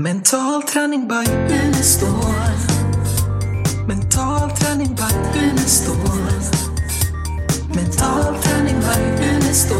Mental 0.00 0.62
träning 0.62 1.08
by 1.08 1.32
Unestål. 1.54 2.08
Mental 3.88 4.50
träning 4.50 4.94
by 4.94 5.38
Unestål. 5.40 5.96
Mental 7.74 8.42
träning 8.42 8.80
by 8.80 9.24
Unestål. 9.24 9.78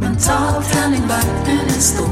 Mental 0.00 0.62
träning 0.62 1.02
by 1.08 1.52
Unestål. 1.52 2.08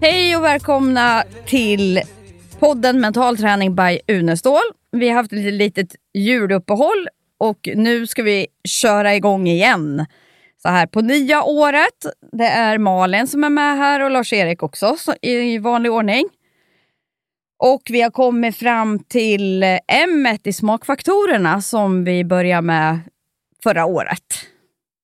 Hej 0.00 0.36
och 0.36 0.44
välkomna 0.44 1.24
till 1.46 2.00
podden 2.58 3.00
Mental 3.00 3.36
träning 3.36 3.74
by 3.74 4.00
Unestål. 4.08 4.62
Vi 4.92 5.08
har 5.08 5.16
haft 5.16 5.32
ett 5.32 5.52
litet 5.52 5.96
juluppehåll 6.14 7.08
och 7.38 7.68
nu 7.74 8.06
ska 8.06 8.22
vi 8.22 8.46
köra 8.64 9.14
igång 9.14 9.48
igen. 9.48 10.06
Så 10.66 10.70
här 10.70 10.86
på 10.86 11.00
nya 11.00 11.42
året. 11.42 12.06
Det 12.32 12.46
är 12.46 12.78
Malin 12.78 13.26
som 13.26 13.44
är 13.44 13.50
med 13.50 13.76
här 13.76 14.00
och 14.00 14.10
Lars-Erik 14.10 14.62
också 14.62 14.96
så, 14.96 15.14
i 15.22 15.58
vanlig 15.58 15.92
ordning. 15.92 16.28
Och 17.58 17.82
vi 17.90 18.00
har 18.02 18.10
kommit 18.10 18.56
fram 18.56 18.98
till 18.98 19.62
M 19.86 20.26
i 20.44 20.52
smakfaktorerna 20.52 21.60
som 21.60 22.04
vi 22.04 22.24
började 22.24 22.62
med 22.62 23.00
förra 23.62 23.84
året. 23.84 24.24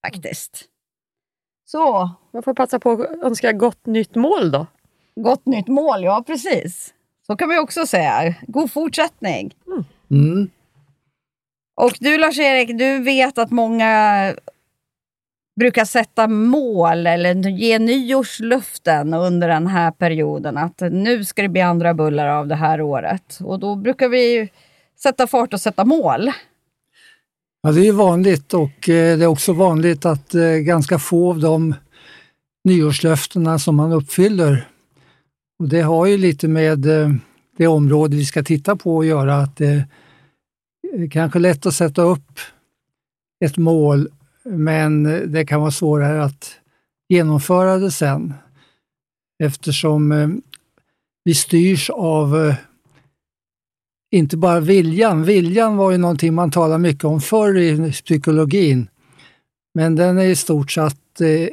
Faktiskt. 0.06 0.64
Så, 1.64 2.10
Jag 2.32 2.44
får 2.44 2.54
passa 2.54 2.78
på 2.78 2.92
att 2.92 3.24
önska 3.24 3.52
gott 3.52 3.86
nytt 3.86 4.14
mål 4.14 4.50
då. 4.50 4.66
Gott 5.14 5.46
nytt 5.46 5.68
mål, 5.68 6.04
ja 6.04 6.24
precis. 6.26 6.94
Så 7.26 7.36
kan 7.36 7.48
vi 7.48 7.58
också 7.58 7.86
säga. 7.86 8.34
God 8.46 8.72
fortsättning. 8.72 9.54
Mm. 10.10 10.50
Och 11.76 11.92
du 12.00 12.18
Lars-Erik, 12.18 12.78
du 12.78 12.98
vet 12.98 13.38
att 13.38 13.50
många 13.50 14.34
brukar 15.60 15.84
sätta 15.84 16.28
mål 16.28 17.06
eller 17.06 17.48
ge 17.48 17.78
nyårslöften 17.78 19.14
under 19.14 19.48
den 19.48 19.66
här 19.66 19.90
perioden. 19.90 20.56
Att 20.56 20.80
nu 20.80 21.24
ska 21.24 21.42
det 21.42 21.48
bli 21.48 21.60
andra 21.60 21.94
bullar 21.94 22.26
av 22.26 22.46
det 22.46 22.54
här 22.54 22.80
året. 22.80 23.38
Och 23.40 23.60
då 23.60 23.76
brukar 23.76 24.08
vi 24.08 24.50
sätta 25.02 25.26
fart 25.26 25.52
och 25.52 25.60
sätta 25.60 25.84
mål. 25.84 26.30
Ja, 27.62 27.72
det 27.72 27.88
är 27.88 27.92
vanligt 27.92 28.54
och 28.54 28.88
eh, 28.88 29.18
det 29.18 29.24
är 29.24 29.26
också 29.26 29.52
vanligt 29.52 30.06
att 30.06 30.34
eh, 30.34 30.42
ganska 30.42 30.98
få 30.98 31.30
av 31.30 31.40
de 31.40 31.74
nyårslöftena 32.64 33.58
som 33.58 33.76
man 33.76 33.92
uppfyller. 33.92 34.68
Och 35.58 35.68
det 35.68 35.80
har 35.80 36.06
ju 36.06 36.16
lite 36.18 36.48
med 36.48 36.86
eh, 36.86 37.10
det 37.56 37.66
område 37.66 38.16
vi 38.16 38.24
ska 38.24 38.42
titta 38.42 38.76
på 38.76 39.00
att 39.00 39.06
göra. 39.06 39.36
Att 39.36 39.56
det 39.56 39.84
är 40.96 41.10
kanske 41.10 41.38
lätt 41.38 41.66
att 41.66 41.74
sätta 41.74 42.02
upp 42.02 42.38
ett 43.44 43.56
mål 43.56 44.08
men 44.50 45.02
det 45.32 45.46
kan 45.46 45.60
vara 45.60 45.70
svårare 45.70 46.24
att 46.24 46.56
genomföra 47.08 47.78
det 47.78 47.90
sen 47.90 48.34
eftersom 49.42 50.12
eh, 50.12 50.28
vi 51.24 51.34
styrs 51.34 51.90
av 51.90 52.36
eh, 52.36 52.54
inte 54.10 54.36
bara 54.36 54.60
viljan. 54.60 55.24
Viljan 55.24 55.76
var 55.76 55.90
ju 55.90 55.98
någonting 55.98 56.34
man 56.34 56.50
talade 56.50 56.78
mycket 56.78 57.04
om 57.04 57.20
förr 57.20 57.58
i 57.58 57.92
psykologin. 57.92 58.88
Men 59.74 59.96
den 59.96 60.18
är 60.18 60.24
i 60.24 60.36
stort 60.36 60.70
sett 60.70 61.20
eh, 61.20 61.48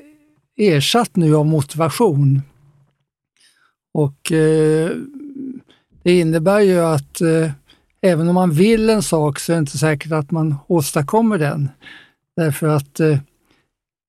ersatt 0.58 1.16
nu 1.16 1.36
av 1.36 1.46
motivation. 1.46 2.42
Och 3.94 4.32
eh, 4.32 4.92
Det 6.04 6.20
innebär 6.20 6.60
ju 6.60 6.80
att 6.80 7.22
eh, 7.22 7.52
även 8.02 8.28
om 8.28 8.36
man 8.36 8.52
vill 8.52 8.90
en 8.90 9.04
sak 9.04 9.40
så 9.40 9.52
är 9.52 9.56
det 9.56 9.60
inte 9.60 9.78
säkert 9.78 10.12
att 10.12 10.32
man 10.32 10.56
åstadkommer 10.68 11.38
den. 11.38 11.70
Därför 12.38 12.68
att 12.68 13.00
eh, 13.00 13.18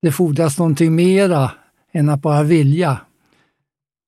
det 0.03 0.13
fordras 0.13 0.59
någonting 0.59 0.95
mera 0.95 1.51
än 1.93 2.09
att 2.09 2.23
bara 2.23 2.43
vilja. 2.43 3.01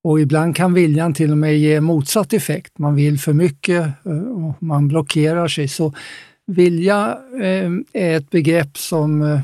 Och 0.05 0.21
ibland 0.21 0.57
kan 0.57 0.75
viljan 0.75 1.15
till 1.15 1.31
och 1.31 1.39
med 1.39 1.59
ge 1.59 1.81
motsatt 1.81 2.33
effekt. 2.33 2.79
Man 2.79 2.95
vill 2.95 3.19
för 3.19 3.33
mycket 3.33 4.07
eh, 4.07 4.19
och 4.19 4.63
man 4.63 4.89
blockerar 4.89 5.48
sig. 5.48 5.69
Så 5.69 5.95
vilja 6.47 7.19
eh, 7.41 7.70
är 7.92 8.17
ett 8.17 8.30
begrepp 8.30 8.79
som 8.79 9.23
eh, 9.23 9.41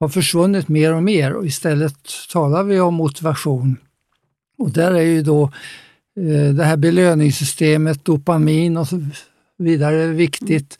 har 0.00 0.08
försvunnit 0.08 0.68
mer 0.68 0.94
och 0.94 1.02
mer 1.02 1.32
och 1.32 1.46
istället 1.46 1.96
talar 2.32 2.62
vi 2.62 2.80
om 2.80 2.94
motivation. 2.94 3.76
Och 4.58 4.70
där 4.70 4.92
är 4.92 5.02
ju 5.02 5.22
då 5.22 5.42
eh, 6.16 6.54
det 6.54 6.64
här 6.64 6.76
belöningssystemet, 6.76 8.04
dopamin 8.04 8.76
och 8.76 8.88
så 8.88 9.06
vidare 9.58 10.06
viktigt. 10.06 10.78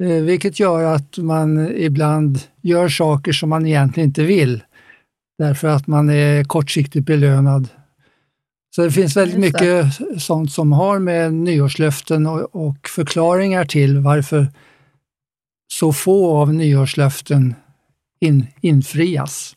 Eh, 0.00 0.22
vilket 0.22 0.60
gör 0.60 0.94
att 0.94 1.18
man 1.18 1.76
ibland 1.76 2.38
gör 2.62 2.88
saker 2.88 3.32
som 3.32 3.48
man 3.48 3.66
egentligen 3.66 4.08
inte 4.08 4.22
vill. 4.22 4.62
Därför 5.38 5.68
att 5.68 5.86
man 5.86 6.10
är 6.10 6.44
kortsiktigt 6.44 7.06
belönad. 7.06 7.68
Så 8.76 8.82
det 8.82 8.90
finns 8.90 9.16
väldigt 9.16 9.38
mycket 9.38 9.86
sånt 10.18 10.52
som 10.52 10.72
har 10.72 10.98
med 10.98 11.34
nyårslöften 11.34 12.26
och, 12.26 12.66
och 12.68 12.88
förklaringar 12.88 13.64
till 13.64 13.98
varför 13.98 14.46
så 15.72 15.92
få 15.92 16.36
av 16.36 16.54
nyårslöften 16.54 17.54
in, 18.20 18.46
infrias. 18.60 19.54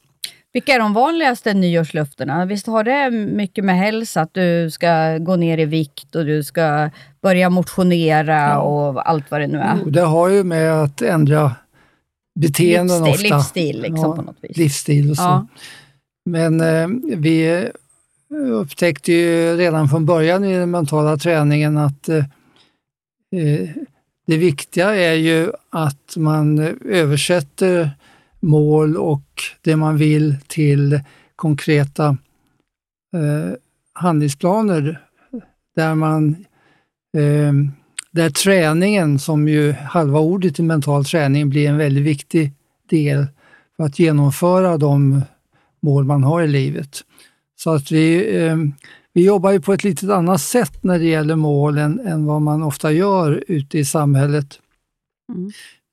Vilka 0.53 0.73
är 0.73 0.79
de 0.79 0.93
vanligaste 0.93 1.53
nyårslöftena? 1.53 2.45
Visst 2.45 2.67
har 2.67 2.83
det 2.83 3.11
mycket 3.11 3.65
med 3.65 3.77
hälsa, 3.77 4.21
att 4.21 4.33
du 4.33 4.71
ska 4.71 5.17
gå 5.17 5.35
ner 5.35 5.57
i 5.57 5.65
vikt 5.65 6.15
och 6.15 6.25
du 6.25 6.43
ska 6.43 6.89
börja 7.23 7.49
motionera 7.49 8.35
Ja. 8.39 8.59
och 8.59 9.09
allt 9.09 9.31
vad 9.31 9.41
det 9.41 9.47
nu 9.47 9.57
är. 9.57 9.85
Det 9.85 10.01
har 10.01 10.29
ju 10.29 10.43
med 10.43 10.83
att 10.83 11.01
ändra 11.01 11.55
beteenden 12.39 13.03
Livsstil, 13.03 13.25
ofta. 13.33 13.37
livsstil 13.37 13.81
liksom 13.81 14.15
på 14.15 14.21
något 14.21 14.37
vis. 14.41 14.57
Livsstil 14.57 15.09
och 15.11 15.17
så. 15.17 15.23
Ja. 15.23 15.47
Men 16.25 16.61
eh, 16.61 16.87
vi 17.17 17.67
upptäckte 18.51 19.11
ju 19.13 19.57
redan 19.57 19.89
från 19.89 20.05
början 20.05 20.43
i 20.43 20.55
den 20.57 20.71
mentala 20.71 21.17
träningen 21.17 21.77
att 21.77 22.09
eh, 22.09 22.17
eh, 23.35 23.69
det 24.27 24.37
viktiga 24.37 24.95
är 24.95 25.13
ju 25.13 25.51
att 25.69 26.13
man 26.17 26.59
översätter 26.85 27.91
mål 28.39 28.97
och 28.97 29.41
det 29.61 29.75
man 29.75 29.97
vill 29.97 30.35
till 30.47 30.99
konkreta 31.35 32.17
eh, 33.15 33.53
handlingsplaner 33.93 35.01
där 35.75 35.95
man 35.95 36.45
eh, 37.13 37.53
där 38.11 38.29
träningen, 38.29 39.19
som 39.19 39.47
ju 39.47 39.71
halva 39.71 40.19
ordet 40.19 40.59
i 40.59 40.63
mental 40.63 41.05
träning, 41.05 41.49
blir 41.49 41.69
en 41.69 41.77
väldigt 41.77 42.03
viktig 42.03 42.51
del 42.89 43.25
för 43.77 43.83
att 43.83 43.99
genomföra 43.99 44.77
de 44.77 45.21
mål 45.81 46.03
man 46.03 46.23
har 46.23 46.41
i 46.41 46.47
livet. 46.47 47.03
Så 47.55 47.73
att 47.73 47.91
vi, 47.91 48.37
eh, 48.37 48.57
vi 49.13 49.25
jobbar 49.25 49.51
ju 49.51 49.61
på 49.61 49.73
ett 49.73 49.83
lite 49.83 50.15
annat 50.15 50.41
sätt 50.41 50.83
när 50.83 50.99
det 50.99 51.05
gäller 51.05 51.35
mål 51.35 51.77
än, 51.77 51.99
än 51.99 52.25
vad 52.25 52.41
man 52.41 52.63
ofta 52.63 52.91
gör 52.91 53.43
ute 53.47 53.79
i 53.79 53.85
samhället. 53.85 54.59
Mm. 55.33 55.51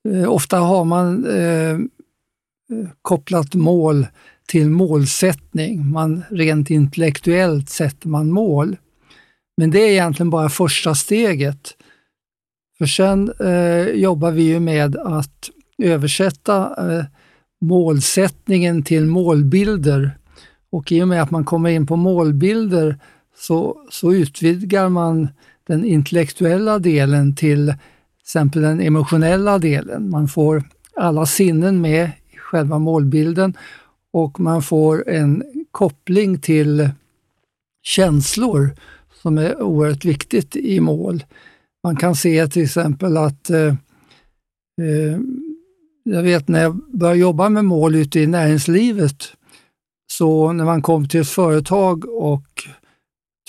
Eh, 0.09 0.29
ofta 0.29 0.59
har 0.59 0.85
man 0.85 1.25
eh, 1.25 1.79
kopplat 3.01 3.55
mål 3.55 4.07
till 4.47 4.69
målsättning. 4.69 5.91
Man, 5.91 6.23
rent 6.29 6.69
intellektuellt 6.69 7.69
sätter 7.69 8.07
man 8.07 8.31
mål. 8.31 8.77
Men 9.57 9.71
det 9.71 9.79
är 9.79 9.91
egentligen 9.91 10.29
bara 10.29 10.49
första 10.49 10.95
steget. 10.95 11.77
För 12.77 12.85
sen 12.85 13.33
eh, 13.39 13.87
jobbar 13.87 14.31
vi 14.31 14.43
ju 14.43 14.59
med 14.59 14.95
att 14.95 15.49
översätta 15.77 16.75
eh, 16.77 17.05
målsättningen 17.61 18.83
till 18.83 19.05
målbilder. 19.05 20.17
Och 20.71 20.91
i 20.91 21.03
och 21.03 21.07
med 21.07 21.21
att 21.21 21.31
man 21.31 21.45
kommer 21.45 21.69
in 21.69 21.87
på 21.87 21.95
målbilder 21.95 22.99
så, 23.37 23.77
så 23.91 24.13
utvidgar 24.13 24.89
man 24.89 25.27
den 25.67 25.85
intellektuella 25.85 26.79
delen 26.79 27.35
till 27.35 27.73
exempel 28.21 28.61
den 28.61 28.81
emotionella 28.81 29.59
delen. 29.59 30.09
Man 30.09 30.27
får 30.27 30.63
alla 30.95 31.25
sinnen 31.25 31.81
med 31.81 32.11
i 32.31 32.37
själva 32.37 32.79
målbilden 32.79 33.57
och 34.13 34.39
man 34.39 34.61
får 34.61 35.09
en 35.09 35.43
koppling 35.71 36.39
till 36.39 36.89
känslor 37.83 38.69
som 39.21 39.37
är 39.37 39.61
oerhört 39.61 40.05
viktigt 40.05 40.55
i 40.55 40.79
mål. 40.79 41.23
Man 41.83 41.95
kan 41.95 42.15
se 42.15 42.47
till 42.47 42.63
exempel 42.63 43.17
att 43.17 43.49
eh, 43.49 43.75
eh, 44.81 45.19
jag 46.03 46.23
vet 46.23 46.47
när 46.47 46.61
jag 46.61 46.75
började 46.93 47.19
jobba 47.19 47.49
med 47.49 47.65
mål 47.65 47.95
ute 47.95 48.19
i 48.19 48.27
näringslivet, 48.27 49.23
så 50.11 50.53
när 50.53 50.65
man 50.65 50.81
kom 50.81 51.07
till 51.07 51.21
ett 51.21 51.29
företag 51.29 52.05
och 52.05 52.47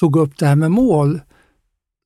tog 0.01 0.17
upp 0.17 0.39
det 0.39 0.47
här 0.47 0.57
med 0.57 0.71
mål, 0.71 1.21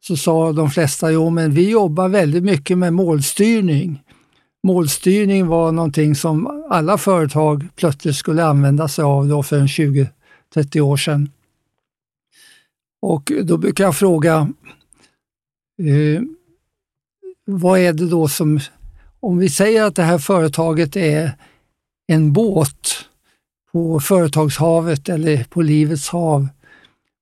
så 0.07 0.17
sa 0.17 0.53
de 0.53 0.71
flesta, 0.71 1.13
jo 1.13 1.31
men 1.31 1.51
vi 1.51 1.71
jobbar 1.71 2.09
väldigt 2.09 2.45
mycket 2.45 2.79
med 2.79 2.93
målstyrning. 2.93 4.03
Målstyrning 4.67 5.47
var 5.47 5.73
någonting 5.73 6.15
som 6.15 6.65
alla 6.71 6.99
företag 6.99 7.69
plötsligt 7.77 8.17
skulle 8.17 8.45
använda 8.45 8.89
sig 8.89 9.05
av 9.05 9.29
då 9.29 9.43
för 9.43 9.61
20-30 9.61 10.81
år 10.81 10.97
sedan. 10.97 11.29
Och 13.03 13.33
då 13.43 13.57
brukar 13.57 13.85
jag 13.85 13.97
fråga, 13.97 14.53
eh, 15.83 16.23
vad 17.45 17.79
är 17.79 17.93
det 17.93 18.07
då 18.07 18.29
som, 18.29 18.61
om 19.21 19.39
vi 19.39 19.49
säger 19.49 19.85
att 19.85 19.95
det 19.95 20.03
här 20.03 20.19
företaget 20.19 20.97
är 20.97 21.33
en 22.07 22.33
båt 22.33 23.07
på 23.73 24.01
företagshavet 24.01 25.09
eller 25.09 25.45
på 25.45 25.63
livets 25.63 26.09
hav. 26.09 26.49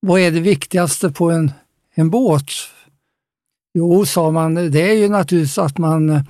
Vad 0.01 0.21
är 0.21 0.31
det 0.31 0.41
viktigaste 0.41 1.11
på 1.11 1.31
en, 1.31 1.53
en 1.95 2.11
båt? 2.11 2.51
Jo, 3.75 4.07
sa 4.07 4.31
man, 4.31 4.55
det 4.55 4.91
är 4.91 4.93
ju 4.93 5.09
naturligtvis 5.09 5.59
att 5.59 5.79
man 5.79 6.25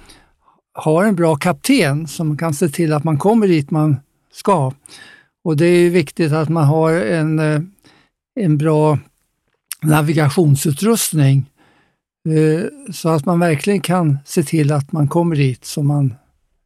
har 0.73 1.05
en 1.05 1.17
bra 1.17 1.37
kapten 1.37 2.09
som 2.09 2.39
kan 2.39 2.55
se 2.55 2.69
till 2.69 2.93
att 2.93 3.05
man 3.05 3.19
kommer 3.19 3.49
dit 3.49 3.71
man 3.71 3.97
ska. 4.33 4.73
Och 5.45 5.57
det 5.57 5.67
är 5.67 5.79
ju 5.79 5.91
viktigt 5.91 6.33
att 6.33 6.49
man 6.49 6.65
har 6.65 6.93
en, 6.93 7.39
eh, 7.39 7.61
en 8.41 8.59
bra 8.59 8.99
navigationsutrustning 9.87 11.51
eh, 12.29 12.93
så 12.93 13.09
att 13.09 13.27
man 13.27 13.41
verkligen 13.41 13.81
kan 13.81 14.19
se 14.25 14.43
till 14.43 14.73
att 14.73 14.93
man 14.93 15.09
kommer 15.09 15.37
dit 15.37 15.65
som 15.65 15.87
man 15.87 16.15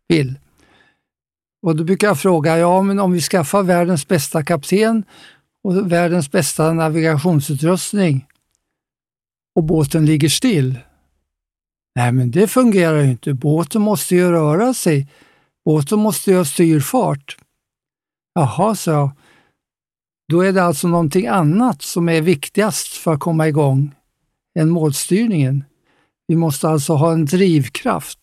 vill. 0.09 0.39
Och 1.63 1.77
då 1.77 1.85
brukar 1.85 2.07
jag 2.07 2.21
fråga, 2.21 2.59
ja 2.59 2.83
men 2.83 2.99
om 2.99 3.13
vi 3.13 3.21
skaffar 3.21 3.63
världens 3.63 4.09
bästa 4.09 4.45
kapten 4.45 5.05
och 5.65 5.93
världens 5.93 6.31
bästa 6.31 6.73
navigationsutrustning 6.73 8.27
och 9.55 9.65
båten 9.65 10.07
ligger 10.07 10.29
still. 10.29 10.79
Nej, 11.97 12.13
men 12.13 12.31
det 12.31 12.49
fungerar 12.49 13.03
ju 13.03 13.11
inte. 13.11 13.35
Båten 13.35 13.83
måste 13.83 14.15
ju 14.15 14.31
röra 14.31 14.75
sig. 14.75 15.07
Båten 15.65 15.99
måste 15.99 16.31
ju 16.31 16.37
ha 16.37 16.45
styrfart. 16.45 17.37
Jaha, 18.35 18.75
sa 18.75 18.91
jag. 18.91 19.11
Då 20.29 20.41
är 20.41 20.53
det 20.53 20.63
alltså 20.63 20.89
någonting 20.89 21.27
annat 21.27 21.83
som 21.83 22.09
är 22.09 22.21
viktigast 22.21 22.89
för 22.89 23.13
att 23.13 23.21
komma 23.21 23.49
igång 23.49 23.95
än 24.59 24.71
målstyrningen. 24.71 25.65
Vi 26.27 26.37
måste 26.37 26.69
alltså 26.69 26.95
ha 26.95 27.13
en 27.13 27.25
drivkraft. 27.25 28.19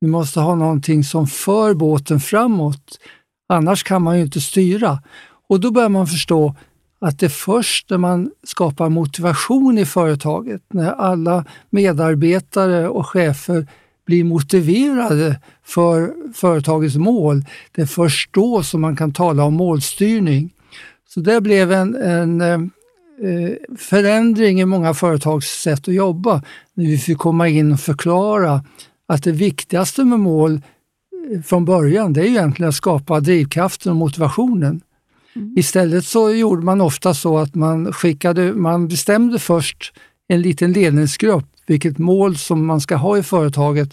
Vi 0.00 0.06
måste 0.06 0.40
ha 0.40 0.54
någonting 0.54 1.04
som 1.04 1.26
för 1.26 1.74
båten 1.74 2.20
framåt. 2.20 2.98
Annars 3.48 3.82
kan 3.82 4.02
man 4.02 4.16
ju 4.16 4.22
inte 4.22 4.40
styra. 4.40 5.02
Och 5.48 5.60
då 5.60 5.70
börjar 5.70 5.88
man 5.88 6.06
förstå 6.06 6.54
att 7.00 7.18
det 7.18 7.26
är 7.26 7.30
först 7.30 7.90
när 7.90 7.98
man 7.98 8.30
skapar 8.42 8.88
motivation 8.88 9.78
i 9.78 9.86
företaget, 9.86 10.62
när 10.72 10.92
alla 10.92 11.44
medarbetare 11.70 12.88
och 12.88 13.06
chefer 13.06 13.66
blir 14.06 14.24
motiverade 14.24 15.40
för 15.64 16.14
företagets 16.34 16.96
mål, 16.96 17.44
det 17.72 17.82
är 17.82 17.86
först 17.86 18.32
då 18.32 18.62
som 18.62 18.80
man 18.80 18.96
kan 18.96 19.12
tala 19.12 19.44
om 19.44 19.54
målstyrning. 19.54 20.50
Så 21.08 21.20
det 21.20 21.40
blev 21.40 21.72
en, 21.72 21.94
en 21.94 22.40
eh, 22.40 23.52
förändring 23.78 24.60
i 24.60 24.64
många 24.64 24.94
företags 24.94 25.46
sätt 25.46 25.88
att 25.88 25.94
jobba, 25.94 26.42
när 26.74 26.84
vi 26.84 26.98
fick 26.98 27.18
komma 27.18 27.48
in 27.48 27.72
och 27.72 27.80
förklara 27.80 28.64
att 29.08 29.22
det 29.22 29.32
viktigaste 29.32 30.04
med 30.04 30.20
mål 30.20 30.60
eh, 31.32 31.40
från 31.42 31.64
början, 31.64 32.12
det 32.12 32.20
är 32.20 32.24
egentligen 32.24 32.68
att 32.68 32.74
skapa 32.74 33.20
drivkraften 33.20 33.90
och 33.90 33.96
motivationen. 33.96 34.80
Mm. 35.36 35.54
Istället 35.58 36.04
så 36.04 36.30
gjorde 36.30 36.64
man 36.64 36.80
ofta 36.80 37.14
så 37.14 37.38
att 37.38 37.54
man 37.54 37.92
skickade, 37.92 38.52
man 38.52 38.88
bestämde 38.88 39.38
först 39.38 39.92
en 40.28 40.42
liten 40.42 40.72
ledningsgrupp, 40.72 41.44
vilket 41.66 41.98
mål 41.98 42.36
som 42.36 42.66
man 42.66 42.80
ska 42.80 42.96
ha 42.96 43.18
i 43.18 43.22
företaget. 43.22 43.88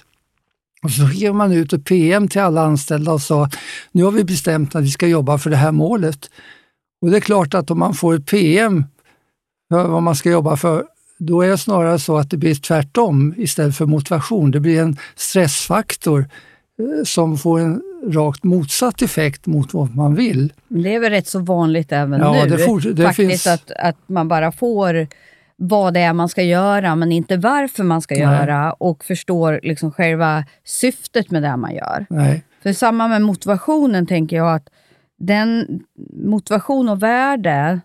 Och 0.83 0.91
så 0.91 1.07
skickade 1.07 1.33
man 1.33 1.51
ut 1.51 1.73
ett 1.73 1.85
PM 1.85 2.27
till 2.27 2.41
alla 2.41 2.61
anställda 2.61 3.11
och 3.11 3.21
sa, 3.21 3.49
nu 3.91 4.03
har 4.03 4.11
vi 4.11 4.23
bestämt 4.23 4.75
att 4.75 4.83
vi 4.83 4.91
ska 4.91 5.07
jobba 5.07 5.37
för 5.37 5.49
det 5.49 5.55
här 5.55 5.71
målet. 5.71 6.29
Och 7.01 7.11
det 7.11 7.17
är 7.17 7.21
klart 7.21 7.53
att 7.53 7.71
om 7.71 7.79
man 7.79 7.93
får 7.93 8.15
ett 8.15 8.25
PM 8.25 8.83
för 9.69 9.87
vad 9.87 10.03
man 10.03 10.15
ska 10.15 10.29
jobba 10.29 10.57
för, 10.57 10.85
då 11.17 11.41
är 11.41 11.49
det 11.49 11.57
snarare 11.57 11.99
så 11.99 12.17
att 12.17 12.29
det 12.29 12.37
blir 12.37 12.55
tvärtom 12.55 13.33
istället 13.37 13.75
för 13.75 13.85
motivation. 13.85 14.51
Det 14.51 14.59
blir 14.59 14.81
en 14.81 14.97
stressfaktor 15.15 16.19
eh, 16.79 17.03
som 17.03 17.37
får 17.37 17.59
en 17.59 17.81
rakt 18.07 18.43
motsatt 18.43 19.01
effekt 19.01 19.45
mot 19.45 19.73
vad 19.73 19.95
man 19.95 20.15
vill. 20.15 20.53
Det 20.67 20.95
är 20.95 20.99
väl 20.99 21.11
rätt 21.11 21.27
så 21.27 21.39
vanligt 21.39 21.91
även 21.91 22.21
ja, 22.21 22.43
nu, 22.43 22.49
det 22.49 22.57
for, 22.57 22.79
det 22.79 23.03
faktiskt, 23.03 23.29
finns... 23.29 23.47
att, 23.47 23.71
att 23.71 23.97
man 24.07 24.27
bara 24.27 24.51
får 24.51 25.07
vad 25.57 25.93
det 25.93 25.99
är 25.99 26.13
man 26.13 26.29
ska 26.29 26.43
göra, 26.43 26.95
men 26.95 27.11
inte 27.11 27.37
varför 27.37 27.83
man 27.83 28.01
ska 28.01 28.15
Nej. 28.15 28.23
göra 28.23 28.73
och 28.73 29.05
förstår 29.05 29.59
liksom 29.63 29.91
själva 29.91 30.43
syftet 30.63 31.31
med 31.31 31.43
det 31.43 31.57
man 31.57 31.75
gör. 31.75 32.05
Nej. 32.09 32.43
För 32.63 32.73
samma 32.73 33.07
med 33.07 33.21
motivationen 33.21 34.07
tänker 34.07 34.35
jag 34.35 34.55
att 34.55 34.69
den 35.17 35.83
motivation 36.13 36.89
och 36.89 37.03
värde 37.03 37.79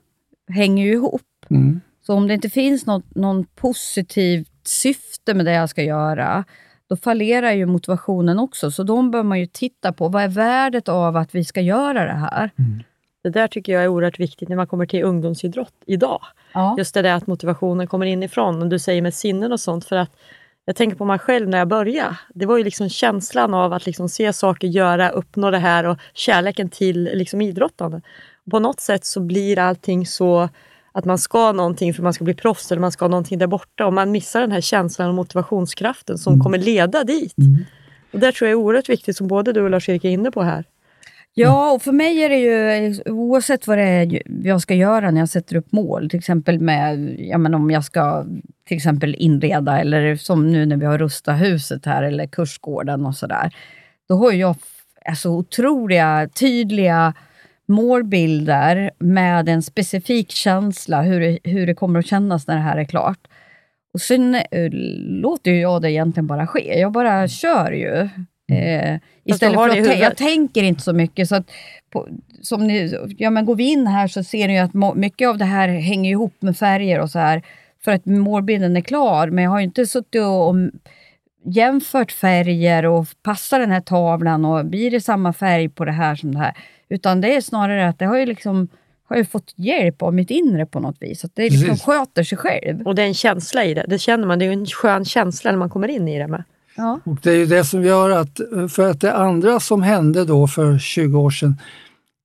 hänger 0.49 0.85
ju 0.85 0.93
ihop. 0.93 1.23
Mm. 1.50 1.81
Så 2.03 2.15
om 2.15 2.29
det 2.29 2.35
inte 2.35 2.50
finns 2.50 2.87
något 2.87 3.15
någon 3.15 3.44
positivt 3.44 4.50
syfte 4.65 5.35
med 5.35 5.44
det 5.44 5.53
jag 5.53 5.71
ska 5.71 5.82
göra, 5.82 6.44
då 6.88 6.97
fallerar 6.97 7.53
ju 7.53 7.67
motivationen 7.67 8.38
också. 8.38 8.71
Så 8.71 8.82
då 8.82 9.03
bör 9.03 9.23
man 9.23 9.41
ju 9.41 9.47
titta 9.47 9.93
på, 9.93 10.09
vad 10.09 10.23
är 10.23 10.29
värdet 10.29 10.88
av 10.88 11.17
att 11.17 11.35
vi 11.35 11.44
ska 11.44 11.61
göra 11.61 12.05
det 12.05 12.12
här? 12.12 12.50
Det 13.23 13.31
där 13.31 13.49
tycker 13.49 13.73
jag 13.73 13.82
är 13.82 13.88
oerhört 13.88 14.21
viktigt 14.21 14.49
när 14.49 14.56
man 14.56 14.67
kommer 14.67 14.87
till 14.87 15.05
ungdomsidrott 15.05 15.75
idag. 15.87 16.21
Ja. 16.53 16.75
Just 16.79 16.94
det 16.94 17.03
där 17.03 17.15
att 17.15 17.27
motivationen 17.27 17.87
kommer 17.87 18.06
inifrån, 18.06 18.62
och 18.62 18.69
du 18.69 18.79
säger 18.79 19.03
med 19.03 19.15
sinnen 19.15 19.53
och 19.53 19.61
sånt. 19.61 19.85
För 19.85 19.97
att 19.97 20.17
jag 20.70 20.76
tänker 20.76 20.96
på 20.96 21.05
mig 21.05 21.19
själv 21.19 21.49
när 21.49 21.58
jag 21.58 21.69
började. 21.69 22.17
Det 22.34 22.46
var 22.46 22.58
ju 22.58 22.64
liksom 22.64 22.88
känslan 22.88 23.55
av 23.55 23.72
att 23.72 23.87
liksom 23.87 24.08
se 24.08 24.32
saker 24.32 24.69
göra, 24.69 25.11
uppnå 25.11 25.50
det 25.50 25.58
här 25.58 25.84
och 25.84 25.99
kärleken 26.14 26.69
till 26.69 27.11
liksom 27.14 27.40
idrottande. 27.40 28.00
På 28.50 28.58
något 28.58 28.81
sätt 28.81 29.05
så 29.05 29.20
blir 29.20 29.58
allting 29.58 30.06
så 30.06 30.49
att 30.93 31.05
man 31.05 31.19
ska 31.19 31.52
någonting 31.52 31.94
för 31.94 32.02
man 32.02 32.12
ska 32.12 32.25
bli 32.25 32.34
proffs 32.34 32.72
eller 32.72 32.81
man 32.81 32.93
ska 32.93 33.08
någonting 33.08 33.38
där 33.38 33.46
borta 33.46 33.87
och 33.87 33.93
man 33.93 34.11
missar 34.11 34.40
den 34.40 34.52
här 34.52 34.61
känslan 34.61 35.08
och 35.08 35.14
motivationskraften 35.14 36.19
som 36.19 36.40
kommer 36.40 36.58
leda 36.58 37.05
dit. 37.05 37.34
Och 38.12 38.20
det 38.20 38.32
tror 38.32 38.49
jag 38.49 38.58
är 38.58 38.62
oerhört 38.62 38.88
viktigt 38.88 39.17
som 39.17 39.28
både 39.28 39.52
du 39.52 39.62
och 39.62 39.70
Lars-Erik 39.70 40.05
är 40.05 40.11
inne 40.11 40.31
på 40.31 40.43
här. 40.43 40.64
Ja, 41.35 41.73
och 41.73 41.82
för 41.82 41.93
mig 41.93 42.23
är 42.23 42.29
det 42.29 42.38
ju, 42.38 42.94
oavsett 43.06 43.67
vad 43.67 43.79
det 43.79 43.85
är 43.85 44.23
jag 44.47 44.62
ska 44.62 44.75
göra 44.75 45.11
när 45.11 45.21
jag 45.21 45.29
sätter 45.29 45.56
upp 45.56 45.73
mål, 45.73 46.11
till 46.11 46.19
exempel 46.19 46.61
med, 46.61 47.17
ja, 47.19 47.38
men 47.38 47.55
om 47.55 47.71
jag 47.71 47.85
ska 47.85 48.25
till 48.69 48.77
exempel 48.77 49.17
inreda, 49.19 49.81
eller 49.81 50.17
som 50.17 50.53
nu 50.53 50.67
när 50.67 50.77
vi 50.77 50.87
har 50.87 50.99
rustat 50.99 51.41
huset 51.41 51.87
här, 51.87 52.03
eller 52.03 52.27
kursgården 52.27 53.06
och 53.06 53.17
sådär. 53.17 53.55
Då 54.09 54.15
har 54.15 54.32
jag 54.32 54.56
alltså, 55.05 55.29
otroliga, 55.29 56.29
tydliga 56.35 57.15
målbilder 57.67 58.91
med 58.99 59.49
en 59.49 59.62
specifik 59.62 60.31
känsla 60.31 61.03
hur 61.03 61.21
det, 61.21 61.38
hur 61.44 61.67
det 61.67 61.75
kommer 61.75 61.99
att 61.99 62.06
kännas 62.06 62.47
när 62.47 62.55
det 62.55 62.62
här 62.62 62.77
är 62.77 62.85
klart. 62.85 63.19
Och 63.94 64.00
sen 64.00 64.35
eh, 64.35 64.71
låter 65.23 65.50
jag 65.50 65.82
det 65.82 65.91
egentligen 65.93 66.27
bara 66.27 66.47
ske. 66.47 66.81
Jag 66.81 66.93
bara 66.93 67.29
kör 67.29 67.73
ju. 67.73 68.09
Eh, 68.50 68.99
istället 69.25 69.56
för 69.56 69.91
att 69.91 69.99
jag 69.99 70.17
tänker 70.17 70.62
inte 70.62 70.82
så 70.82 70.93
mycket. 70.93 71.29
Så 71.29 71.37
att 71.37 71.50
på, 71.91 72.08
som 72.43 72.67
ni, 72.67 72.94
ja, 73.19 73.31
men 73.31 73.44
går 73.44 73.56
vi 73.56 73.64
in 73.64 73.87
här 73.87 74.08
så 74.08 74.25
ser 74.25 74.49
ni 74.49 74.55
ju 74.55 74.61
att 74.61 74.97
mycket 74.97 75.29
av 75.29 75.38
det 75.38 75.44
här 75.44 75.69
hänger 75.69 76.10
ihop 76.10 76.34
med 76.39 76.56
färger 76.56 77.01
och 77.01 77.10
så 77.10 77.19
här. 77.19 77.43
För 77.84 77.93
att 77.93 78.06
målbilden 78.06 78.77
är 78.77 78.81
klar. 78.81 79.27
Men 79.27 79.44
jag 79.44 79.51
har 79.51 79.58
ju 79.58 79.65
inte 79.65 79.86
suttit 79.86 80.20
och, 80.22 80.48
och 80.48 80.56
jämfört 81.44 82.13
färger 82.13 82.86
och 82.86 83.06
passar 83.22 83.60
den 83.60 83.70
här 83.70 83.81
tavlan 83.81 84.44
och 84.44 84.67
blir 84.67 84.91
det 84.91 85.01
samma 85.01 85.32
färg 85.32 85.69
på 85.69 85.84
det 85.84 85.93
här 85.93 86.15
som 86.15 86.34
det 86.34 86.39
här. 86.39 86.55
Utan 86.89 87.20
det 87.20 87.36
är 87.36 87.41
snarare 87.41 87.89
att 87.89 87.98
det 87.98 88.05
har 88.05 88.19
ju 88.19 88.27
liksom 88.27 88.69
har 89.10 89.17
ju 89.17 89.24
fått 89.24 89.53
hjälp 89.56 90.03
av 90.03 90.15
mitt 90.15 90.31
inre 90.31 90.67
på 90.67 90.81
något 90.81 90.96
vis. 91.01 91.24
Att 91.24 91.34
det 91.34 91.43
liksom 91.43 91.69
Precis. 91.69 91.84
sköter 91.84 92.22
sig 92.22 92.39
själv. 92.39 92.86
Och 92.86 92.94
det 92.94 93.03
är 93.03 93.06
en 93.06 93.15
känsla 93.15 93.65
i 93.65 93.74
det. 93.74 93.84
Det 93.89 93.98
känner 93.98 94.27
man. 94.27 94.39
Det 94.39 94.44
är 94.44 94.46
ju 94.46 94.53
en 94.53 94.67
skön 94.67 95.05
känsla 95.05 95.51
när 95.51 95.58
man 95.58 95.70
kommer 95.70 95.89
in 95.89 96.08
i 96.08 96.19
det 96.19 96.27
med. 96.27 96.44
Ja. 96.81 97.01
Och 97.05 97.19
det 97.22 97.31
är 97.31 97.37
ju 97.37 97.46
det 97.46 97.65
som 97.65 97.84
gör 97.84 98.10
att, 98.10 98.41
för 98.69 98.91
att 98.91 99.01
det 99.01 99.15
andra 99.15 99.60
som 99.60 99.82
hände 99.82 100.25
då 100.25 100.46
för 100.46 100.79
20 100.79 101.19
år 101.19 101.31
sedan, 101.31 101.56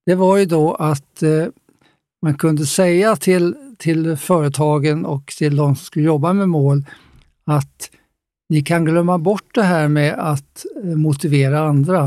det 0.06 0.16
var 0.16 0.38
ju 0.38 0.46
då 0.46 0.74
att 0.74 1.24
eh, 1.24 1.46
man 2.22 2.38
kunde 2.38 2.66
säga 2.66 3.16
till, 3.16 3.56
till 3.78 4.18
företagen 4.18 5.06
och 5.06 5.34
till 5.38 5.56
de 5.56 5.76
som 5.76 5.86
skulle 5.86 6.06
jobba 6.06 6.34
med 6.34 6.50
mål 6.50 6.84
att 7.46 7.90
ni 8.50 8.62
kan 8.62 8.86
glömma 8.86 9.18
bort 9.18 9.56
det 9.56 9.64
här 9.64 9.88
med 9.88 10.14
att 10.14 10.66
eh, 10.84 10.96
motivera 10.96 11.60
andra. 11.60 12.04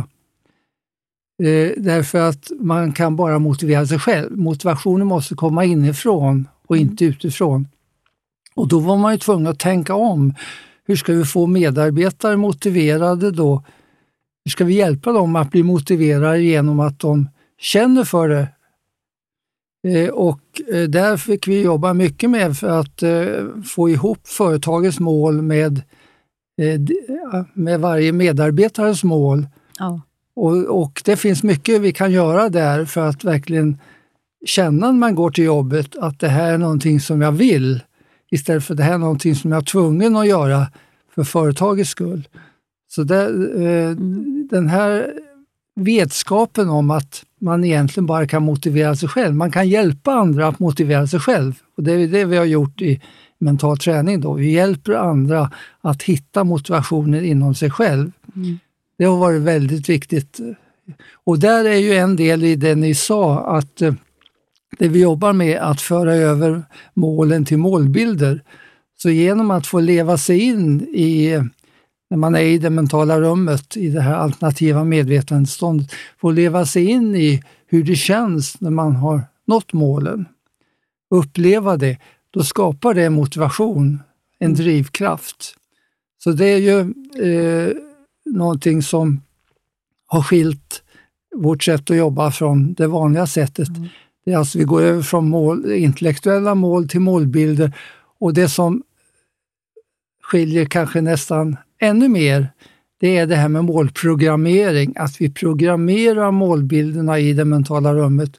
Eh, 1.43 1.71
därför 1.77 2.21
att 2.21 2.51
man 2.61 2.93
kan 2.93 3.17
bara 3.17 3.39
motivera 3.39 3.87
sig 3.87 3.99
själv. 3.99 4.39
Motivationen 4.39 5.07
måste 5.07 5.35
komma 5.35 5.65
inifrån 5.65 6.49
och 6.67 6.77
inte 6.77 7.05
utifrån. 7.05 7.69
Och 8.55 8.69
då 8.69 8.79
var 8.79 8.97
man 8.97 9.13
ju 9.13 9.19
tvungen 9.19 9.47
att 9.47 9.59
tänka 9.59 9.95
om. 9.95 10.35
Hur 10.89 10.97
ska 10.97 11.13
vi 11.13 11.25
få 11.25 11.47
medarbetare 11.47 12.37
motiverade 12.37 13.31
då? 13.31 13.63
Hur 14.45 14.51
ska 14.51 14.65
vi 14.65 14.75
hjälpa 14.75 15.13
dem 15.13 15.37
att 15.37 15.51
bli 15.51 15.63
motiverade 15.63 16.41
genom 16.41 16.81
att 16.81 17.01
de 17.01 17.29
känner 17.61 18.05
för 18.05 18.29
det? 18.29 18.49
Eh, 19.89 20.09
och 20.09 20.41
eh, 20.73 20.83
där 20.83 21.17
fick 21.17 21.49
vi 21.49 21.63
jobba 21.63 21.95
mycket 21.95 22.31
med 22.31 22.57
för 22.57 22.81
att 22.81 23.03
eh, 23.03 23.63
få 23.65 23.89
ihop 23.89 24.29
företagets 24.29 25.01
mål 25.01 25.43
med, 25.43 25.83
med 27.53 27.81
varje 27.81 28.13
medarbetares 28.13 29.05
mål. 29.05 29.47
Ja. 29.79 30.01
Och, 30.37 30.83
och 30.83 31.03
det 31.05 31.17
finns 31.17 31.43
mycket 31.43 31.81
vi 31.81 31.93
kan 31.93 32.13
göra 32.13 32.49
där 32.49 32.85
för 32.85 33.09
att 33.09 33.25
verkligen 33.25 33.79
känna 34.47 34.87
när 34.87 34.99
man 34.99 35.15
går 35.15 35.31
till 35.31 35.45
jobbet 35.45 35.97
att 35.97 36.21
det 36.21 36.29
här 36.29 36.53
är 36.53 36.59
någonting 36.59 37.01
som 37.01 37.23
jag 37.23 37.33
vill 37.33 37.81
istället 38.31 38.65
för 38.65 38.75
det 38.75 38.83
här 38.83 38.95
är 38.95 38.99
någonting 38.99 39.35
som 39.35 39.53
jag 39.53 39.61
är 39.61 39.65
tvungen 39.65 40.17
att 40.17 40.27
göra 40.27 40.67
för 41.15 41.25
företagets 41.25 41.91
skull. 41.91 42.29
Så 42.89 43.03
det, 43.03 43.25
eh, 43.25 43.91
den 44.51 44.69
här 44.69 45.13
vetskapen 45.75 46.69
om 46.69 46.91
att 46.91 47.25
man 47.41 47.65
egentligen 47.65 48.07
bara 48.07 48.27
kan 48.27 48.43
motivera 48.43 48.97
sig 48.97 49.09
själv. 49.09 49.35
Man 49.35 49.51
kan 49.51 49.69
hjälpa 49.69 50.13
andra 50.13 50.47
att 50.47 50.59
motivera 50.59 51.07
sig 51.07 51.21
själv. 51.21 51.55
Och 51.77 51.83
Det 51.83 51.93
är 51.93 52.09
det 52.09 52.25
vi 52.25 52.37
har 52.37 52.45
gjort 52.45 52.83
i 52.83 53.01
mental 53.39 53.79
träning. 53.79 54.21
Då. 54.21 54.33
Vi 54.33 54.53
hjälper 54.53 54.93
andra 54.93 55.51
att 55.81 56.03
hitta 56.03 56.45
motivationen 56.45 57.25
inom 57.25 57.55
sig 57.55 57.71
själv. 57.71 58.13
Det 58.99 59.05
har 59.05 59.19
varit 59.19 59.43
väldigt 59.43 59.89
viktigt. 59.89 60.41
Och 61.25 61.39
där 61.39 61.65
är 61.65 61.77
ju 61.77 61.95
en 61.95 62.17
del 62.17 62.45
i 62.45 62.57
det 62.57 62.75
ni 62.75 62.95
sa, 62.95 63.57
att 63.57 63.83
eh, 63.83 63.95
det 64.79 64.89
vi 64.89 65.01
jobbar 65.03 65.33
med 65.33 65.59
att 65.59 65.81
föra 65.81 66.15
över 66.15 66.63
målen 66.95 67.45
till 67.45 67.59
målbilder. 67.59 68.43
Så 68.97 69.11
genom 69.11 69.51
att 69.51 69.67
få 69.67 69.81
leva 69.81 70.19
sig 70.19 70.41
in 70.41 70.81
i, 70.81 71.39
när 72.11 72.17
man 72.17 72.35
är 72.35 72.41
i 72.41 72.59
det 72.59 72.71
mentala 72.71 73.21
rummet, 73.21 73.77
i 73.77 73.89
det 73.89 74.01
här 74.01 74.15
alternativa 74.15 74.85
medvetandeståndet, 74.85 75.93
få 76.21 76.31
leva 76.31 76.67
sig 76.67 76.85
in 76.85 77.15
i 77.15 77.43
hur 77.67 77.85
det 77.85 77.97
känns 77.97 78.61
när 78.61 78.71
man 78.71 78.97
har 78.97 79.23
nått 79.47 79.73
målen. 79.73 80.27
Uppleva 81.11 81.77
det, 81.77 81.99
då 82.31 82.43
skapar 82.43 82.95
det 82.95 83.11
motivation, 83.11 84.03
en 84.39 84.55
drivkraft. 84.55 85.55
Så 86.19 86.33
det 86.33 86.47
är 86.47 86.59
ju 86.59 86.81
eh, 87.25 87.73
någonting 88.25 88.83
som 88.83 89.23
har 90.07 90.23
skilt 90.23 90.83
vårt 91.37 91.63
sätt 91.63 91.91
att 91.91 91.97
jobba 91.97 92.31
från 92.31 92.75
det 92.75 92.87
vanliga 92.87 93.27
sättet. 93.27 93.69
Mm 93.69 93.89
alltså 94.35 94.59
vi 94.59 94.65
går 94.65 94.83
över 94.83 95.03
från 95.03 95.29
mål, 95.29 95.73
intellektuella 95.73 96.55
mål 96.55 96.89
till 96.89 97.01
målbilder 97.01 97.73
och 98.21 98.35
det 98.35 98.49
som 98.49 98.83
skiljer 100.23 100.65
kanske 100.65 101.01
nästan 101.01 101.57
ännu 101.81 102.09
mer, 102.09 102.49
det 103.01 103.17
är 103.17 103.27
det 103.27 103.37
här 103.37 103.49
med 103.49 103.65
målprogrammering, 103.65 104.95
att 104.97 105.21
vi 105.21 105.31
programmerar 105.31 106.31
målbilderna 106.31 107.19
i 107.19 107.33
det 107.33 107.45
mentala 107.45 107.95
rummet 107.95 108.31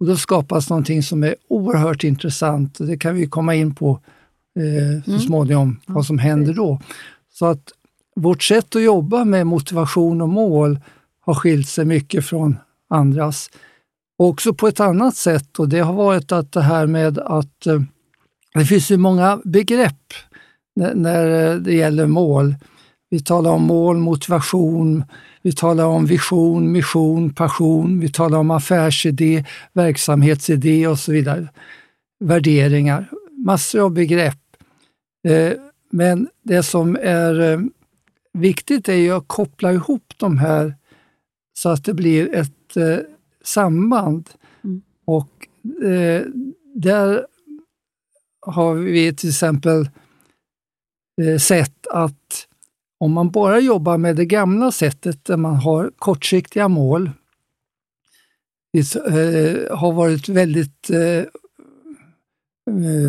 och 0.00 0.06
då 0.06 0.16
skapas 0.16 0.70
någonting 0.70 1.02
som 1.02 1.22
är 1.22 1.34
oerhört 1.48 2.04
intressant. 2.04 2.78
Det 2.78 2.98
kan 2.98 3.14
vi 3.14 3.26
komma 3.26 3.54
in 3.54 3.74
på 3.74 4.00
eh, 4.56 5.12
så 5.14 5.18
småningom, 5.18 5.80
vad 5.86 6.06
som 6.06 6.18
händer 6.18 6.54
då. 6.54 6.80
Så 7.32 7.46
att 7.46 7.72
vårt 8.16 8.42
sätt 8.42 8.76
att 8.76 8.82
jobba 8.82 9.24
med 9.24 9.46
motivation 9.46 10.20
och 10.20 10.28
mål 10.28 10.80
har 11.20 11.34
skilt 11.34 11.68
sig 11.68 11.84
mycket 11.84 12.24
från 12.24 12.56
andras. 12.88 13.50
Också 14.22 14.54
på 14.54 14.68
ett 14.68 14.80
annat 14.80 15.16
sätt 15.16 15.58
och 15.58 15.68
det 15.68 15.80
har 15.80 15.92
varit 15.92 16.32
att 16.32 16.52
det 16.52 16.60
här 16.60 16.86
med 16.86 17.18
att 17.18 17.66
eh, 17.66 17.80
det 18.54 18.64
finns 18.64 18.90
ju 18.90 18.96
många 18.96 19.40
begrepp 19.44 20.12
när, 20.94 21.52
eh, 21.52 21.56
det 21.56 21.74
gäller 21.74 22.06
mål. 22.06 22.54
Vi 23.10 23.20
talar 23.20 23.50
om 23.50 23.62
mål, 23.62 23.96
motivation, 23.96 25.04
vi 25.42 25.52
talar 25.52 25.84
om 25.84 26.06
vision, 26.06 26.72
mission, 26.72 27.34
passion, 27.34 28.00
vi 28.00 28.12
talar 28.12 28.38
om 28.38 28.50
affärsidé, 28.50 29.44
verksamhetsidé 29.72 30.86
och 30.86 30.98
så 30.98 31.12
vidare. 31.12 31.48
Värderingar, 32.24 33.10
massor 33.46 33.80
av 33.80 33.90
begrepp. 33.90 34.56
Eh, 35.28 35.52
men 35.90 36.28
det 36.42 36.62
som 36.62 36.96
är 37.02 37.64
viktigt 38.32 38.88
är 38.88 38.94
ju 38.94 39.12
att 39.12 39.28
koppla 39.28 39.72
ihop 39.72 40.12
de 40.16 40.38
här 40.38 40.74
så 41.58 41.68
att 41.68 41.84
det 41.84 41.94
blir 41.94 42.34
ett 42.34 42.76
samband. 43.44 44.30
Och 45.04 45.48
eh, 45.84 46.22
där 46.74 47.26
har 48.46 48.74
vi 48.74 49.14
till 49.14 49.28
exempel 49.28 49.88
eh, 51.22 51.38
sett 51.38 51.86
att 51.86 52.46
om 53.00 53.12
man 53.12 53.30
bara 53.30 53.60
jobbar 53.60 53.98
med 53.98 54.16
det 54.16 54.24
gamla 54.24 54.72
sättet 54.72 55.24
där 55.24 55.36
man 55.36 55.54
har 55.54 55.90
kortsiktiga 55.96 56.68
mål, 56.68 57.10
det 58.72 58.96
eh, 58.96 59.76
har 59.76 59.92
varit 59.92 60.28
väldigt, 60.28 60.90
eh, 60.90 60.98
eh, 60.98 61.26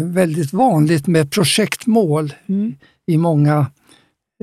väldigt 0.06 0.54
vanligt 0.54 1.08
med 1.08 1.32
projektmål 1.32 2.34
i 3.08 3.18
många 3.18 3.58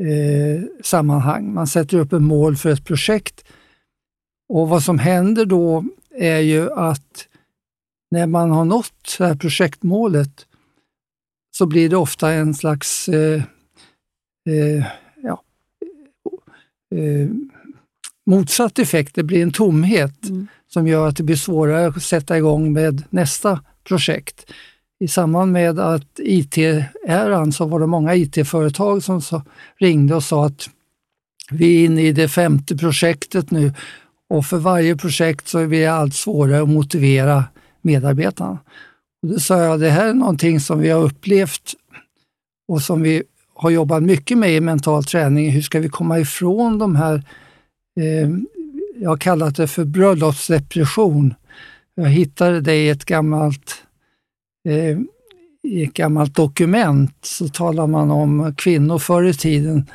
eh, 0.01 0.63
sammanhang. 0.83 1.55
Man 1.55 1.67
sätter 1.67 1.99
upp 1.99 2.13
ett 2.13 2.23
mål 2.23 2.57
för 2.57 2.71
ett 2.71 2.85
projekt 2.85 3.45
och 4.49 4.69
vad 4.69 4.83
som 4.83 4.99
händer 4.99 5.45
då 5.45 5.85
är 6.15 6.39
ju 6.39 6.73
att 6.73 7.29
när 8.11 8.27
man 8.27 8.51
har 8.51 8.65
nått 8.65 9.17
det 9.19 9.27
här 9.27 9.35
projektmålet 9.35 10.47
så 11.51 11.67
blir 11.67 11.89
det 11.89 11.97
ofta 11.97 12.33
en 12.33 12.55
slags 12.55 13.09
eh, 13.09 13.43
eh, 14.49 14.85
ja, 15.23 15.43
eh, 16.95 17.29
motsatt 18.27 18.79
effekt. 18.79 19.15
Det 19.15 19.23
blir 19.23 19.43
en 19.43 19.53
tomhet 19.53 20.15
som 20.69 20.89
gör 20.89 21.09
att 21.09 21.17
det 21.17 21.23
blir 21.23 21.37
svårare 21.37 21.87
att 21.87 22.03
sätta 22.03 22.39
igång 22.39 22.73
med 22.73 23.03
nästa 23.11 23.61
projekt. 23.85 24.53
I 25.01 25.09
samband 25.09 25.53
med 25.53 25.79
att 25.79 26.19
IT-äran 26.19 27.53
så 27.53 27.67
var 27.67 27.81
det 27.81 27.87
många 27.87 28.15
IT-företag 28.15 29.03
som 29.03 29.23
så, 29.23 29.43
ringde 29.77 30.15
och 30.15 30.25
sa 30.25 30.47
att 30.47 30.71
vi 31.51 31.81
är 31.81 31.85
inne 31.85 32.03
i 32.03 32.13
det 32.13 32.29
femte 32.29 32.77
projektet 32.77 33.51
nu 33.51 33.73
och 34.31 34.47
för 34.47 34.59
varje 34.59 34.97
projekt 34.97 35.49
så 35.49 35.67
blir 35.67 35.81
det 35.81 35.87
allt 35.87 36.15
svårare 36.15 36.63
att 36.63 36.69
motivera 36.69 37.45
medarbetarna. 37.83 38.59
Och 39.23 39.29
då 39.29 39.39
sa 39.39 39.63
jag, 39.63 39.81
det 39.81 39.91
här 39.91 40.09
är 40.09 40.15
någonting 40.15 40.61
som 40.61 40.81
vi 40.81 40.91
har 40.91 41.03
upplevt 41.03 41.75
och 42.69 42.83
som 42.83 43.03
vi 43.03 43.23
har 43.55 43.71
jobbat 43.71 44.03
mycket 44.03 44.39
med 44.39 44.53
i 44.53 44.61
mental 44.61 45.05
träning. 45.05 45.51
Hur 45.51 45.63
ska 45.63 45.81
vi 45.81 45.89
komma 45.89 46.19
ifrån 46.19 46.79
de 46.79 46.97
här, 46.97 47.15
eh, 48.01 48.31
jag 49.01 49.11
har 49.11 49.17
kallat 49.17 49.57
det 49.57 49.69
för 49.69 49.85
bröllopsdepression. 49.85 51.35
Jag 51.95 52.09
hittade 52.09 52.61
det 52.61 52.77
i 52.77 52.89
ett 52.89 53.05
gammalt, 53.05 53.83
eh, 54.69 54.99
i 55.63 55.85
ett 55.85 55.95
gammalt 55.95 56.35
dokument, 56.35 57.17
så 57.23 57.49
talar 57.49 57.87
man 57.87 58.11
om 58.11 58.55
kvinnor 58.57 58.99
förr 58.99 59.25
i 59.25 59.35
tiden 59.35 59.87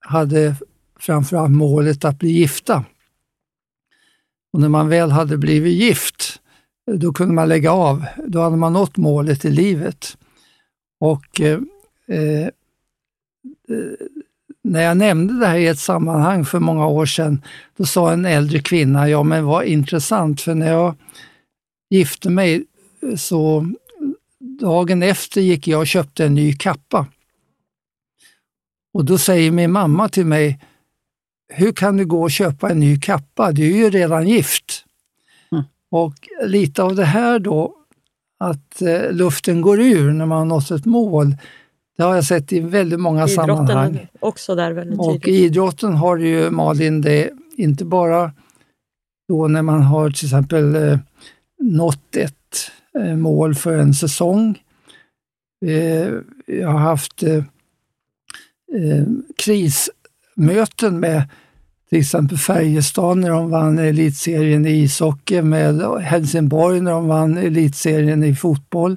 hade 0.00 0.56
framförallt 1.00 1.50
målet 1.50 2.04
att 2.04 2.18
bli 2.18 2.30
gifta. 2.30 2.84
Och 4.54 4.60
när 4.60 4.68
man 4.68 4.88
väl 4.88 5.10
hade 5.10 5.38
blivit 5.38 5.74
gift, 5.74 6.40
då 6.92 7.12
kunde 7.12 7.34
man 7.34 7.48
lägga 7.48 7.72
av. 7.72 8.04
Då 8.26 8.40
hade 8.40 8.56
man 8.56 8.72
nått 8.72 8.96
målet 8.96 9.44
i 9.44 9.50
livet. 9.50 10.16
Och 11.00 11.40
eh, 11.40 11.60
eh, 12.08 12.48
när 14.64 14.82
jag 14.82 14.96
nämnde 14.96 15.38
det 15.38 15.46
här 15.46 15.56
i 15.56 15.66
ett 15.66 15.78
sammanhang 15.78 16.44
för 16.44 16.60
många 16.60 16.86
år 16.86 17.06
sedan, 17.06 17.42
då 17.76 17.86
sa 17.86 18.12
en 18.12 18.24
äldre 18.24 18.58
kvinna, 18.58 19.08
ja 19.08 19.22
men 19.22 19.44
vad 19.44 19.64
intressant, 19.64 20.40
för 20.40 20.54
när 20.54 20.70
jag 20.70 20.94
gifte 21.90 22.30
mig 22.30 22.64
så 23.16 23.72
dagen 24.60 25.02
efter 25.02 25.40
gick 25.40 25.68
jag 25.68 25.80
och 25.80 25.86
köpte 25.86 26.24
en 26.24 26.34
ny 26.34 26.56
kappa. 26.56 27.06
Och 28.92 29.04
då 29.04 29.18
säger 29.18 29.50
min 29.50 29.72
mamma 29.72 30.08
till 30.08 30.26
mig, 30.26 30.60
hur 31.48 31.72
kan 31.72 31.96
du 31.96 32.06
gå 32.06 32.22
och 32.22 32.30
köpa 32.30 32.70
en 32.70 32.80
ny 32.80 33.00
kappa? 33.00 33.52
Du 33.52 33.62
är 33.72 33.76
ju 33.76 33.90
redan 33.90 34.28
gift. 34.28 34.84
Mm. 35.52 35.64
Och 35.90 36.14
lite 36.44 36.82
av 36.82 36.96
det 36.96 37.04
här 37.04 37.38
då, 37.38 37.74
att 38.38 38.82
eh, 38.82 39.12
luften 39.12 39.60
går 39.60 39.80
ur 39.80 40.12
när 40.12 40.26
man 40.26 40.38
har 40.38 40.44
nått 40.44 40.70
ett 40.70 40.84
mål, 40.84 41.36
det 41.96 42.02
har 42.02 42.14
jag 42.14 42.24
sett 42.24 42.52
i 42.52 42.60
väldigt 42.60 43.00
många 43.00 43.28
sammanhang. 43.28 43.90
Idrotten 43.90 44.08
är 44.12 44.28
också 44.28 44.54
där 44.54 44.72
väldigt 44.72 44.98
Och 44.98 45.12
tydligt. 45.12 45.28
i 45.28 45.44
idrotten 45.44 45.94
har 45.94 46.16
ju 46.16 46.50
Malin 46.50 47.00
det, 47.00 47.30
inte 47.56 47.84
bara 47.84 48.32
då 49.28 49.48
när 49.48 49.62
man 49.62 49.82
har 49.82 50.10
till 50.10 50.26
exempel 50.26 50.74
eh, 50.74 50.98
nått 51.60 52.16
ett 52.16 52.70
eh, 52.98 53.16
mål 53.16 53.54
för 53.54 53.78
en 53.78 53.94
säsong. 53.94 54.58
Eh, 55.66 56.12
jag 56.46 56.68
har 56.68 56.78
haft 56.78 57.22
eh, 57.22 57.36
eh, 58.74 59.04
möten 60.34 61.00
med 61.00 61.28
till 61.88 62.00
exempel 62.00 62.38
Färjestad 62.38 63.18
när 63.18 63.30
de 63.30 63.50
vann 63.50 63.78
elitserien 63.78 64.66
i 64.66 64.70
ishockey, 64.70 65.42
med 65.42 65.80
Helsingborg 66.02 66.80
när 66.80 66.90
de 66.90 67.08
vann 67.08 67.36
elitserien 67.36 68.24
i 68.24 68.34
fotboll. 68.34 68.96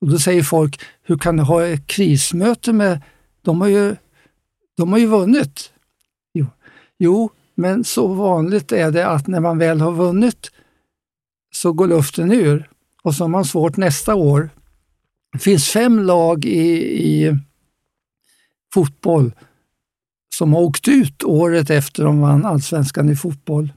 Och 0.00 0.08
då 0.08 0.18
säger 0.18 0.42
folk, 0.42 0.80
hur 1.02 1.18
kan 1.18 1.36
du 1.36 1.42
ha 1.42 1.66
ett 1.66 1.86
krismöte 1.86 2.72
med, 2.72 3.02
de 3.42 3.60
har 3.60 3.68
ju, 3.68 3.96
de 4.76 4.92
har 4.92 4.98
ju 4.98 5.06
vunnit. 5.06 5.72
Jo. 6.34 6.46
jo, 6.98 7.30
men 7.54 7.84
så 7.84 8.06
vanligt 8.06 8.72
är 8.72 8.90
det 8.90 9.06
att 9.06 9.26
när 9.26 9.40
man 9.40 9.58
väl 9.58 9.80
har 9.80 9.92
vunnit 9.92 10.50
så 11.54 11.72
går 11.72 11.88
luften 11.88 12.32
ur 12.32 12.68
och 13.02 13.14
så 13.14 13.24
har 13.24 13.28
man 13.28 13.44
svårt 13.44 13.76
nästa 13.76 14.14
år. 14.14 14.50
Det 15.32 15.38
finns 15.38 15.68
fem 15.68 15.98
lag 15.98 16.44
i, 16.44 16.68
i 17.12 17.38
fotboll 18.74 19.32
som 20.34 20.52
har 20.52 20.60
åkt 20.60 20.88
ut 20.88 21.24
året 21.24 21.70
efter 21.70 22.04
de 22.04 22.20
vann 22.20 22.44
allsvenskan 22.44 23.08
i 23.08 23.16
fotboll. 23.16 23.72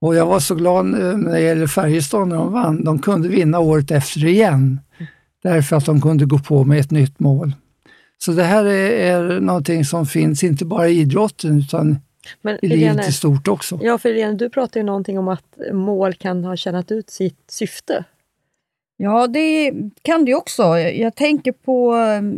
Och 0.00 0.14
jag 0.14 0.26
var 0.26 0.40
så 0.40 0.54
glad 0.54 0.86
eh, 0.86 1.16
när 1.16 1.32
det 1.32 1.40
gäller 1.40 1.66
Färjestad 1.66 2.28
när 2.28 2.36
de 2.36 2.52
vann. 2.52 2.84
De 2.84 2.98
kunde 2.98 3.28
vinna 3.28 3.58
året 3.58 3.90
efter 3.90 4.24
igen, 4.24 4.80
därför 5.42 5.76
att 5.76 5.86
de 5.86 6.00
kunde 6.00 6.24
gå 6.24 6.38
på 6.38 6.64
med 6.64 6.80
ett 6.80 6.90
nytt 6.90 7.20
mål. 7.20 7.52
Så 8.18 8.32
det 8.32 8.44
här 8.44 8.64
är, 8.64 8.90
är 8.90 9.40
någonting 9.40 9.84
som 9.84 10.06
finns 10.06 10.44
inte 10.44 10.64
bara 10.64 10.88
i 10.88 11.00
idrotten 11.00 11.58
utan 11.58 11.98
Men 12.42 12.58
i 12.62 12.68
livet 12.68 13.08
i 13.08 13.12
stort 13.12 13.48
också. 13.48 13.78
ja, 13.82 13.98
för 13.98 14.08
Helene, 14.08 14.38
du 14.38 14.50
pratar 14.50 14.80
ju 14.80 14.86
någonting 14.86 15.18
om 15.18 15.28
att 15.28 15.58
mål 15.72 16.14
kan 16.14 16.44
ha 16.44 16.56
tjänat 16.56 16.90
ut 16.90 17.10
sitt 17.10 17.44
syfte. 17.50 18.04
Ja, 19.02 19.26
det 19.26 19.72
kan 20.02 20.24
det 20.24 20.34
också. 20.34 20.62
Jag 20.78 21.16
tänker 21.16 21.52
på... 21.52 21.94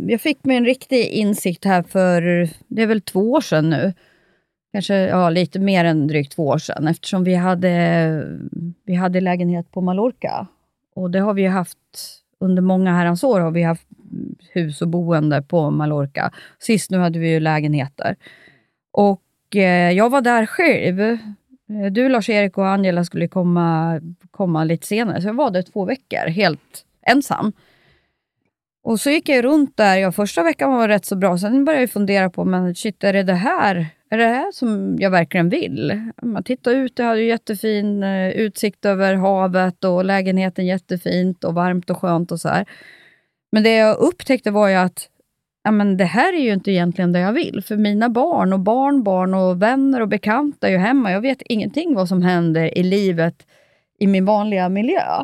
Jag 0.07 0.21
fick 0.21 0.45
mig 0.45 0.57
en 0.57 0.65
riktig 0.65 1.07
insikt 1.07 1.65
här 1.65 1.83
för, 1.83 2.21
det 2.67 2.81
är 2.81 2.87
väl 2.87 3.01
två 3.01 3.31
år 3.31 3.41
sedan 3.41 3.69
nu. 3.69 3.93
Kanske 4.73 4.95
ja, 4.95 5.29
lite 5.29 5.59
mer 5.59 5.85
än 5.85 6.07
drygt 6.07 6.35
två 6.35 6.47
år 6.47 6.57
sedan, 6.57 6.87
eftersom 6.87 7.23
vi 7.23 7.35
hade, 7.35 8.39
vi 8.85 8.93
hade 8.93 9.21
lägenhet 9.21 9.71
på 9.71 9.81
Mallorca. 9.81 10.47
Och 10.95 11.11
det 11.11 11.19
har 11.19 11.33
vi 11.33 11.45
haft 11.45 11.77
under 12.39 12.61
många 12.61 12.93
herrans 12.93 13.23
år, 13.23 13.39
har 13.39 13.51
vi 13.51 13.63
haft 13.63 13.87
hus 14.53 14.81
och 14.81 14.87
boende 14.87 15.41
på 15.41 15.71
Mallorca. 15.71 16.31
Sist 16.59 16.91
nu 16.91 16.97
hade 16.97 17.19
vi 17.19 17.29
ju 17.29 17.39
lägenheter. 17.39 18.15
Och 18.91 19.55
eh, 19.55 19.91
jag 19.91 20.09
var 20.09 20.21
där 20.21 20.45
själv. 20.45 21.17
Eh, 21.69 21.91
du, 21.91 22.09
Lars-Erik 22.09 22.57
och 22.57 22.67
Angela 22.67 23.03
skulle 23.03 23.27
komma, 23.27 24.01
komma 24.31 24.63
lite 24.63 24.87
senare, 24.87 25.21
så 25.21 25.27
jag 25.27 25.33
var 25.33 25.51
där 25.51 25.61
två 25.61 25.85
veckor 25.85 26.29
helt 26.29 26.85
ensam. 27.01 27.53
Och 28.83 28.99
så 28.99 29.09
gick 29.09 29.29
jag 29.29 29.45
runt 29.45 29.77
där. 29.77 29.97
Ja, 29.97 30.11
första 30.11 30.43
veckan 30.43 30.71
var 30.71 30.87
rätt 30.87 31.05
så 31.05 31.15
bra. 31.15 31.37
Sen 31.37 31.65
började 31.65 31.83
jag 31.83 31.91
fundera 31.91 32.29
på, 32.29 32.45
men 32.45 32.75
shit, 32.75 33.03
är 33.03 33.13
det 33.13 33.23
det 33.23 33.33
här? 33.33 33.87
Är 34.09 34.17
det 34.17 34.25
här 34.27 34.51
som 34.51 34.97
jag 34.99 35.11
verkligen 35.11 35.49
vill? 35.49 36.11
Man 36.21 36.43
tittade 36.43 36.75
ut, 36.75 36.99
jag 36.99 37.05
hade 37.05 37.21
ju 37.21 37.27
jättefin 37.27 38.03
eh, 38.03 38.29
utsikt 38.29 38.85
över 38.85 39.13
havet 39.13 39.83
och 39.83 40.05
lägenheten 40.05 40.65
jättefint 40.65 41.43
och 41.43 41.53
varmt 41.53 41.89
och 41.89 41.97
skönt 41.97 42.31
och 42.31 42.39
så 42.39 42.49
här. 42.49 42.65
Men 43.51 43.63
det 43.63 43.75
jag 43.75 43.97
upptäckte 43.97 44.51
var 44.51 44.67
ju 44.67 44.75
att 44.75 45.09
ja, 45.63 45.71
men 45.71 45.97
det 45.97 46.05
här 46.05 46.33
är 46.33 46.41
ju 46.41 46.53
inte 46.53 46.71
egentligen 46.71 47.11
det 47.11 47.19
jag 47.19 47.33
vill. 47.33 47.63
För 47.67 47.77
mina 47.77 48.09
barn 48.09 48.53
och 48.53 48.59
barnbarn 48.59 49.33
och 49.33 49.61
vänner 49.61 50.01
och 50.01 50.07
bekanta 50.07 50.67
är 50.67 50.71
ju 50.71 50.77
hemma. 50.77 51.11
Jag 51.11 51.21
vet 51.21 51.41
ingenting 51.41 51.95
vad 51.95 52.07
som 52.07 52.21
händer 52.21 52.77
i 52.77 52.83
livet 52.83 53.47
i 53.99 54.07
min 54.07 54.25
vanliga 54.25 54.69
miljö. 54.69 55.23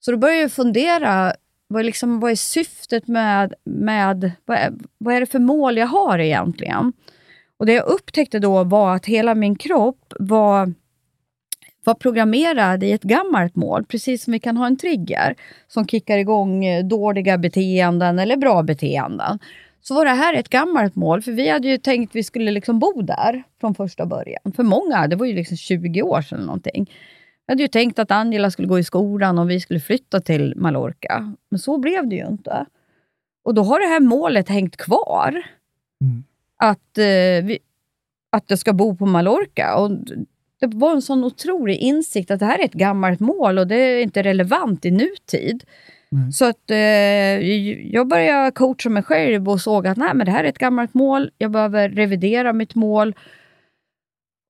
Så 0.00 0.10
då 0.10 0.16
började 0.16 0.40
jag 0.40 0.52
fundera, 0.52 1.32
vad 1.68 1.80
är, 1.80 1.84
liksom, 1.84 2.20
vad 2.20 2.30
är 2.30 2.36
syftet 2.36 3.08
med, 3.08 3.54
med 3.64 4.30
vad, 4.44 4.58
är, 4.58 4.72
vad 4.98 5.14
är 5.14 5.20
det 5.20 5.26
för 5.26 5.38
mål 5.38 5.76
jag 5.76 5.86
har 5.86 6.18
egentligen? 6.18 6.92
Och 7.56 7.66
Det 7.66 7.72
jag 7.72 7.86
upptäckte 7.86 8.38
då 8.38 8.64
var 8.64 8.94
att 8.94 9.06
hela 9.06 9.34
min 9.34 9.56
kropp 9.56 10.12
var, 10.18 10.74
var 11.84 11.94
programmerad 11.94 12.82
i 12.82 12.92
ett 12.92 13.02
gammalt 13.02 13.56
mål, 13.56 13.84
precis 13.84 14.24
som 14.24 14.32
vi 14.32 14.38
kan 14.38 14.56
ha 14.56 14.66
en 14.66 14.76
trigger 14.76 15.34
som 15.68 15.86
kickar 15.86 16.18
igång 16.18 16.64
eh, 16.64 16.84
dåliga 16.84 17.38
beteenden 17.38 18.18
eller 18.18 18.36
bra 18.36 18.62
beteenden. 18.62 19.38
Så 19.80 19.94
var 19.94 20.04
det 20.04 20.10
här 20.10 20.34
ett 20.34 20.48
gammalt 20.48 20.94
mål, 20.94 21.22
för 21.22 21.32
vi 21.32 21.48
hade 21.48 21.68
ju 21.68 21.78
tänkt 21.78 22.10
att 22.10 22.16
vi 22.16 22.22
skulle 22.22 22.50
liksom 22.50 22.78
bo 22.78 23.02
där 23.02 23.42
från 23.60 23.74
första 23.74 24.06
början. 24.06 24.52
För 24.56 24.62
många, 24.62 25.06
det 25.06 25.16
var 25.16 25.26
ju 25.26 25.34
liksom 25.34 25.56
20 25.56 26.02
år 26.02 26.22
sedan 26.22 26.38
eller 26.38 26.46
någonting. 26.46 26.90
Jag 27.46 27.52
hade 27.52 27.62
ju 27.62 27.68
tänkt 27.68 27.98
att 27.98 28.10
Angela 28.10 28.50
skulle 28.50 28.68
gå 28.68 28.78
i 28.78 28.84
skolan 28.84 29.38
och 29.38 29.50
vi 29.50 29.60
skulle 29.60 29.80
flytta 29.80 30.20
till 30.20 30.54
Mallorca. 30.56 31.34
Men 31.48 31.58
så 31.58 31.78
blev 31.78 32.08
det 32.08 32.16
ju 32.16 32.26
inte. 32.26 32.66
Och 33.44 33.54
då 33.54 33.62
har 33.62 33.80
det 33.80 33.86
här 33.86 34.00
målet 34.00 34.48
hängt 34.48 34.76
kvar. 34.76 35.42
Mm. 36.00 36.24
Att, 36.56 36.98
eh, 36.98 37.44
vi, 37.44 37.58
att 38.30 38.44
jag 38.46 38.58
ska 38.58 38.72
bo 38.72 38.96
på 38.96 39.06
Mallorca. 39.06 39.76
Och 39.76 39.90
det 40.70 40.76
var 40.76 40.92
en 40.92 41.02
sån 41.02 41.24
otrolig 41.24 41.76
insikt 41.76 42.30
att 42.30 42.40
det 42.40 42.46
här 42.46 42.58
är 42.58 42.64
ett 42.64 42.72
gammalt 42.72 43.20
mål 43.20 43.58
och 43.58 43.66
det 43.66 43.76
är 43.76 44.02
inte 44.02 44.22
relevant 44.22 44.84
i 44.84 44.90
nutid. 44.90 45.64
Mm. 46.12 46.32
Så 46.32 46.44
att 46.44 46.70
eh, 46.70 46.76
jag 47.94 48.08
började 48.08 48.50
coacha 48.50 48.88
mig 48.88 49.02
själv 49.02 49.48
och 49.48 49.60
såg 49.60 49.86
att 49.86 49.96
nej, 49.96 50.14
men 50.14 50.26
det 50.26 50.32
här 50.32 50.44
är 50.44 50.48
ett 50.48 50.58
gammalt 50.58 50.94
mål. 50.94 51.30
Jag 51.38 51.50
behöver 51.50 51.88
revidera 51.88 52.52
mitt 52.52 52.74
mål. 52.74 53.14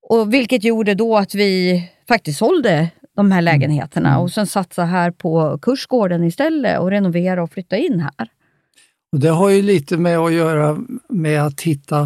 Och 0.09 0.35
Vilket 0.35 0.65
gjorde 0.65 0.95
då 0.95 1.17
att 1.17 1.35
vi 1.35 1.83
faktiskt 2.09 2.39
sålde 2.39 2.89
de 3.17 3.33
här 3.33 3.43
lägenheterna 3.43 4.09
Mm. 4.09 4.21
och 4.23 4.31
sen 4.31 4.47
satsa 4.47 4.85
här 4.85 5.11
på 5.11 5.59
kursgården 5.63 6.25
istället 6.25 6.81
och 6.81 6.91
renovera 6.91 7.43
och 7.43 7.53
flytta 7.53 7.77
in 7.77 8.01
här. 8.01 8.29
Och 9.13 9.21
det 9.21 9.29
har 9.29 9.51
ju 9.51 9.63
lite 9.63 9.97
med 9.97 10.19
att 10.19 10.33
göra 10.33 10.79
med 11.09 11.43
att 11.43 11.61
hitta 11.61 12.01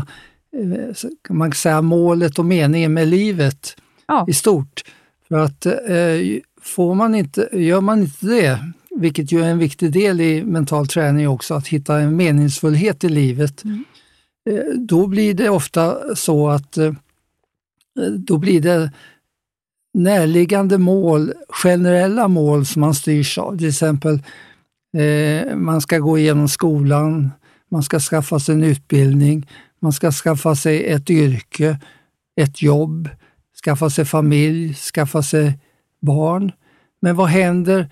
eh, 0.56 1.08
kan 1.22 1.36
man 1.36 1.52
säga, 1.52 1.82
målet 1.82 2.38
och 2.38 2.44
meningen 2.44 2.94
med 2.94 3.08
livet 3.08 3.76
Ja. 4.08 4.24
i 4.28 4.32
stort. 4.32 4.84
För 5.28 5.36
att 5.36 5.66
eh, 5.66 5.72
får 6.60 6.94
man 6.94 7.14
inte, 7.14 7.48
gör 7.52 7.80
man 7.80 8.00
inte 8.00 8.26
det, 8.26 8.72
vilket 8.90 9.32
ju 9.32 9.42
är 9.42 9.48
en 9.48 9.58
viktig 9.58 9.92
del 9.92 10.20
i 10.20 10.44
mental 10.44 10.86
träning 10.86 11.28
också, 11.28 11.54
att 11.54 11.68
hitta 11.68 12.00
en 12.00 12.16
meningsfullhet 12.16 13.04
i 13.04 13.08
livet, 13.08 13.64
eh, 14.50 14.78
då 14.78 15.06
blir 15.06 15.34
det 15.34 15.48
ofta 15.48 16.16
så 16.16 16.48
att 16.48 16.76
eh, 16.76 16.92
då 18.18 18.38
blir 18.38 18.60
det 18.60 18.90
närliggande 19.94 20.78
mål, 20.78 21.32
generella 21.48 22.28
mål 22.28 22.66
som 22.66 22.80
man 22.80 22.94
styrs 22.94 23.38
av. 23.38 23.58
Till 23.58 23.68
exempel 23.68 24.22
eh, 24.96 25.56
man 25.56 25.80
ska 25.80 25.98
gå 25.98 26.18
igenom 26.18 26.48
skolan, 26.48 27.30
man 27.70 27.82
ska 27.82 28.00
skaffa 28.00 28.40
sig 28.40 28.54
en 28.54 28.64
utbildning, 28.64 29.48
man 29.80 29.92
ska 29.92 30.12
skaffa 30.12 30.54
sig 30.54 30.86
ett 30.86 31.10
yrke, 31.10 31.78
ett 32.40 32.62
jobb, 32.62 33.08
skaffa 33.64 33.90
sig 33.90 34.04
familj, 34.04 34.74
skaffa 34.74 35.22
sig 35.22 35.58
barn. 36.00 36.52
Men 37.00 37.16
vad 37.16 37.28
händer 37.28 37.88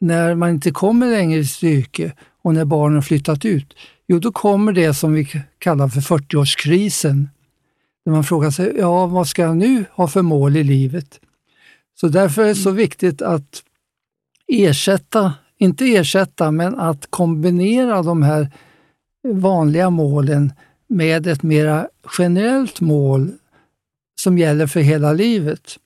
när 0.00 0.34
man 0.34 0.50
inte 0.50 0.70
kommer 0.70 1.10
längre 1.10 1.40
i 1.40 1.44
sitt 1.44 1.62
yrke 1.62 2.12
och 2.42 2.54
när 2.54 2.64
barnen 2.64 2.94
har 2.94 3.02
flyttat 3.02 3.44
ut? 3.44 3.76
Jo, 4.06 4.18
då 4.18 4.32
kommer 4.32 4.72
det 4.72 4.94
som 4.94 5.12
vi 5.12 5.28
kallar 5.58 5.88
för 5.88 6.00
40-årskrisen. 6.00 7.28
Där 8.04 8.12
man 8.12 8.24
frågar 8.24 8.50
sig, 8.50 8.74
ja, 8.78 9.06
vad 9.06 9.28
ska 9.28 9.42
jag 9.42 9.56
nu 9.56 9.84
ha 9.92 10.08
för 10.08 10.22
mål 10.22 10.56
i 10.56 10.64
livet? 10.64 11.20
Så 12.00 12.08
därför 12.08 12.42
är 12.42 12.46
det 12.46 12.54
så 12.54 12.70
viktigt 12.70 13.22
att 13.22 13.62
ersätta, 14.46 15.34
inte 15.58 15.84
ersätta, 15.84 16.50
men 16.50 16.78
att 16.78 17.06
kombinera 17.10 18.02
de 18.02 18.22
här 18.22 18.50
vanliga 19.28 19.90
målen 19.90 20.52
med 20.86 21.26
ett 21.26 21.42
mera 21.42 21.88
generellt 22.18 22.80
mål 22.80 23.32
som 24.22 24.38
gäller 24.38 24.66
för 24.66 24.80
hela 24.80 25.12
livet. 25.12 25.76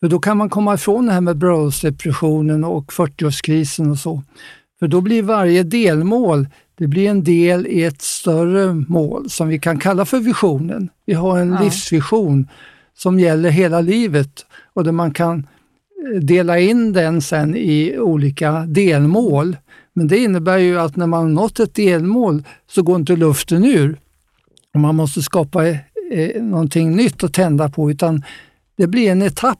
För 0.00 0.08
då 0.08 0.18
kan 0.18 0.36
man 0.36 0.50
komma 0.50 0.74
ifrån 0.74 1.06
det 1.06 1.12
här 1.12 1.20
med 1.20 1.36
bröllopsdepressionen 1.36 2.64
och 2.64 2.92
40-årskrisen 2.92 3.90
och 3.90 3.98
så. 3.98 4.22
För 4.78 4.88
då 4.88 5.00
blir 5.00 5.22
varje 5.22 5.62
delmål 5.62 6.46
det 6.78 6.86
blir 6.86 7.10
en 7.10 7.24
del 7.24 7.66
i 7.66 7.84
ett 7.84 8.02
större 8.02 8.72
mål 8.88 9.30
som 9.30 9.48
vi 9.48 9.58
kan 9.58 9.78
kalla 9.78 10.04
för 10.04 10.18
visionen. 10.18 10.88
Vi 11.06 11.14
har 11.14 11.38
en 11.38 11.52
Ja. 11.52 11.62
livsvision 11.62 12.48
som 12.96 13.20
gäller 13.20 13.50
hela 13.50 13.80
livet 13.80 14.46
och 14.74 14.84
där 14.84 14.92
man 14.92 15.12
kan 15.12 15.38
eh, 16.14 16.20
dela 16.20 16.58
in 16.58 16.92
den 16.92 17.22
sen 17.22 17.56
i 17.56 17.98
olika 17.98 18.52
delmål. 18.66 19.56
Men 19.92 20.08
det 20.08 20.18
innebär 20.18 20.58
ju 20.58 20.78
att 20.80 20.96
när 20.96 21.06
man 21.06 21.34
nått 21.34 21.60
ett 21.60 21.74
delmål 21.74 22.42
så 22.70 22.82
går 22.82 22.96
inte 22.96 23.16
luften 23.16 23.64
ur. 23.64 23.96
Och 24.74 24.80
man 24.80 24.94
måste 24.94 25.22
skapa 25.22 25.62
eh, 26.10 26.42
någonting 26.42 26.96
nytt 26.96 27.24
att 27.24 27.32
tända 27.32 27.68
på, 27.68 27.90
utan 27.90 28.22
det 28.76 28.86
blir 28.86 29.10
en 29.10 29.22
etapp 29.22 29.58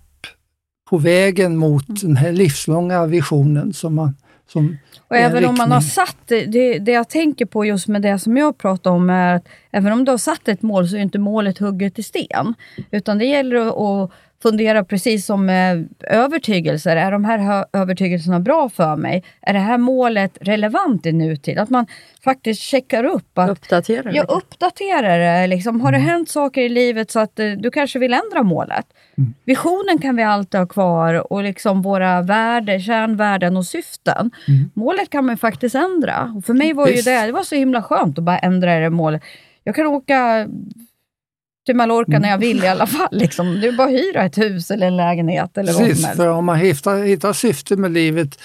på 0.90 0.98
vägen 0.98 1.57
mot 1.57 2.00
den 2.00 2.16
här 2.16 2.33
livslånga 2.33 3.07
visionen 3.07 3.72
som 3.72 3.94
man 3.94 4.14
som 4.48 4.78
Och 5.09 5.16
även 5.16 5.44
om 5.44 5.54
man 5.59 5.72
har 5.72 5.80
riktning. 5.80 6.07
satt, 6.07 6.16
det, 6.26 6.44
det, 6.46 6.78
det 6.78 6.92
jag 6.92 7.09
tänker 7.09 7.46
på 7.46 7.64
just 7.64 7.88
med 7.88 8.02
det 8.02 8.18
som 8.18 8.37
jag 8.37 8.59
pratar 8.59 8.90
om 8.90 9.11
är 9.11 9.35
att 9.35 9.48
även 9.70 9.92
om 9.92 10.04
du 10.04 10.11
har 10.11 10.18
satt 10.18 10.48
ett 10.48 10.62
mål 10.62 10.88
så 10.88 10.96
är 10.96 11.00
inte 11.00 11.18
målet 11.18 11.59
hugget 11.59 11.98
i 11.98 12.02
sten. 12.02 12.54
Utan 12.90 13.18
det 13.18 13.24
gäller 13.24 13.57
att, 13.57 13.74
att 13.74 14.11
fundera 14.48 14.85
precis 14.85 15.26
som 15.26 15.46
med 15.46 15.88
övertygelser. 16.00 16.96
Är 16.96 17.11
de 17.11 17.24
här 17.24 17.64
övertygelserna 17.72 18.40
bra 18.40 18.68
för 18.68 18.96
mig? 18.96 19.24
Är 19.42 19.52
det 19.52 19.59
här 19.59 19.78
målet 19.78 20.38
relevant 20.40 21.07
i 21.07 21.12
nutid? 21.12 21.59
Att 21.59 21.70
man 21.70 21.87
faktiskt 22.24 22.62
checkar 22.62 23.04
upp 23.04 23.38
att 23.38 23.50
Uppdatera 23.50 24.02
jag 24.04 24.12
lite. 24.12 24.35
uppdaterar 24.35 25.18
det. 25.18 25.46
Liksom, 25.46 25.80
har 25.80 25.92
det 25.92 25.98
hänt 25.98 26.28
saker 26.28 26.62
i 26.62 26.68
livet 26.68 27.11
så 27.11 27.20
att 27.20 27.38
eh, 27.38 27.50
du 27.50 27.70
kanske 27.70 27.98
vill 27.98 28.12
ändra 28.12 28.42
målet? 28.42 28.87
Visionen 29.44 29.98
kan 29.98 30.16
vi 30.16 30.22
alltid 30.22 30.61
ha 30.61 30.66
kvar 30.66 31.33
och 31.33 31.42
liksom 31.42 31.83
våra 31.83 32.22
värden, 32.22 32.80
kärnvärden 32.80 33.57
och 33.57 33.66
syften. 33.66 34.30
Målet 34.74 35.11
kan 35.11 35.26
man 35.26 35.37
faktiskt 35.38 35.74
ändra. 35.74 36.33
Och 36.37 36.44
för 36.44 36.54
mig 36.54 36.72
var 36.72 36.88
ju 36.88 37.02
det, 37.02 37.26
det 37.26 37.33
var 37.33 37.42
så 37.42 37.54
himla 37.54 37.83
skönt 37.83 38.18
att 38.18 38.24
bara 38.24 38.38
ändra 38.38 38.78
det 38.78 38.90
målet. 38.90 39.22
Jag 39.64 39.74
kan 39.74 39.87
åka 39.87 40.48
till 41.66 41.77
Mallorca 41.77 42.18
när 42.18 42.31
jag 42.31 42.38
vill 42.38 42.64
i 42.64 42.66
alla 42.66 42.87
fall. 42.87 43.09
Liksom. 43.11 43.61
Det 43.61 43.68
är 43.68 43.72
bara 43.72 43.88
att 43.88 43.94
hyra 43.94 44.24
ett 44.24 44.38
hus 44.38 44.70
eller 44.70 44.87
en 44.87 44.96
lägenhet 44.96 45.59
eller 45.59 45.72
vad 45.72 45.83
Precis, 45.83 46.05
helst. 46.05 46.16
för 46.16 46.29
om 46.29 46.44
man 46.44 46.57
hittar, 46.59 47.05
hittar 47.05 47.33
syfte 47.33 47.77
med 47.77 47.90
livet 47.92 48.38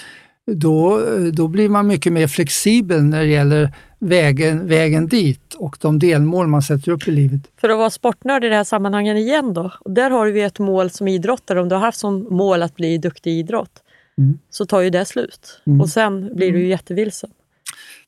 då, 0.52 1.02
då 1.32 1.48
blir 1.48 1.68
man 1.68 1.86
mycket 1.86 2.12
mer 2.12 2.26
flexibel 2.26 3.02
när 3.02 3.18
det 3.20 3.26
gäller 3.30 3.74
vägen, 3.98 4.68
vägen 4.68 5.06
dit 5.06 5.54
och 5.54 5.76
de 5.80 5.98
delmål 5.98 6.46
man 6.46 6.62
sätter 6.62 6.92
upp 6.92 7.08
i 7.08 7.10
livet. 7.10 7.40
För 7.60 7.68
att 7.68 7.78
vara 7.78 7.90
sportnörd 7.90 8.44
i 8.44 8.48
det 8.48 8.54
här 8.56 8.64
sammanhanget 8.64 9.16
igen 9.16 9.54
då. 9.54 9.72
Och 9.80 9.90
där 9.90 10.10
har 10.10 10.26
vi 10.26 10.42
ett 10.42 10.58
mål 10.58 10.90
som 10.90 11.08
idrottare. 11.08 11.60
Om 11.60 11.68
du 11.68 11.74
har 11.74 11.82
haft 11.82 11.98
som 11.98 12.26
mål 12.30 12.62
att 12.62 12.74
bli 12.76 12.98
duktig 12.98 13.30
i 13.30 13.38
idrott 13.38 13.82
Mm. 14.18 14.38
så 14.50 14.66
tar 14.66 14.80
ju 14.80 14.90
det 14.90 15.04
slut. 15.04 15.60
Mm. 15.66 15.80
Och 15.80 15.88
sen 15.88 16.36
blir 16.36 16.52
du 16.52 16.58
ju 16.58 16.68
jättevilsen. 16.68 17.30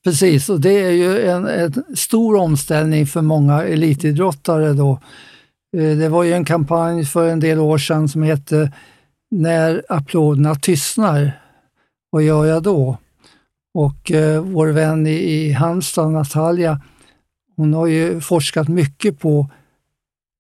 Precis, 0.05 0.49
och 0.49 0.61
det 0.61 0.81
är 0.81 0.91
ju 0.91 1.27
en, 1.29 1.47
en 1.47 1.85
stor 1.97 2.37
omställning 2.37 3.07
för 3.07 3.23
många 3.23 3.63
elitidrottare 3.63 4.73
då 4.73 4.99
eh, 5.77 5.97
Det 5.97 6.09
var 6.09 6.23
ju 6.23 6.33
en 6.33 6.45
kampanj 6.45 7.05
för 7.05 7.29
en 7.29 7.41
del 7.41 7.59
år 7.59 7.79
sedan 7.79 8.09
som 8.09 8.23
hette 8.23 8.73
När 9.31 9.83
applåderna 9.89 10.55
tystnar, 10.55 11.33
vad 12.11 12.23
gör 12.23 12.47
jag 12.47 12.63
då? 12.63 12.99
Och 13.75 14.13
eh, 14.13 14.43
vår 14.43 14.67
vän 14.67 15.07
i, 15.07 15.11
i 15.11 15.53
Halmstad, 15.53 16.11
Natalia, 16.11 16.81
hon 17.57 17.75
har 17.75 17.87
ju 17.87 18.21
forskat 18.21 18.69
mycket 18.69 19.21
på 19.21 19.51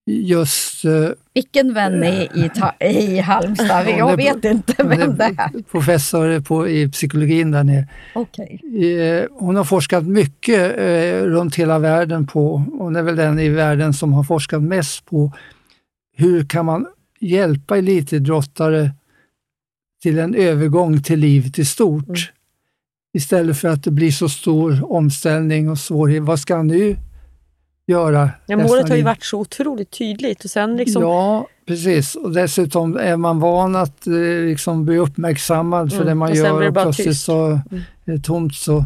just 0.06 0.84
eh, 0.84 1.08
Vilken 1.34 1.74
vän 1.74 2.02
är 2.04 2.38
i, 2.44 2.50
ta- 2.54 2.86
i 2.86 3.18
Halmstad? 3.18 3.68
Ja, 3.88 3.90
Jag 3.98 4.10
det- 4.10 4.16
vet 4.16 4.44
inte 4.44 4.74
vem 4.84 5.16
det 5.16 5.24
är. 5.24 5.62
professor 5.70 6.40
på, 6.40 6.68
i 6.68 6.88
psykologin 6.88 7.50
där 7.50 7.64
nere. 7.64 7.88
Okej. 8.14 8.60
Eh, 8.98 9.24
Hon 9.30 9.56
har 9.56 9.64
forskat 9.64 10.04
mycket 10.06 10.78
eh, 10.78 11.24
runt 11.24 11.54
hela 11.56 11.78
världen 11.78 12.26
på, 12.26 12.56
hon 12.78 12.96
är 12.96 13.02
väl 13.02 13.16
den 13.16 13.38
i 13.38 13.48
världen 13.48 13.94
som 13.94 14.12
har 14.12 14.24
forskat 14.24 14.62
mest 14.62 15.04
på 15.06 15.32
hur 16.16 16.44
kan 16.44 16.66
man 16.66 16.86
hjälpa 17.20 17.78
elitidrottare 17.78 18.90
till 20.02 20.18
en 20.18 20.34
övergång 20.34 21.02
till 21.02 21.18
livet 21.20 21.58
i 21.58 21.64
stort. 21.64 22.06
Mm. 22.08 22.16
Istället 23.14 23.58
för 23.58 23.68
att 23.68 23.84
det 23.84 23.90
blir 23.90 24.10
så 24.10 24.28
stor 24.28 24.92
omställning 24.92 25.70
och 25.70 25.78
svårighet. 25.78 26.22
Vad 26.22 26.38
ska 26.40 26.62
nu 26.62 26.96
göra? 27.92 28.31
Ja, 28.46 28.57
målet 28.57 28.88
har 28.88 28.96
ju 28.96 29.02
varit 29.02 29.24
så 29.24 29.38
otroligt 29.40 29.90
tydligt 29.98 30.44
och 30.44 30.50
sen 30.50 30.76
liksom, 30.76 31.02
Ja, 31.02 31.46
precis. 31.66 32.14
Och 32.14 32.33
dessutom 32.33 32.96
är 32.96 33.16
man 33.16 33.40
van 33.40 33.76
att 33.76 34.07
eh, 34.07 34.12
liksom 34.46 34.85
bli 34.85 34.98
uppmärksammad 34.98 35.90
för 35.90 35.96
Mm, 35.96 36.09
det 36.09 36.14
man 36.14 36.31
och 36.31 36.37
gör 36.37 36.61
det 36.61 36.68
och 36.68 36.74
plötsligt 36.74 37.07
tyst. 37.09 37.24
så 37.24 37.44
Mm. 37.46 37.61
är 38.05 38.12
det 38.12 38.18
tomt. 38.18 38.55
Så, 38.55 38.85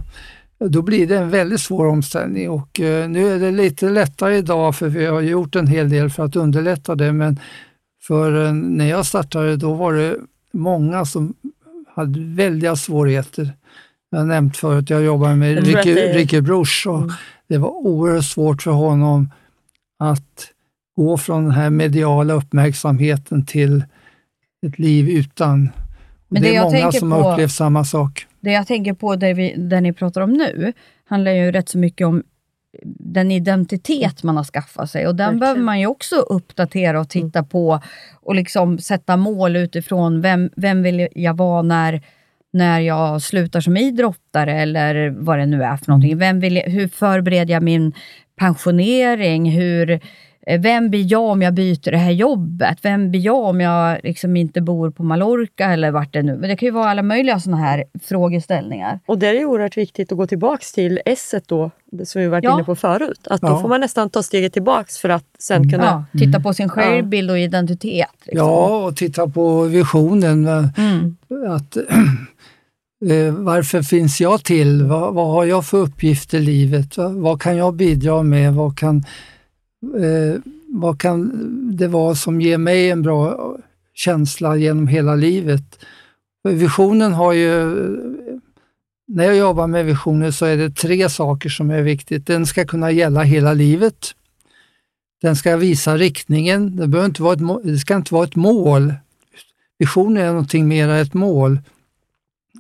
då 0.59 0.83
blir 0.83 1.07
det 1.07 1.17
en 1.17 1.31
väldigt 1.31 1.61
svår 1.61 1.87
omställning 1.87 2.51
och 2.51 2.81
eh, 2.81 3.09
nu 3.09 3.35
är 3.35 3.39
det 3.39 3.51
lite 3.51 3.89
lättare 3.89 4.37
idag 4.37 4.77
för 4.77 4.89
vi 4.89 5.07
har 5.07 5.21
gjort 5.21 5.57
en 5.57 5.67
hel 5.67 5.91
del 5.91 6.11
för 6.11 6.25
att 6.25 6.37
underlätta 6.37 6.95
det 6.95 7.13
men 7.13 7.41
för 8.03 8.47
eh, 8.47 8.53
när 8.53 8.87
jag 8.87 9.07
startade 9.07 9.57
då 9.57 9.75
var 9.75 9.93
det 9.93 10.17
många 10.53 11.05
som 11.05 11.35
hade 11.95 12.21
väldiga 12.21 12.77
svårigheter. 12.77 13.53
Jag 14.11 14.19
har 14.19 14.27
nämnt 14.27 14.57
förut, 14.57 14.91
jag 14.91 15.03
jobbade 15.03 15.37
med 15.37 15.59
är- 15.69 16.15
Ricky 16.15 16.41
Bruch 16.41 16.85
och 16.89 16.99
Mm. 16.99 17.13
Det 17.49 17.59
var 17.59 17.69
oerhört 17.69 18.25
svårt 18.25 18.63
för 18.63 18.71
honom 18.71 19.31
att 19.99 20.47
gå 20.97 21.19
från 21.19 21.43
den 21.43 21.53
här 21.53 21.71
mediala 21.71 22.35
uppmärksamheten 22.35 23.47
till 23.47 23.85
ett 24.67 24.79
liv 24.79 25.09
utan. 25.09 25.69
Men 26.29 26.43
det 26.43 26.49
det 26.49 26.55
är 26.55 26.55
jag 26.55 26.73
många 26.73 26.93
som 26.93 27.11
på- 27.11 27.17
har 27.17 27.33
upplevt 27.33 27.53
samma 27.53 27.85
sak. 27.85 28.27
Det 28.41 28.53
jag 28.53 28.67
tänker 28.67 28.95
på, 28.95 29.17
det, 29.17 29.35
vi, 29.35 29.55
det 29.57 29.81
ni 29.81 29.93
pratar 29.93 30.21
om 30.21 30.33
nu, 30.33 30.73
handlar 31.05 31.33
ju 31.33 31.53
rätt 31.53 31.69
så 31.69 31.79
mycket 31.79 32.07
om 32.07 32.23
den 32.99 33.31
identitet 33.31 34.23
man 34.23 34.37
har 34.37 34.45
skaffat 34.45 34.91
sig. 34.91 35.07
Och 35.07 35.15
den 35.15 35.25
Verkligen. 35.27 35.41
behöver 35.41 35.61
man 35.61 35.81
ju 35.81 35.87
också 35.87 36.17
uppdatera 36.17 37.01
och 37.01 37.09
titta 37.09 37.43
på 37.43 37.81
och 38.15 38.35
liksom 38.35 38.79
sätta 38.79 39.17
mål 39.17 39.57
utifrån 39.57 40.21
vem, 40.21 40.51
vem 40.57 40.83
vill 40.83 41.09
jag 41.15 41.37
vara 41.37 41.63
när, 41.63 42.03
när 42.57 42.81
jag 42.81 43.23
slutar 43.23 43.61
som 43.61 43.77
idrottare 43.77 44.53
eller 44.63 45.09
vad 45.19 45.39
det 45.39 45.47
nu 45.47 45.63
är 45.63 45.77
för 45.77 45.89
någonting. 45.89 46.19
Vem 46.19 46.41
vill 46.41 46.57
jag, 46.57 46.63
hur 46.65 46.89
förbereder 46.89 47.55
jag 47.55 47.63
min 47.63 47.93
pensionering? 48.39 49.51
Hur, 49.51 49.91
eh, 50.47 50.61
vem 50.61 50.91
blir 50.91 51.13
jag 51.13 51.23
om 51.23 51.43
jag 51.43 51.55
byter 51.55 51.91
det 51.91 51.97
här 51.99 52.11
jobbet? 52.11 52.79
Vem 52.83 53.11
blir 53.11 53.21
jag 53.21 53.45
om 53.45 53.61
jag 53.61 53.99
liksom 54.03 54.37
inte 54.37 54.61
bor 54.61 54.91
på 54.91 55.03
Mallorca 55.03 55.65
eller 55.65 55.91
vart 55.91 56.13
det 56.13 56.23
nu... 56.23 56.37
Men 56.37 56.51
det 56.51 56.57
kan 56.57 56.67
ju 56.67 56.71
vara 56.73 56.91
alla 56.91 57.03
möjliga 57.03 57.41
sådana 57.41 57.63
här 57.63 57.85
frågeställningar. 58.05 59.01
och 59.07 59.19
det 59.19 59.27
är 59.27 59.33
ju 59.35 59.45
oerhört 59.45 59.77
viktigt 59.77 60.13
att 60.13 60.19
gå 60.19 60.27
tillbaks 60.27 60.73
till 60.73 61.01
S 61.05 61.35
då, 61.47 61.71
det 61.93 62.07
som 62.07 62.23
vi 62.23 62.29
varit 62.29 62.45
Ja. 62.45 62.55
inne 62.55 62.65
på 62.65 62.77
förut. 62.77 63.27
Att 63.31 63.41
då 63.41 63.47
Ja. 63.49 63.61
får 63.61 63.69
man 63.69 63.81
nästan 63.81 64.11
ta 64.11 64.23
steget 64.23 64.53
tillbaks 64.53 64.99
för 64.99 65.09
att 65.09 65.25
sen 65.39 65.71
kunna... 65.71 65.85
Ja, 66.13 66.19
titta 66.19 66.41
på 66.41 66.55
sin 66.55 66.69
självbild 66.69 67.31
och 67.31 67.39
identitet. 67.39 68.09
Liksom. 68.27 68.47
Ja, 68.49 68.87
och 68.87 68.97
titta 68.97 69.29
på 69.29 69.63
visionen. 69.63 70.47
Mm. 70.49 71.17
Att, 71.49 71.77
Eh, 73.11 73.35
varför 73.35 73.83
finns 73.83 74.21
jag 74.21 74.45
till? 74.45 74.83
Vad, 74.83 75.15
vad 75.15 75.27
har 75.27 75.45
jag 75.45 75.67
för 75.67 75.79
uppgift 75.79 76.35
i 76.35 76.39
livet? 76.39 76.97
Vad, 76.97 77.15
vad 77.15 77.43
kan 77.43 77.57
jag 77.57 77.75
bidra 77.75 78.23
med? 78.23 78.55
Vad 78.55 78.79
kan, 78.79 78.97
eh, 79.99 80.41
vad 80.69 81.01
kan 81.01 81.33
det 81.77 81.89
vara 81.89 82.15
som 82.15 82.41
ger 82.41 82.59
mig 82.59 82.91
en 82.91 83.03
bra 83.03 83.57
känsla 83.95 84.57
genom 84.57 84.89
hela 84.89 85.15
livet? 85.15 85.63
Visionen 86.49 87.13
har 87.13 87.33
ju, 87.33 87.77
när 89.09 89.25
jag 89.25 89.37
jobbar 89.37 89.67
med 89.67 89.87
visioner 89.87 90.31
så 90.31 90.47
är 90.47 90.57
det 90.57 90.71
tre 90.71 91.09
saker 91.09 91.49
som 91.49 91.71
är 91.71 91.83
viktigt. 91.83 92.27
Den 92.27 92.47
ska 92.47 92.65
kunna 92.65 92.91
gälla 92.91 93.23
hela 93.23 93.53
livet. 93.53 94.15
Den 95.23 95.37
ska 95.37 95.57
visa 95.57 95.97
riktningen. 95.97 96.77
Det, 96.77 96.87
behöver 96.87 97.07
inte 97.07 97.23
vara 97.23 97.35
ett, 97.35 97.65
det 97.65 97.79
ska 97.79 97.97
inte 97.97 98.15
vara 98.15 98.25
ett 98.25 98.37
mål. 98.37 98.95
Visionen 99.79 100.23
är 100.23 100.29
någonting 100.29 100.69
mer 100.69 100.89
än 100.89 100.97
ett 101.03 101.15
mål. 101.15 101.59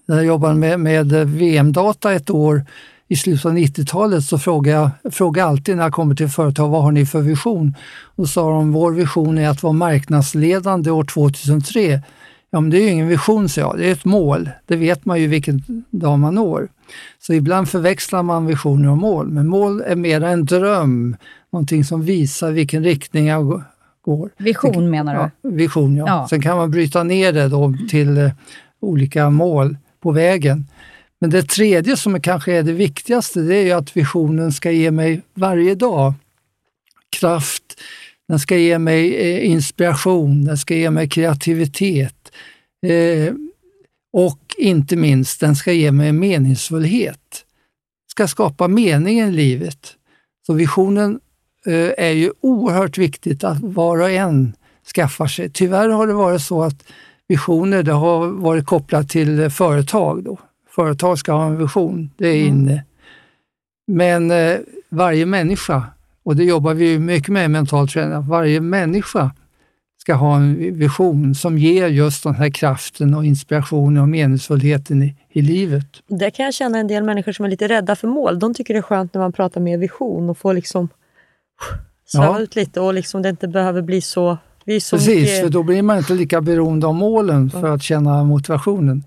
När 0.06 0.16
jag 0.16 0.24
jobbade 0.24 0.54
med, 0.54 0.80
med 0.80 1.12
VM-data 1.12 2.12
ett 2.12 2.30
år 2.30 2.64
i 3.08 3.16
slutet 3.16 3.46
av 3.46 3.52
90-talet 3.52 4.24
så 4.24 4.38
frågade 4.38 4.90
jag, 5.02 5.14
frågar 5.14 5.46
alltid 5.46 5.76
när 5.76 5.82
jag 5.82 5.92
kommer 5.92 6.14
till 6.14 6.28
företag, 6.28 6.68
vad 6.68 6.82
har 6.82 6.92
ni 6.92 7.06
för 7.06 7.20
vision? 7.20 7.74
Och 8.16 8.28
sa 8.28 8.50
de, 8.50 8.72
vår 8.72 8.92
vision 8.92 9.38
är 9.38 9.48
att 9.48 9.62
vara 9.62 9.72
marknadsledande 9.72 10.90
år 10.90 11.04
2003. 11.04 12.00
Ja, 12.50 12.60
men 12.60 12.70
det 12.70 12.78
är 12.78 12.82
ju 12.82 12.88
ingen 12.90 13.08
vision, 13.08 13.48
sa 13.48 13.60
jag. 13.60 13.74
Det 13.78 13.88
är 13.88 13.92
ett 13.92 14.04
mål. 14.04 14.50
Det 14.66 14.76
vet 14.76 15.04
man 15.04 15.20
ju 15.20 15.26
vilken 15.26 15.84
dag 15.90 16.18
man 16.18 16.34
når. 16.34 16.68
Så 17.18 17.32
ibland 17.32 17.68
förväxlar 17.68 18.22
man 18.22 18.46
visioner 18.46 18.90
och 18.90 18.98
mål, 18.98 19.28
men 19.28 19.46
mål 19.48 19.80
är 19.86 19.96
mer 19.96 20.20
en 20.24 20.44
dröm, 20.44 21.16
någonting 21.52 21.84
som 21.84 22.02
visar 22.02 22.50
vilken 22.50 22.84
riktning 22.84 23.26
jag 23.26 23.46
gå- 23.46 23.62
går. 24.04 24.30
Vision 24.38 24.90
menar 24.90 25.14
du? 25.14 25.20
Ja, 25.20 25.50
vision, 25.50 25.96
ja. 25.96 26.04
Ja. 26.06 26.26
Sen 26.30 26.42
kan 26.42 26.56
man 26.56 26.70
bryta 26.70 27.02
ner 27.02 27.32
det 27.32 27.48
då 27.48 27.74
till 27.90 28.18
eh, 28.18 28.30
olika 28.80 29.30
mål 29.30 29.76
på 30.06 30.12
vägen. 30.12 30.66
Men 31.20 31.30
det 31.30 31.42
tredje 31.42 31.96
som 31.96 32.14
är 32.14 32.18
kanske 32.18 32.52
är 32.52 32.62
det 32.62 32.72
viktigaste, 32.72 33.40
det 33.40 33.56
är 33.56 33.64
ju 33.64 33.72
att 33.72 33.96
visionen 33.96 34.52
ska 34.52 34.70
ge 34.70 34.90
mig 34.90 35.22
varje 35.34 35.74
dag 35.74 36.14
kraft, 37.10 37.62
den 38.28 38.38
ska 38.38 38.56
ge 38.56 38.78
mig 38.78 39.14
eh, 39.14 39.50
inspiration, 39.50 40.44
den 40.44 40.58
ska 40.58 40.74
ge 40.74 40.90
mig 40.90 41.08
kreativitet 41.08 42.32
eh, 42.86 43.34
och 44.12 44.38
inte 44.58 44.96
minst, 44.96 45.40
den 45.40 45.56
ska 45.56 45.72
ge 45.72 45.92
mig 45.92 46.12
meningsfullhet. 46.12 47.44
Ska 48.10 48.28
skapa 48.28 48.68
mening 48.68 49.20
i 49.20 49.30
livet. 49.30 49.96
Så 50.46 50.52
visionen 50.52 51.20
eh, 51.66 51.90
är 51.98 52.12
ju 52.12 52.32
oerhört 52.40 52.98
viktigt 52.98 53.44
att 53.44 53.60
var 53.60 54.00
och 54.00 54.10
en 54.10 54.56
skaffar 54.94 55.26
sig. 55.26 55.50
Tyvärr 55.50 55.88
har 55.88 56.06
det 56.06 56.12
varit 56.12 56.42
så 56.42 56.62
att 56.62 56.84
visioner 57.28 57.82
det 57.82 57.92
har 57.92 58.26
varit 58.26 58.66
kopplat 58.66 59.08
till 59.08 59.50
företag. 59.50 60.24
Då. 60.24 60.38
Företag 60.70 61.18
ska 61.18 61.32
ha 61.32 61.46
en 61.46 61.58
vision, 61.58 62.10
det 62.16 62.28
är 62.28 62.46
inne. 62.46 62.84
Men 63.86 64.30
eh, 64.30 64.56
varje 64.88 65.26
människa, 65.26 65.82
och 66.22 66.36
det 66.36 66.44
jobbar 66.44 66.74
vi 66.74 66.98
mycket 66.98 67.28
med 67.28 67.44
i 67.44 67.48
mental 67.48 67.88
träning, 67.88 68.28
varje 68.28 68.60
människa 68.60 69.30
ska 69.98 70.14
ha 70.14 70.36
en 70.36 70.78
vision 70.78 71.34
som 71.34 71.58
ger 71.58 71.88
just 71.88 72.24
den 72.24 72.34
här 72.34 72.50
kraften 72.50 73.14
och 73.14 73.24
inspirationen 73.24 74.02
och 74.02 74.08
meningsfullheten 74.08 75.02
i, 75.02 75.14
i 75.30 75.42
livet. 75.42 75.86
Det 76.06 76.30
kan 76.30 76.44
jag 76.44 76.54
känna 76.54 76.78
en 76.78 76.86
del 76.86 77.04
människor 77.04 77.32
som 77.32 77.44
är 77.44 77.48
lite 77.48 77.68
rädda 77.68 77.96
för 77.96 78.08
mål. 78.08 78.38
De 78.38 78.54
tycker 78.54 78.74
det 78.74 78.78
är 78.78 78.82
skönt 78.82 79.14
när 79.14 79.20
man 79.20 79.32
pratar 79.32 79.60
med 79.60 79.80
vision 79.80 80.30
och 80.30 80.38
får 80.38 80.54
liksom 80.54 80.88
sväva 82.06 82.26
Ja. 82.26 82.40
ut 82.40 82.56
lite 82.56 82.80
och 82.80 82.94
liksom 82.94 83.22
det 83.22 83.28
inte 83.28 83.48
behöver 83.48 83.82
bli 83.82 84.00
så... 84.00 84.38
Precis, 84.66 85.08
mycket, 85.08 85.40
för 85.40 85.48
då 85.48 85.62
blir 85.62 85.82
man 85.82 85.98
inte 85.98 86.14
lika 86.14 86.40
beroende 86.40 86.86
av 86.86 86.94
målen 86.94 87.50
för 87.50 87.74
att 87.74 87.82
känna 87.82 88.24
motivationen. 88.24 89.04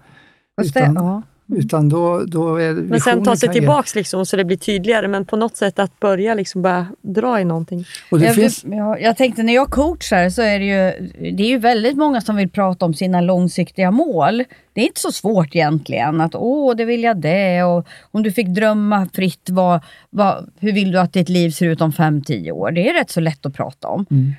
Fast 0.61 0.73
det, 0.73 0.79
Utan, 0.79 0.95
ja. 0.95 1.21
utan 1.57 1.89
då, 1.89 2.23
då 2.27 2.55
är 2.55 2.73
men 2.73 2.99
sen 2.99 3.23
ta 3.23 3.35
sig 3.35 3.49
tillbaks 3.49 3.95
liksom, 3.95 4.25
så 4.25 4.37
det 4.37 4.45
blir 4.45 4.57
tydligare. 4.57 5.07
Men 5.07 5.25
på 5.25 5.35
något 5.35 5.57
sätt 5.57 5.79
att 5.79 5.99
börja 5.99 6.33
liksom 6.33 6.61
bara 6.61 6.87
dra 7.01 7.39
i 7.39 7.45
någonting. 7.45 7.85
Och 8.11 8.19
det 8.19 8.25
jag, 8.25 8.35
finns, 8.35 8.63
jag, 8.63 9.01
jag 9.01 9.17
tänkte 9.17 9.43
när 9.43 9.53
jag 9.53 9.69
coachar 9.69 10.29
så 10.29 10.41
är 10.41 10.59
det 10.59 10.65
ju, 10.65 11.09
det 11.31 11.43
är 11.43 11.47
ju 11.47 11.57
väldigt 11.57 11.97
många 11.97 12.21
som 12.21 12.35
vill 12.35 12.49
prata 12.49 12.85
om 12.85 12.93
sina 12.93 13.21
långsiktiga 13.21 13.91
mål. 13.91 14.43
Det 14.73 14.81
är 14.81 14.85
inte 14.85 14.99
så 15.01 15.11
svårt 15.11 15.55
egentligen 15.55 16.21
att 16.21 16.35
åh, 16.35 16.75
det 16.75 16.85
vill 16.85 17.03
jag 17.03 17.17
det 17.17 17.63
och 17.63 17.87
om 18.11 18.23
du 18.23 18.31
fick 18.31 18.47
drömma 18.47 19.09
fritt, 19.13 19.47
vad, 19.49 19.79
vad, 20.09 20.49
hur 20.59 20.73
vill 20.73 20.91
du 20.91 20.99
att 20.99 21.13
ditt 21.13 21.29
liv 21.29 21.51
ser 21.51 21.65
ut 21.65 21.81
om 21.81 21.91
5-10 21.91 22.51
år? 22.51 22.71
Det 22.71 22.89
är 22.89 22.93
rätt 22.93 23.09
så 23.09 23.19
lätt 23.19 23.45
att 23.45 23.53
prata 23.53 23.87
om. 23.87 24.05
Mm. 24.11 24.33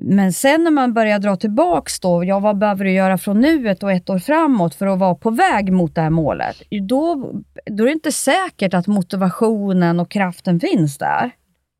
Men 0.00 0.32
sen 0.32 0.64
när 0.64 0.70
man 0.70 0.94
börjar 0.94 1.18
dra 1.18 1.36
tillbaks 1.36 2.00
då, 2.00 2.24
ja, 2.24 2.38
vad 2.38 2.58
behöver 2.58 2.84
du 2.84 2.92
göra 2.92 3.18
från 3.18 3.40
nuet 3.40 3.82
och 3.82 3.92
ett 3.92 4.10
år 4.10 4.18
framåt 4.18 4.74
för 4.74 4.86
att 4.86 4.98
vara 4.98 5.14
på 5.14 5.30
väg 5.30 5.72
mot 5.72 5.94
det 5.94 6.00
här 6.00 6.10
målet? 6.10 6.62
Då, 6.88 7.32
då 7.66 7.82
är 7.82 7.86
det 7.86 7.92
inte 7.92 8.12
säkert 8.12 8.74
att 8.74 8.86
motivationen 8.86 10.00
och 10.00 10.10
kraften 10.10 10.60
finns 10.60 10.98
där. 10.98 11.30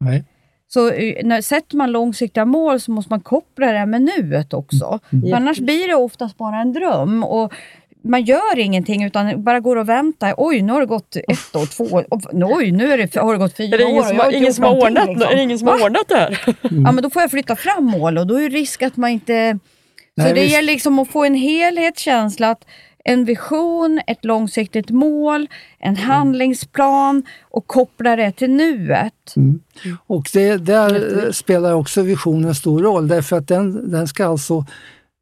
nej. 0.00 0.24
Så 0.70 0.90
eh, 0.90 1.26
när 1.26 1.40
sätter 1.40 1.76
man 1.76 1.92
långsiktiga 1.92 2.44
mål 2.44 2.80
så 2.80 2.90
måste 2.90 3.12
man 3.12 3.20
koppla 3.20 3.72
det 3.72 3.86
med 3.86 4.02
nuet 4.02 4.54
också. 4.54 4.98
Mm. 5.12 5.34
Annars 5.34 5.58
blir 5.58 5.88
det 5.88 5.94
oftast 5.94 6.36
bara 6.36 6.60
en 6.60 6.72
dröm. 6.72 7.24
Och 7.24 7.52
man 8.08 8.22
gör 8.24 8.58
ingenting 8.58 9.04
utan 9.04 9.42
bara 9.44 9.60
går 9.60 9.76
och 9.76 9.88
väntar. 9.88 10.34
Oj, 10.36 10.62
nu 10.62 10.72
har 10.72 10.80
det 10.80 10.86
gått 10.86 11.16
ett 11.16 11.56
år, 11.56 11.66
två 11.66 11.84
år. 11.84 12.06
Oj, 12.32 12.72
nu 12.72 12.92
är 12.92 12.98
det, 12.98 13.14
har 13.16 13.32
det 13.32 13.38
gått 13.38 13.56
fyra 13.56 13.74
Är 13.74 13.78
det 13.78 13.84
år. 13.84 13.90
ingen 13.90 14.00
och 14.02 14.06
som, 14.08 14.18
har, 14.18 14.32
ingen 14.32 14.54
som 14.54 14.64
har 14.64 14.76
ordnat, 14.76 15.08
liksom. 15.08 15.28
är 15.32 15.36
det 15.36 15.42
ingen 15.42 15.58
som 15.58 15.68
har 15.68 15.84
ordnat 15.84 16.08
det 16.08 16.16
här? 16.16 16.38
Ja, 16.62 16.92
men 16.92 17.02
då 17.02 17.10
får 17.10 17.22
jag 17.22 17.30
flytta 17.30 17.56
fram 17.56 17.84
mål 17.84 18.18
och 18.18 18.26
då 18.26 18.34
är 18.34 18.42
det 18.50 18.56
risk 18.56 18.82
att 18.82 18.96
man 18.96 19.10
inte... 19.10 19.58
Nej, 20.16 20.28
så 20.28 20.34
det 20.34 20.40
visst. 20.40 20.54
gäller 20.54 20.72
liksom 20.72 20.98
att 20.98 21.08
få 21.08 21.24
en 21.24 21.34
helhetskänsla, 21.34 22.50
att 22.50 22.64
en 23.04 23.24
vision, 23.24 24.00
ett 24.06 24.24
långsiktigt 24.24 24.90
mål, 24.90 25.48
en 25.78 25.94
Mm. 25.94 26.10
handlingsplan 26.10 27.22
och 27.42 27.66
koppla 27.66 28.16
det 28.16 28.32
till 28.32 28.50
nuet. 28.50 29.34
Och 30.06 30.26
det, 30.32 30.56
där 30.56 31.32
spelar 31.32 31.72
också 31.72 32.02
visionen 32.02 32.54
stor 32.54 32.82
roll 32.82 33.08
därför 33.08 33.36
att 33.36 33.48
den, 33.48 33.90
den 33.90 34.08
ska 34.08 34.26
alltså 34.26 34.64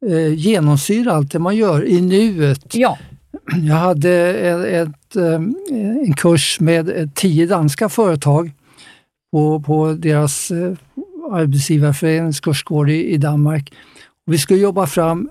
eh, 0.05 0.33
genomsyra 0.33 1.11
allt 1.13 1.31
det 1.31 1.39
man 1.39 1.55
gör 1.55 1.85
i 1.85 2.01
nuet. 2.01 2.75
Ja, 2.75 2.97
Jag 3.63 3.75
hade 3.75 4.11
ett, 4.33 4.89
ett, 4.89 5.15
eh, 5.15 5.41
en 6.07 6.13
kurs 6.13 6.59
med 6.59 6.89
eh, 6.89 7.09
tio 7.15 7.45
danska 7.45 7.89
företag 7.89 8.51
på, 9.31 9.61
på 9.61 9.93
deras 9.93 10.51
eh, 10.51 10.73
arbetsgivarförenings 11.31 12.39
kursgård 12.39 12.89
i, 12.89 13.05
i 13.05 13.17
Danmark. 13.17 13.73
Vi 14.25 14.37
skulle 14.37 14.59
jobba 14.59 14.87
fram 14.87 15.29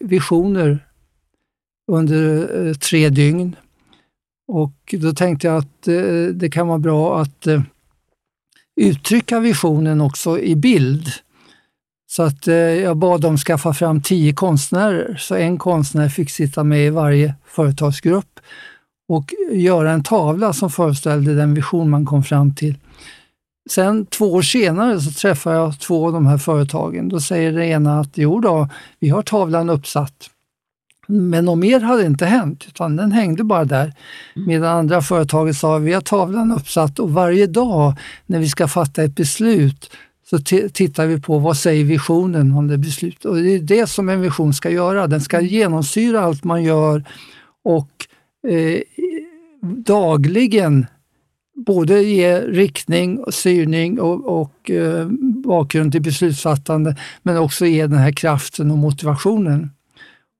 visioner 0.00 0.86
under 1.92 2.74
tre 2.74 3.08
dygn. 3.08 3.56
Och 4.48 4.94
då 4.98 5.12
tänkte 5.12 5.46
jag 5.46 5.56
att 5.56 5.82
det 6.34 6.50
kan 6.52 6.68
vara 6.68 6.78
bra 6.78 7.20
att 7.20 7.46
uttrycka 8.80 9.40
visionen 9.40 10.00
också 10.00 10.38
i 10.38 10.56
bild. 10.56 11.08
Så 12.12 12.22
att 12.22 12.48
eh, 12.48 12.54
jag 12.54 12.96
bad 12.96 13.20
dem 13.20 13.36
skaffa 13.36 13.74
fram 13.74 14.02
tio 14.02 14.32
konstnärer, 14.32 15.16
så 15.20 15.34
en 15.34 15.58
konstnär 15.58 16.08
fick 16.08 16.30
sitta 16.30 16.64
med 16.64 16.86
i 16.86 16.90
varje 16.90 17.34
företagsgrupp 17.46 18.40
och 19.08 19.34
göra 19.52 19.92
en 19.92 20.02
tavla 20.02 20.52
som 20.52 20.70
föreställde 20.70 21.34
den 21.34 21.54
vision 21.54 21.90
man 21.90 22.06
kom 22.06 22.24
fram 22.24 22.54
till. 22.54 22.78
Sen 23.70 24.06
två 24.06 24.32
år 24.32 24.42
senare 24.42 25.00
så 25.00 25.10
träffar 25.10 25.54
jag 25.54 25.80
två 25.80 26.06
av 26.06 26.12
de 26.12 26.26
här 26.26 26.38
företagen. 26.38 27.08
Då 27.08 27.20
säger 27.20 27.52
det 27.52 27.66
ena 27.66 28.00
att 28.00 28.10
jo 28.14 28.40
då, 28.40 28.68
vi 28.98 29.08
har 29.08 29.22
tavlan 29.22 29.70
uppsatt. 29.70 30.30
Men 31.06 31.44
något 31.44 31.58
mer 31.58 31.80
hade 31.80 32.06
inte 32.06 32.26
hänt, 32.26 32.64
utan 32.68 32.96
den 32.96 33.12
hängde 33.12 33.44
bara 33.44 33.64
där. 33.64 33.92
Medan 34.34 34.78
andra 34.78 35.02
företaget 35.02 35.56
sa 35.56 35.78
vi 35.78 35.92
har 35.92 36.00
tavlan 36.00 36.52
uppsatt 36.52 36.98
och 36.98 37.12
varje 37.12 37.46
dag 37.46 37.94
när 38.26 38.38
vi 38.38 38.48
ska 38.48 38.68
fatta 38.68 39.02
ett 39.02 39.14
beslut 39.14 39.90
så 40.32 40.38
ti- 40.38 40.68
tittar 40.68 41.06
vi 41.06 41.20
på 41.20 41.38
vad 41.38 41.56
säger 41.56 41.84
visionen 41.84 42.52
om 42.52 42.68
det 42.68 42.78
beslutet. 42.78 43.24
Och 43.24 43.36
det 43.36 43.54
är 43.54 43.58
det 43.58 43.86
som 43.86 44.08
en 44.08 44.20
vision 44.20 44.54
ska 44.54 44.70
göra. 44.70 45.06
Den 45.06 45.20
ska 45.20 45.40
genomsyra 45.40 46.20
allt 46.20 46.44
man 46.44 46.62
gör 46.62 47.04
och 47.64 47.90
eh, 48.48 48.80
dagligen 49.76 50.86
både 51.66 52.02
ge 52.02 52.40
riktning, 52.40 53.18
och 53.18 53.34
styrning 53.34 54.00
och, 54.00 54.40
och 54.40 54.70
eh, 54.70 55.06
bakgrund 55.44 55.92
till 55.92 56.02
beslutsfattande 56.02 56.96
men 57.22 57.36
också 57.36 57.66
ge 57.66 57.86
den 57.86 57.98
här 57.98 58.12
kraften 58.12 58.70
och 58.70 58.78
motivationen. 58.78 59.70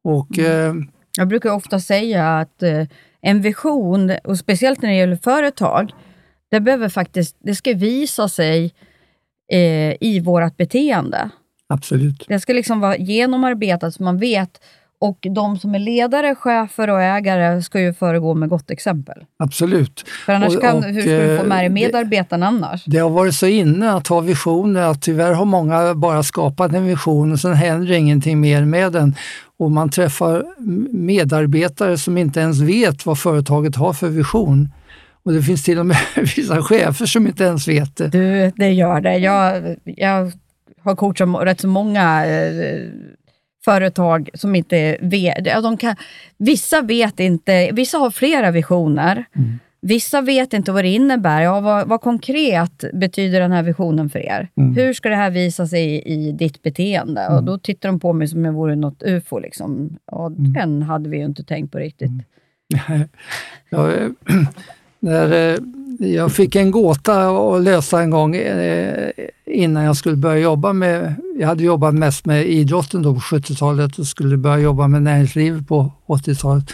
Och 0.04 0.38
eh, 0.38 0.74
jag 1.18 1.28
brukar 1.28 1.50
ofta 1.50 1.80
säga 1.80 2.38
att 2.38 2.62
eh, 2.62 2.86
en 3.20 3.40
vision, 3.40 4.12
och 4.24 4.38
speciellt 4.38 4.82
när 4.82 4.88
det 4.88 4.96
gäller 4.96 5.16
företag, 5.16 5.92
det 6.50 6.60
behöver 6.60 6.88
faktiskt, 6.88 7.36
det 7.40 7.54
ska 7.54 7.74
visa 7.74 8.28
sig 8.28 8.72
eh, 9.52 9.94
i 10.00 10.20
vårt 10.24 10.56
beteende. 10.56 11.30
absolut. 11.68 12.24
Det 12.28 12.40
ska 12.40 12.52
liksom 12.52 12.80
vara 12.80 12.96
genomarbetat 12.96 13.94
så 13.94 14.02
man 14.02 14.18
vet. 14.18 14.60
Och 15.00 15.18
de 15.34 15.58
som 15.58 15.74
är 15.74 15.78
ledare, 15.78 16.34
chefer 16.34 16.90
och 16.90 17.02
ägare 17.02 17.62
ska 17.62 17.80
ju 17.80 17.92
föregå 17.94 18.34
med 18.34 18.48
gott 18.48 18.70
exempel. 18.70 19.24
Absolut. 19.38 20.04
För 20.26 20.32
annars 20.32 20.54
Och- 20.56 20.62
kan, 20.62 20.76
och, 20.76 20.84
hur 20.84 21.00
ska 21.02 21.10
du 21.10 21.38
få 21.38 21.44
med 21.44 21.58
dig 21.58 21.66
eh, 21.66 21.72
medarbetarna 21.72 22.46
annars? 22.46 22.84
Det 22.84 22.98
har 22.98 23.10
varit 23.10 23.34
så 23.34 23.46
inne 23.46 23.92
att 23.92 24.06
ha 24.06 24.20
visioner 24.20 24.82
att 24.82 25.02
tyvärr 25.02 25.32
har 25.32 25.44
många 25.44 25.94
bara 25.94 26.22
skapat 26.22 26.72
en 26.74 26.86
vision 26.86 27.32
och 27.32 27.40
sen 27.40 27.54
händer 27.54 27.92
ingenting 27.92 28.40
mer 28.40 28.64
med 28.64 28.92
den. 28.92 29.14
Och 29.58 29.70
man 29.70 29.88
träffar 29.90 30.44
medarbetare 30.96 31.98
som 31.98 32.18
inte 32.18 32.40
ens 32.40 32.60
vet 32.60 33.06
vad 33.06 33.18
företaget 33.18 33.76
har 33.76 33.92
för 33.92 34.08
vision. 34.08 34.68
Och 35.24 35.32
det 35.32 35.42
finns 35.42 35.62
till 35.62 35.78
och 35.78 35.86
med 35.86 35.96
vissa 36.36 36.62
chefer 36.62 37.06
som 37.06 37.26
inte 37.26 37.44
ens 37.44 37.68
vet 37.68 37.96
det. 37.96 38.08
Du, 38.08 38.52
det 38.56 38.72
gör 38.72 39.00
det. 39.00 39.16
Jag, 39.16 39.76
jag 39.84 40.32
har 40.80 40.96
coachat 40.96 41.28
rätt 41.42 41.60
så 41.60 41.68
många 41.68 42.26
eh, 42.26 42.88
företag 43.64 44.28
som 44.34 44.54
inte 44.54 44.96
vet. 45.00 45.46
Ja, 45.46 45.60
de 45.60 45.76
kan, 45.76 45.96
vissa 46.36 46.82
vet 46.82 47.20
inte, 47.20 47.70
vissa 47.72 47.98
har 47.98 48.10
flera 48.10 48.50
visioner. 48.50 49.24
Mm. 49.36 49.58
Vissa 49.84 50.20
vet 50.20 50.52
inte 50.52 50.72
vad 50.72 50.84
det 50.84 50.88
innebär. 50.88 51.42
Ja, 51.42 51.60
vad, 51.60 51.88
vad 51.88 52.00
konkret 52.00 52.84
betyder 52.92 53.40
den 53.40 53.52
här 53.52 53.62
visionen 53.62 54.10
för 54.10 54.18
er? 54.18 54.48
Mm. 54.56 54.74
Hur 54.74 54.92
ska 54.92 55.08
det 55.08 55.16
här 55.16 55.30
visa 55.30 55.66
sig 55.66 55.84
i, 55.84 56.12
i 56.12 56.32
ditt 56.32 56.62
beteende? 56.62 57.28
Och 57.28 57.44
då 57.44 57.58
tittar 57.58 57.88
de 57.88 58.00
på 58.00 58.12
mig 58.12 58.28
som 58.28 58.38
om 58.38 58.44
jag 58.44 58.52
vore 58.52 58.76
något 58.76 59.02
ufo. 59.02 59.38
Liksom. 59.38 59.96
Och 60.04 60.26
Mm. 60.26 60.52
Den 60.52 60.82
hade 60.82 61.08
vi 61.08 61.16
ju 61.16 61.24
inte 61.24 61.44
tänkt 61.44 61.72
på 61.72 61.78
riktigt. 61.78 62.10
Jag, 63.70 64.02
eh, 64.02 64.08
när, 65.02 65.52
eh, 65.52 65.58
jag 65.98 66.32
fick 66.32 66.56
en 66.56 66.70
gåta 66.70 67.28
att 67.28 67.62
lösa 67.62 68.02
en 68.02 68.10
gång 68.10 68.36
eh, 68.36 69.10
innan 69.46 69.84
jag 69.84 69.96
skulle 69.96 70.16
börja 70.16 70.38
jobba 70.38 70.72
med, 70.72 71.14
jag 71.38 71.48
hade 71.48 71.64
jobbat 71.64 71.94
mest 71.94 72.26
med 72.26 72.46
idrotten 72.46 73.02
då 73.02 73.14
på 73.14 73.20
70-talet 73.20 73.98
och 73.98 74.06
skulle 74.06 74.36
börja 74.36 74.58
jobba 74.58 74.88
med 74.88 75.02
näringslivet 75.02 75.68
på 75.68 75.92
80-talet. 76.06 76.64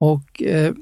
Och 0.00 0.42
eh, 0.42 0.74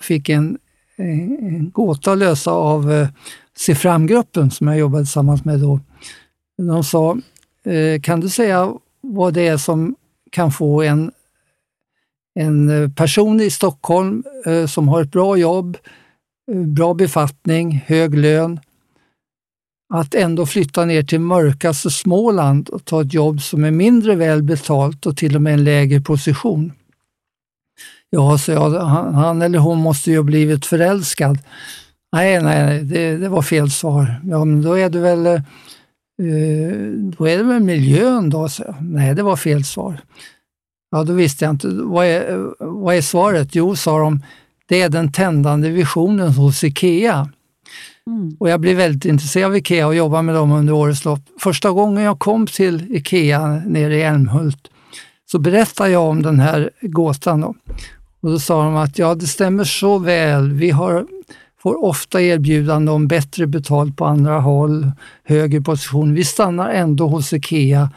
fick 0.00 0.28
en, 0.28 0.58
en, 0.96 1.70
gåta 1.70 2.12
att 2.12 2.18
lösa 2.18 2.50
av 2.50 2.92
eh, 2.92 3.08
Se 3.56 3.74
fram-gruppen 3.74 4.50
som 4.50 4.66
jag 4.66 4.78
jobbade 4.78 5.04
tillsammans 5.04 5.44
med 5.44 5.60
då. 5.60 5.80
De 6.58 6.84
sa, 6.84 7.16
kan 8.02 8.20
du 8.20 8.28
säga 8.28 8.72
vad 9.00 9.34
det 9.34 9.46
är 9.46 9.56
som 9.56 9.94
kan 10.30 10.52
få 10.52 10.82
en 10.82 11.10
en 12.38 12.70
eh, 12.70 12.90
person 12.90 13.40
i 13.40 13.50
Stockholm 13.50 14.24
eh, 14.46 14.66
som 14.66 14.88
har 14.88 15.02
ett 15.02 15.10
bra 15.10 15.36
jobb, 15.36 15.76
eh, 16.52 16.60
bra 16.60 16.94
befattning, 16.94 17.84
hög 17.86 18.14
lön, 18.14 18.60
att 19.94 20.14
ändå 20.14 20.46
flytta 20.46 20.84
ner 20.84 21.02
till 21.02 21.20
mörkaste 21.20 21.90
Småland 21.90 22.68
och 22.68 22.84
ta 22.84 23.02
ett 23.02 23.14
jobb 23.14 23.42
som 23.42 23.64
är 23.64 23.70
mindre 23.70 24.14
väl 24.14 24.42
betalt 24.42 25.06
och 25.06 25.16
till 25.16 25.36
och 25.36 25.42
med 25.42 25.54
en 25.54 25.64
lägre 25.64 26.00
position. 26.00 26.72
Ja, 28.10 28.38
så 28.38 28.52
jag, 28.52 28.70
han, 28.70 29.42
eller 29.42 29.58
hon 29.58 29.78
måste 29.78 30.10
ju 30.10 30.16
ha 30.16 30.24
blivit 30.24 30.66
förälskad. 30.66 31.38
Nej, 32.12 32.42
nej, 32.42 32.64
nej 32.66 32.84
det, 32.84 33.16
det 33.16 33.28
var 33.28 33.42
fel 33.42 33.70
svar. 33.70 34.20
Ja, 34.24 34.44
men 34.44 34.62
då 34.62 34.78
är 34.78 34.90
det 34.90 34.98
väl, 34.98 35.26
eh, 35.26 35.42
då 37.18 37.28
är 37.28 37.36
det 37.36 37.42
väl 37.42 37.62
miljön 37.62 38.30
då? 38.30 38.48
Så, 38.48 38.62
jag. 38.66 38.76
nej, 38.80 39.14
det 39.14 39.22
var 39.22 39.36
fel 39.36 39.64
svar. 39.64 40.00
Ja, 40.90 41.04
då 41.04 41.12
visste 41.12 41.44
jag 41.44 41.52
inte. 41.52 41.68
Vad 41.68 42.06
är, 42.06 42.50
vad 42.58 42.94
är 42.94 43.02
svaret? 43.02 43.54
Jo, 43.54 43.76
sa 43.76 43.98
de, 43.98 44.22
det 44.68 44.82
är 44.82 44.88
den 44.88 45.12
tändande 45.12 45.70
visionen 45.70 46.32
hos 46.32 46.64
IKEA. 46.64 47.28
Mm. 48.06 48.36
Och 48.40 48.48
jag 48.48 48.60
blev 48.60 48.76
väldigt 48.76 49.04
intresserad 49.04 49.50
av 49.50 49.56
IKEA 49.56 49.86
och 49.86 49.94
jobbade 49.94 50.22
med 50.22 50.34
dem 50.34 50.52
under 50.52 50.72
årets 50.72 51.04
lopp. 51.04 51.20
Första 51.40 51.70
gången 51.70 52.04
jag 52.04 52.18
kom 52.18 52.46
till 52.46 52.96
IKEA 52.96 53.62
nere 53.66 53.96
i 53.96 54.02
Älmhult 54.02 54.70
så 55.30 55.38
berättade 55.38 55.90
jag 55.90 56.02
om 56.02 56.22
den 56.22 56.40
här 56.40 56.70
gåtan. 56.80 57.40
Då. 57.40 57.54
Och 58.20 58.30
då 58.30 58.38
sa 58.38 58.64
de 58.64 58.76
att 58.76 58.98
ja, 58.98 59.14
det 59.14 59.26
stämmer 59.26 59.64
så 59.64 59.98
väl. 59.98 60.52
Vi 60.52 60.70
har, 60.70 61.06
får 61.62 61.84
ofta 61.84 62.22
erbjudande 62.22 62.92
om 62.92 63.08
bättre 63.08 63.46
betalt 63.46 63.96
på 63.96 64.04
andra 64.04 64.40
håll, 64.40 64.90
högre 65.24 65.60
position. 65.60 66.14
Vi 66.14 66.24
stannar 66.24 66.68
ändå 66.68 67.08
hos 67.08 67.32
IKEA 67.32 67.90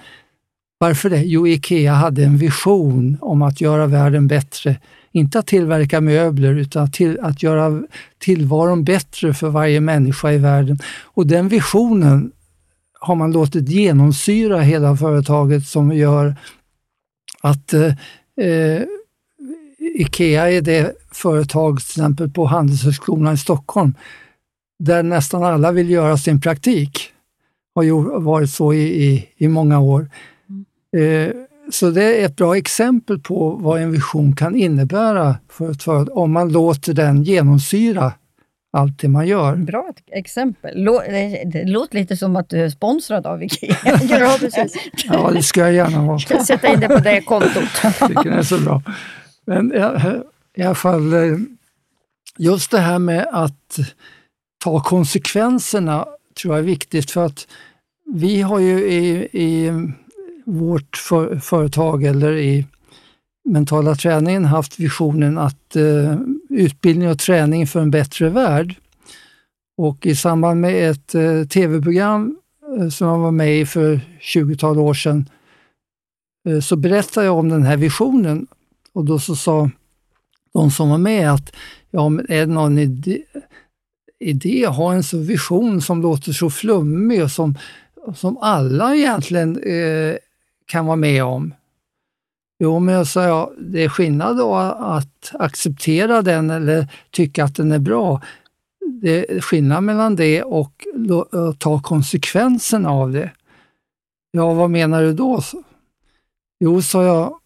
varför 0.82 1.10
det? 1.10 1.24
Jo, 1.24 1.48
IKEA 1.48 1.94
hade 1.94 2.24
en 2.24 2.38
vision 2.38 3.18
om 3.22 3.42
att 3.42 3.62
göra 3.62 3.88
världen 3.88 4.28
bättre. 4.28 4.76
Inte 5.12 5.40
att 5.40 5.48
tillverka 5.48 6.02
möbler, 6.02 6.56
utan 6.56 6.84
att, 6.84 6.94
till, 6.94 7.20
att 7.20 7.44
göra 7.44 7.84
tillvaron 8.20 8.84
bättre 8.84 9.34
för 9.34 9.50
varje 9.50 9.82
människa 9.82 10.32
i 10.32 10.38
världen. 10.38 10.80
Och 11.04 11.28
den 11.28 11.48
visionen 11.48 12.32
har 13.00 13.16
man 13.16 13.32
låtit 13.32 13.70
genomsyra 13.70 14.62
hela 14.62 14.98
företaget 14.98 15.68
som 15.68 15.92
gör 15.92 16.36
att 17.42 17.74
eh, 17.74 17.94
eh 18.46 18.82
IKEA 19.96 20.52
är 20.52 20.62
det 20.62 20.94
företag, 21.12 21.80
till 21.80 22.02
exempel 22.02 22.30
på 22.30 22.46
Handelshögskolan 22.46 23.34
i 23.34 23.38
Stockholm, 23.38 23.94
där 24.80 25.04
nästan 25.04 25.44
alla 25.44 25.72
vill 25.72 25.90
göra 25.90 26.18
sin 26.18 26.42
praktik. 26.42 27.10
Har 27.76 27.84
ju 27.84 28.20
varit 28.20 28.50
så 28.50 28.74
i, 28.74 29.04
i, 29.04 29.28
i 29.38 29.48
många 29.48 29.80
år. 29.80 30.10
Eh, 30.98 31.36
så 31.72 31.90
det 31.90 32.22
är 32.22 32.26
ett 32.26 32.36
bra 32.36 32.58
exempel 32.58 33.20
på 33.20 33.50
vad 33.50 33.82
en 33.82 33.92
vision 33.92 34.36
kan 34.36 34.56
innebära 34.56 35.36
för 35.50 35.72
ett 35.72 35.84
företag, 35.84 36.18
om 36.18 36.32
man 36.32 36.52
låter 36.52 36.94
den 36.94 37.24
genomsyra 37.24 38.14
allt 38.74 39.00
det 39.00 39.08
man 39.08 39.28
gör. 39.28 39.56
Bra 39.56 39.94
exempel. 40.12 40.84
Lå, 40.84 41.00
det, 41.00 41.44
det 41.46 41.66
låter 41.66 41.96
lite 41.96 42.18
som 42.18 42.36
att 42.36 42.50
du 42.50 42.64
är 42.64 42.70
sponsrad 42.70 43.26
av 43.26 43.44
IKEA. 43.44 43.76
Ja, 44.10 44.38
precis. 44.40 44.76
Ja, 45.06 45.32
det 45.34 45.44
ska 45.44 45.62
jag 45.62 45.74
gärna 45.74 46.06
vara. 46.06 46.20
Ska 46.20 46.44
sätta 46.44 46.68
in 46.68 46.80
det 46.80 46.88
på 46.88 47.00
det 47.00 47.22
kontot. 47.22 47.70
tycker 48.08 48.24
den 48.24 48.34
är 48.34 48.44
så 48.44 48.60
bra. 48.60 48.82
Men 49.46 49.74
i, 49.74 49.78
i 50.56 50.64
alla 50.64 50.76
fall, 50.76 51.14
eh, 51.14 51.38
just 52.38 52.72
det 52.72 52.80
här 52.80 53.00
med 53.00 53.28
att 53.32 53.80
ta 54.64 54.84
konsekvenserna 54.84 56.06
tror 56.42 56.54
jag 56.54 56.60
är 56.60 56.68
viktigt 56.68 57.12
för 57.12 57.26
att 57.26 57.48
vi 58.14 58.42
har 58.42 58.60
ju 58.60 58.92
i, 58.92 59.28
i 59.32 59.72
vårt 60.52 60.98
för, 60.98 61.36
företag 61.36 62.04
eller 62.04 62.38
i 62.38 62.66
mentala 63.50 63.96
träningen 63.96 64.46
haft 64.46 64.80
visionen 64.80 65.38
att 65.38 65.76
eh, 65.76 66.18
utbildning 66.50 67.10
och 67.10 67.20
träning 67.20 67.68
för 67.68 67.80
en 67.80 67.92
bättre 67.92 68.30
värld. 68.30 68.76
Och 69.78 70.06
i 70.06 70.16
samband 70.16 70.62
med 70.62 70.92
ett 70.92 71.16
eh, 71.16 71.44
tv-program 71.44 72.38
eh, 72.80 72.90
som 72.90 73.08
jag 73.08 73.18
var 73.18 73.32
med 73.32 73.60
i 73.60 73.66
för 73.66 74.00
20-tal 74.22 74.80
år 74.80 74.94
sedan 74.94 75.30
eh, 76.48 76.60
så 76.60 76.76
berättade 76.76 77.26
jag 77.26 77.38
om 77.38 77.50
den 77.50 77.64
här 77.64 77.78
visionen 77.78 78.48
och 78.94 79.06
då 79.06 79.20
så 79.20 79.36
sa 79.36 79.70
de 80.54 80.72
som 80.72 80.90
var 80.90 80.98
med 80.98 81.32
att 81.32 81.56
ja, 81.92 82.10
men 82.10 82.26
är 82.32 82.46
det 82.46 82.54
någon 82.54 82.78
idé, 82.78 83.22
idé 84.20 84.66
att 84.66 84.76
ha 84.76 84.94
en 84.94 85.04
så 85.04 85.18
vision 85.18 85.82
som 85.82 86.02
låter 86.02 86.32
så 86.34 86.50
flummig 86.50 87.24
och 87.24 87.32
som, 87.32 87.58
som 88.16 88.38
alla 88.38 88.96
egentligen 88.96 89.64
eh, 89.64 90.16
kan 90.72 90.86
vara 90.86 90.96
med 90.96 91.24
om? 91.24 91.54
Jo, 92.60 92.80
men 92.80 92.96
jag 92.96 93.08
sa, 93.08 93.24
ja, 93.24 93.52
det 93.58 93.84
är 93.84 93.90
skillnad 93.90 94.38
då 94.38 94.56
att 94.56 95.32
acceptera 95.34 96.22
den 96.22 96.50
eller 96.50 96.88
tycka 97.12 97.44
att 97.44 97.56
den 97.56 97.72
är 97.72 97.80
bra. 97.80 98.22
Det 99.02 99.32
är 99.32 99.42
skillnad 99.42 99.84
mellan 99.84 100.16
det 100.16 100.44
och 100.44 100.88
att 101.32 101.60
ta 101.60 101.82
konsekvensen 101.82 102.86
av 102.86 103.12
det. 103.12 103.32
Ja, 104.32 104.54
vad 104.54 104.70
menar 104.70 105.02
du 105.02 105.14
då? 105.14 105.42
Jo, 106.60 106.82
sa 106.82 107.04
jag, 107.04 107.40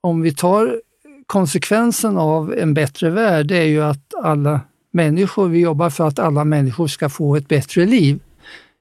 om 0.00 0.22
vi 0.22 0.34
tar 0.34 0.80
konsekvensen 1.26 2.16
av 2.16 2.54
en 2.54 2.74
bättre 2.74 3.10
värld, 3.10 3.46
det 3.46 3.58
är 3.58 3.66
ju 3.66 3.82
att 3.82 4.14
alla 4.22 4.60
människor, 4.92 5.48
vi 5.48 5.60
jobbar 5.60 5.90
för 5.90 6.08
att 6.08 6.18
alla 6.18 6.44
människor 6.44 6.86
ska 6.86 7.08
få 7.08 7.36
ett 7.36 7.48
bättre 7.48 7.86
liv. 7.86 8.20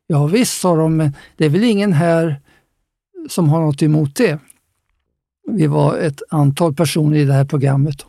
Ja 0.07 0.25
visst, 0.27 0.61
sa 0.61 0.75
de, 0.75 0.97
men 0.97 1.15
det 1.37 1.45
är 1.45 1.49
väl 1.49 1.63
ingen 1.63 1.93
här 1.93 2.41
som 3.29 3.49
har 3.49 3.61
något 3.61 3.81
emot 3.81 4.15
det. 4.15 4.39
Vi 5.47 5.67
var 5.67 5.97
ett 5.97 6.21
antal 6.29 6.73
personer 6.73 7.17
i 7.17 7.25
det 7.25 7.33
här 7.33 7.45
programmet. 7.45 8.05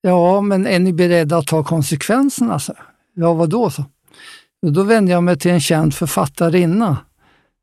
Ja, 0.00 0.40
men 0.40 0.66
är 0.66 0.78
ni 0.78 0.92
beredda 0.92 1.36
att 1.36 1.46
ta 1.46 1.64
konsekvenserna? 1.64 2.58
Så? 2.58 2.74
Ja, 3.14 3.32
vad 3.32 3.50
då? 3.50 3.70
Så? 3.70 3.84
Då 4.66 4.82
vände 4.82 5.12
jag 5.12 5.22
mig 5.22 5.38
till 5.38 5.50
en 5.50 5.60
känd 5.60 5.94
författarinna, 5.94 6.98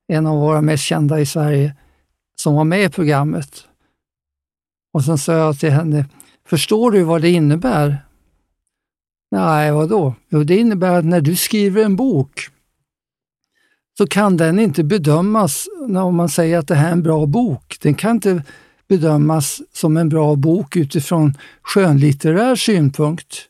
en 0.07 0.27
av 0.27 0.37
våra 0.37 0.61
mest 0.61 0.83
kända 0.83 1.19
i 1.19 1.25
Sverige, 1.25 1.75
som 2.35 2.55
var 2.55 2.63
med 2.63 2.83
i 2.83 2.89
programmet. 2.89 3.67
Och 4.93 5.03
sen 5.03 5.17
sa 5.17 5.33
jag 5.33 5.59
till 5.59 5.71
henne, 5.71 6.05
förstår 6.47 6.91
du 6.91 7.03
vad 7.03 7.21
det 7.21 7.29
innebär? 7.29 7.97
Nej, 9.31 9.71
vad 9.71 9.89
då? 9.89 10.15
Jo, 10.29 10.43
det 10.43 10.57
innebär 10.57 10.99
att 10.99 11.05
när 11.05 11.21
du 11.21 11.35
skriver 11.35 11.85
en 11.85 11.95
bok 11.95 12.49
så 13.97 14.07
kan 14.07 14.37
den 14.37 14.59
inte 14.59 14.83
bedömas, 14.83 15.67
om 15.79 16.15
man 16.15 16.29
säger 16.29 16.57
att 16.57 16.67
det 16.67 16.75
här 16.75 16.87
är 16.87 16.91
en 16.91 17.03
bra 17.03 17.25
bok, 17.25 17.77
den 17.81 17.93
kan 17.93 18.11
inte 18.11 18.43
bedömas 18.87 19.61
som 19.73 19.97
en 19.97 20.09
bra 20.09 20.35
bok 20.35 20.75
utifrån 20.75 21.37
skönlitterär 21.61 22.55
synpunkt. 22.55 23.49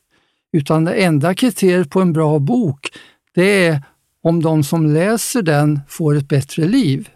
Utan 0.53 0.85
det 0.85 0.93
enda 0.93 1.35
kriteriet 1.35 1.89
på 1.89 2.01
en 2.01 2.13
bra 2.13 2.39
bok, 2.39 2.91
det 3.35 3.67
är 3.67 3.83
om 4.23 4.41
de 4.41 4.63
som 4.63 4.93
läser 4.93 5.41
den 5.41 5.79
får 5.87 6.15
ett 6.15 6.27
bättre 6.27 6.65
liv. 6.65 7.09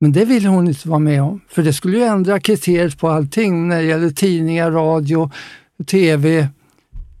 Men 0.00 0.12
det 0.12 0.24
vill 0.24 0.46
hon 0.46 0.68
inte 0.68 0.88
vara 0.88 0.98
med 0.98 1.22
om, 1.22 1.40
för 1.48 1.62
det 1.62 1.72
skulle 1.72 1.98
ju 1.98 2.04
ändra 2.04 2.40
kriteriet 2.40 2.98
på 2.98 3.08
allting 3.08 3.68
när 3.68 3.76
det 3.76 3.88
gäller 3.88 4.10
tidningar, 4.10 4.70
radio, 4.70 5.30
tv, 5.86 6.38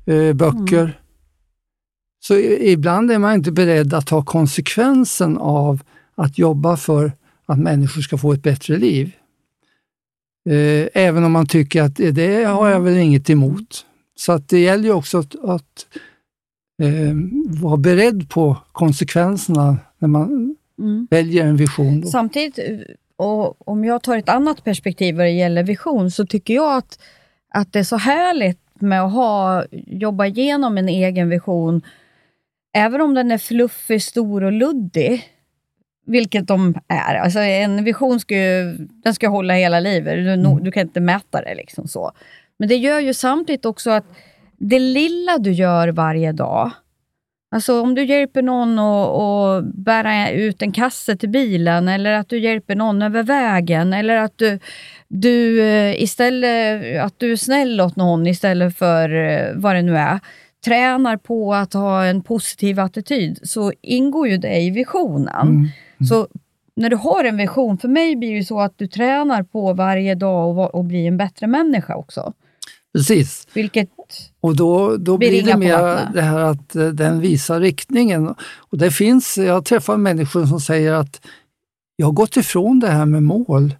eh, 0.06 0.32
böcker. 0.32 0.80
Mm. 0.80 0.90
Så 2.20 2.38
ibland 2.38 3.10
är 3.10 3.18
man 3.18 3.34
inte 3.34 3.52
beredd 3.52 3.94
att 3.94 4.06
ta 4.06 4.22
konsekvensen 4.22 5.38
av 5.38 5.82
att 6.14 6.38
jobba 6.38 6.76
för 6.76 7.12
att 7.46 7.58
människor 7.58 8.02
ska 8.02 8.18
få 8.18 8.32
ett 8.32 8.42
bättre 8.42 8.76
liv. 8.76 9.12
Eh, 10.50 10.88
även 10.94 11.24
om 11.24 11.32
man 11.32 11.46
tycker 11.46 11.82
att 11.82 11.96
det 11.96 12.44
har 12.44 12.68
jag 12.68 12.80
väl 12.80 12.96
inget 12.96 13.30
emot. 13.30 13.84
Så 14.16 14.32
att 14.32 14.48
det 14.48 14.58
gäller 14.58 14.84
ju 14.84 14.92
också 14.92 15.18
att, 15.18 15.44
att 15.44 15.86
eh, 16.82 17.14
vara 17.62 17.76
beredd 17.76 18.30
på 18.30 18.56
konsekvenserna 18.72 19.76
när 19.98 20.08
man 20.08 20.56
mm. 20.78 21.06
väljer 21.10 21.46
en 21.46 21.56
vision. 21.56 22.00
Då. 22.00 22.08
Samtidigt, 22.08 22.58
och 23.16 23.68
om 23.68 23.84
jag 23.84 24.02
tar 24.02 24.16
ett 24.16 24.28
annat 24.28 24.64
perspektiv 24.64 25.16
vad 25.16 25.26
det 25.26 25.30
gäller 25.30 25.62
vision, 25.62 26.10
så 26.10 26.26
tycker 26.26 26.54
jag 26.54 26.76
att, 26.76 26.98
att 27.54 27.72
det 27.72 27.78
är 27.78 27.84
så 27.84 27.96
härligt 27.96 28.60
med 28.80 29.02
att 29.02 29.12
ha, 29.12 29.64
jobba 29.86 30.26
igenom 30.26 30.78
en 30.78 30.88
egen 30.88 31.28
vision 31.28 31.82
även 32.78 33.00
om 33.00 33.14
den 33.14 33.30
är 33.30 33.38
fluffig, 33.38 34.02
stor 34.02 34.44
och 34.44 34.52
luddig, 34.52 35.24
vilket 36.06 36.46
de 36.46 36.74
är. 36.88 37.14
Alltså 37.14 37.38
en 37.38 37.84
vision 37.84 38.20
ska 38.20 38.34
ju, 38.36 38.76
den 39.04 39.14
ska 39.14 39.28
hålla 39.28 39.54
hela 39.54 39.80
livet. 39.80 40.14
Du, 40.14 40.32
mm. 40.32 40.64
du 40.64 40.72
kan 40.72 40.82
inte 40.82 41.00
mäta 41.00 41.42
det. 41.42 41.54
liksom 41.54 41.88
så. 41.88 42.12
Men 42.58 42.68
det 42.68 42.76
gör 42.76 43.00
ju 43.00 43.14
samtidigt 43.14 43.64
också 43.64 43.90
att 43.90 44.04
det 44.58 44.78
lilla 44.78 45.38
du 45.38 45.52
gör 45.52 45.88
varje 45.88 46.32
dag, 46.32 46.70
Alltså 47.50 47.80
om 47.82 47.94
du 47.94 48.04
hjälper 48.04 48.42
någon 48.42 48.78
att 48.78 49.64
bära 49.64 50.30
ut 50.30 50.62
en 50.62 50.72
kasse 50.72 51.16
till 51.16 51.28
bilen, 51.28 51.88
eller 51.88 52.12
att 52.12 52.28
du 52.28 52.38
hjälper 52.38 52.74
någon 52.74 53.02
över 53.02 53.22
vägen, 53.22 53.92
eller 53.92 54.16
att 54.16 54.38
du, 54.38 54.58
du 55.08 55.62
eh, 55.62 56.02
istället 56.02 57.00
att 57.00 57.18
du 57.18 57.32
är 57.32 57.36
snäll 57.36 57.80
åt 57.80 57.96
någon 57.96 58.26
istället 58.26 58.76
för 58.76 59.14
eh, 59.14 59.52
vad 59.54 59.74
det 59.74 59.82
nu 59.82 59.96
är 59.96 60.20
tränar 60.64 61.16
på 61.16 61.54
att 61.54 61.72
ha 61.72 62.04
en 62.04 62.22
positiv 62.22 62.80
attityd, 62.80 63.38
så 63.42 63.72
ingår 63.82 64.28
ju 64.28 64.36
det 64.36 64.60
i 64.60 64.70
visionen. 64.70 65.48
Mm. 65.48 65.56
Mm. 65.56 66.06
Så 66.08 66.28
när 66.76 66.90
du 66.90 66.96
har 66.96 67.24
en 67.24 67.36
vision, 67.36 67.78
för 67.78 67.88
mig 67.88 68.16
blir 68.16 68.34
det 68.34 68.44
så 68.44 68.60
att 68.60 68.74
du 68.76 68.86
tränar 68.86 69.42
på 69.42 69.72
varje 69.72 70.14
dag 70.14 70.58
och, 70.58 70.74
och 70.74 70.84
bli 70.84 71.06
en 71.06 71.16
bättre 71.16 71.46
människa 71.46 71.96
också. 71.96 72.32
Precis. 72.92 73.48
Vilket 73.54 73.88
och 74.40 74.56
då, 74.56 74.96
då 74.96 75.18
blir 75.18 75.42
det 75.42 75.56
mer 75.56 76.12
det 76.14 76.22
här 76.22 76.38
att 76.38 76.76
uh, 76.76 76.88
den 76.88 77.20
visar 77.20 77.60
riktningen. 77.60 78.34
Och 78.56 78.78
det 78.78 78.90
finns, 78.90 79.38
jag 79.38 79.64
träffar 79.64 79.96
människor 79.96 80.46
som 80.46 80.60
säger 80.60 80.92
att 80.92 81.20
jag 81.96 82.06
har 82.06 82.12
gått 82.12 82.36
ifrån 82.36 82.80
det 82.80 82.88
här 82.88 83.06
med 83.06 83.22
mål. 83.22 83.74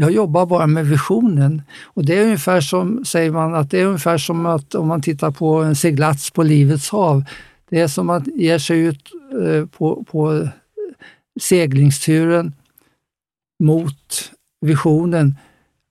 Jag 0.00 0.12
jobbar 0.12 0.46
bara 0.46 0.66
med 0.66 0.86
visionen. 0.86 1.62
Och 1.84 2.04
det 2.04 2.18
är 2.18 2.24
ungefär 2.24 2.60
som, 2.60 3.04
säger 3.04 3.30
man, 3.30 3.54
att 3.54 3.70
det 3.70 3.80
är 3.80 3.86
ungefär 3.86 4.18
som 4.18 4.46
att 4.46 4.74
om 4.74 4.88
man 4.88 5.02
tittar 5.02 5.30
på 5.30 5.62
en 5.62 5.76
seglats 5.76 6.30
på 6.30 6.42
livets 6.42 6.90
hav. 6.90 7.24
Det 7.70 7.80
är 7.80 7.88
som 7.88 8.10
att 8.10 8.26
ge 8.26 8.60
sig 8.60 8.78
ut 8.78 9.10
eh, 9.44 9.66
på, 9.66 10.04
på 10.10 10.34
eh, 10.34 10.48
seglingsturen 11.40 12.52
mot 13.62 14.32
visionen 14.60 15.34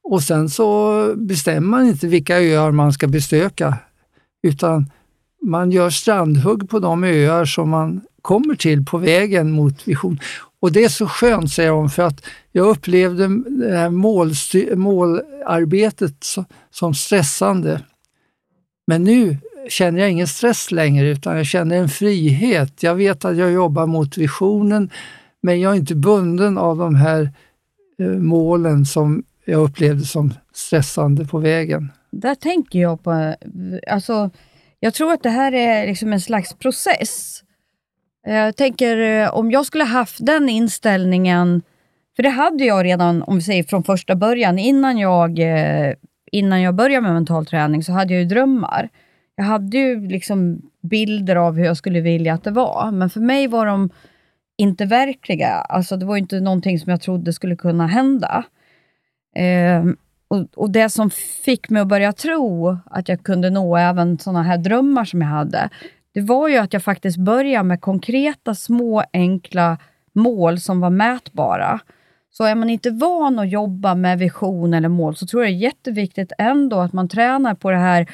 och 0.03 0.23
sen 0.23 0.49
så 0.49 1.13
bestämmer 1.15 1.67
man 1.67 1.87
inte 1.87 2.07
vilka 2.07 2.41
öar 2.41 2.71
man 2.71 2.93
ska 2.93 3.07
besöka, 3.07 3.77
utan 4.43 4.91
man 5.41 5.71
gör 5.71 5.89
strandhugg 5.89 6.69
på 6.69 6.79
de 6.79 7.03
öar 7.03 7.45
som 7.45 7.69
man 7.69 8.01
kommer 8.27 8.55
till 8.55 8.85
på 8.85 8.97
vägen 8.97 9.51
mot 9.51 9.87
vision. 9.87 10.19
Och 10.59 10.71
det 10.71 10.83
är 10.83 10.89
så 10.89 11.07
skönt, 11.07 11.51
säger 11.51 11.71
hon, 11.71 11.89
för 11.89 12.03
att 12.03 12.25
jag 12.51 12.67
upplevde 12.67 13.27
det 13.49 13.77
här 13.77 13.89
målarbetet 14.75 16.25
som 16.71 16.93
stressande. 16.93 17.81
Men 18.87 19.03
nu 19.03 19.37
känner 19.69 19.99
jag 19.99 20.11
ingen 20.11 20.27
stress 20.27 20.71
längre, 20.71 21.07
utan 21.07 21.37
jag 21.37 21.45
känner 21.45 21.77
en 21.77 21.89
frihet. 21.89 22.83
Jag 22.83 22.95
vet 22.95 23.25
att 23.25 23.37
jag 23.37 23.51
jobbar 23.51 23.85
mot 23.85 24.17
visionen, 24.17 24.89
men 25.41 25.61
jag 25.61 25.71
är 25.71 25.75
inte 25.75 25.95
bunden 25.95 26.57
av 26.57 26.77
de 26.77 26.95
här 26.95 27.31
eh, 27.99 28.07
målen 28.07 28.85
som 28.85 29.23
jag 29.45 29.63
upplevde 29.63 30.05
som 30.05 30.33
stressande 30.53 31.25
på 31.25 31.37
vägen. 31.39 31.91
Där 32.11 32.35
tänker 32.35 32.79
jag 32.79 33.03
på, 33.03 33.35
alltså, 33.87 34.29
jag 34.79 34.93
tror 34.93 35.13
att 35.13 35.23
det 35.23 35.29
här 35.29 35.51
är 35.51 35.87
liksom 35.87 36.13
en 36.13 36.21
slags 36.21 36.53
process. 36.53 37.43
Eh, 38.27 38.35
jag 38.35 38.55
tänker 38.55 38.97
eh, 38.97 39.33
om 39.33 39.51
jag 39.51 39.65
skulle 39.65 39.83
haft 39.83 40.25
den 40.25 40.49
inställningen, 40.49 41.61
för 42.15 42.23
det 42.23 42.29
hade 42.29 42.65
jag 42.65 42.85
redan 42.85 43.23
om 43.23 43.35
vi 43.35 43.41
säger 43.41 43.63
från 43.63 43.83
första 43.83 44.15
början, 44.15 44.59
innan 44.59 44.97
jag, 44.97 45.39
eh, 45.39 45.93
innan 46.31 46.61
jag 46.61 46.75
började 46.75 47.01
med 47.01 47.13
mental 47.13 47.45
träning 47.45 47.83
så 47.83 47.91
hade 47.91 48.13
jag 48.13 48.21
ju 48.21 48.27
drömmar. 48.27 48.89
Jag 49.35 49.43
hade 49.43 49.77
ju 49.77 50.07
liksom 50.07 50.61
bilder 50.81 51.35
av 51.35 51.55
hur 51.55 51.65
jag 51.65 51.77
skulle 51.77 52.01
vilja 52.01 52.33
att 52.33 52.43
det 52.43 52.51
var, 52.51 52.91
men 52.91 53.09
för 53.09 53.19
mig 53.19 53.47
var 53.47 53.65
de 53.65 53.89
inte 54.57 54.85
verkliga. 54.85 55.49
Alltså 55.49 55.97
det 55.97 56.05
var 56.05 56.17
inte 56.17 56.39
någonting 56.39 56.79
som 56.79 56.89
jag 56.91 57.01
trodde 57.01 57.33
skulle 57.33 57.55
kunna 57.55 57.87
hända. 57.87 58.43
Eh, 59.35 59.83
och, 60.27 60.47
och 60.55 60.71
det 60.71 60.89
som 60.89 61.09
fick 61.45 61.69
mig 61.69 61.81
att 61.81 61.87
börja 61.87 62.13
tro 62.13 62.77
att 62.85 63.09
jag 63.09 63.23
kunde 63.23 63.49
nå 63.49 63.77
även 63.77 64.19
sådana 64.19 64.43
här 64.43 64.57
drömmar 64.57 65.05
som 65.05 65.21
jag 65.21 65.27
hade, 65.27 65.69
det 66.17 66.23
var 66.23 66.47
ju 66.47 66.57
att 66.57 66.73
jag 66.73 66.83
faktiskt 66.83 67.17
började 67.17 67.63
med 67.63 67.81
konkreta, 67.81 68.55
små, 68.55 69.03
enkla 69.13 69.77
mål 70.13 70.59
som 70.59 70.79
var 70.79 70.89
mätbara. 70.89 71.79
Så 72.29 72.43
är 72.43 72.55
man 72.55 72.69
inte 72.69 72.89
van 72.89 73.39
att 73.39 73.49
jobba 73.49 73.95
med 73.95 74.19
vision 74.19 74.73
eller 74.73 74.89
mål, 74.89 75.15
så 75.15 75.27
tror 75.27 75.43
jag 75.43 75.53
det 75.53 75.55
är 75.55 75.59
jätteviktigt 75.59 76.31
ändå 76.37 76.79
att 76.79 76.93
man 76.93 77.09
tränar 77.09 77.55
på 77.55 77.71
det 77.71 77.77
här, 77.77 78.07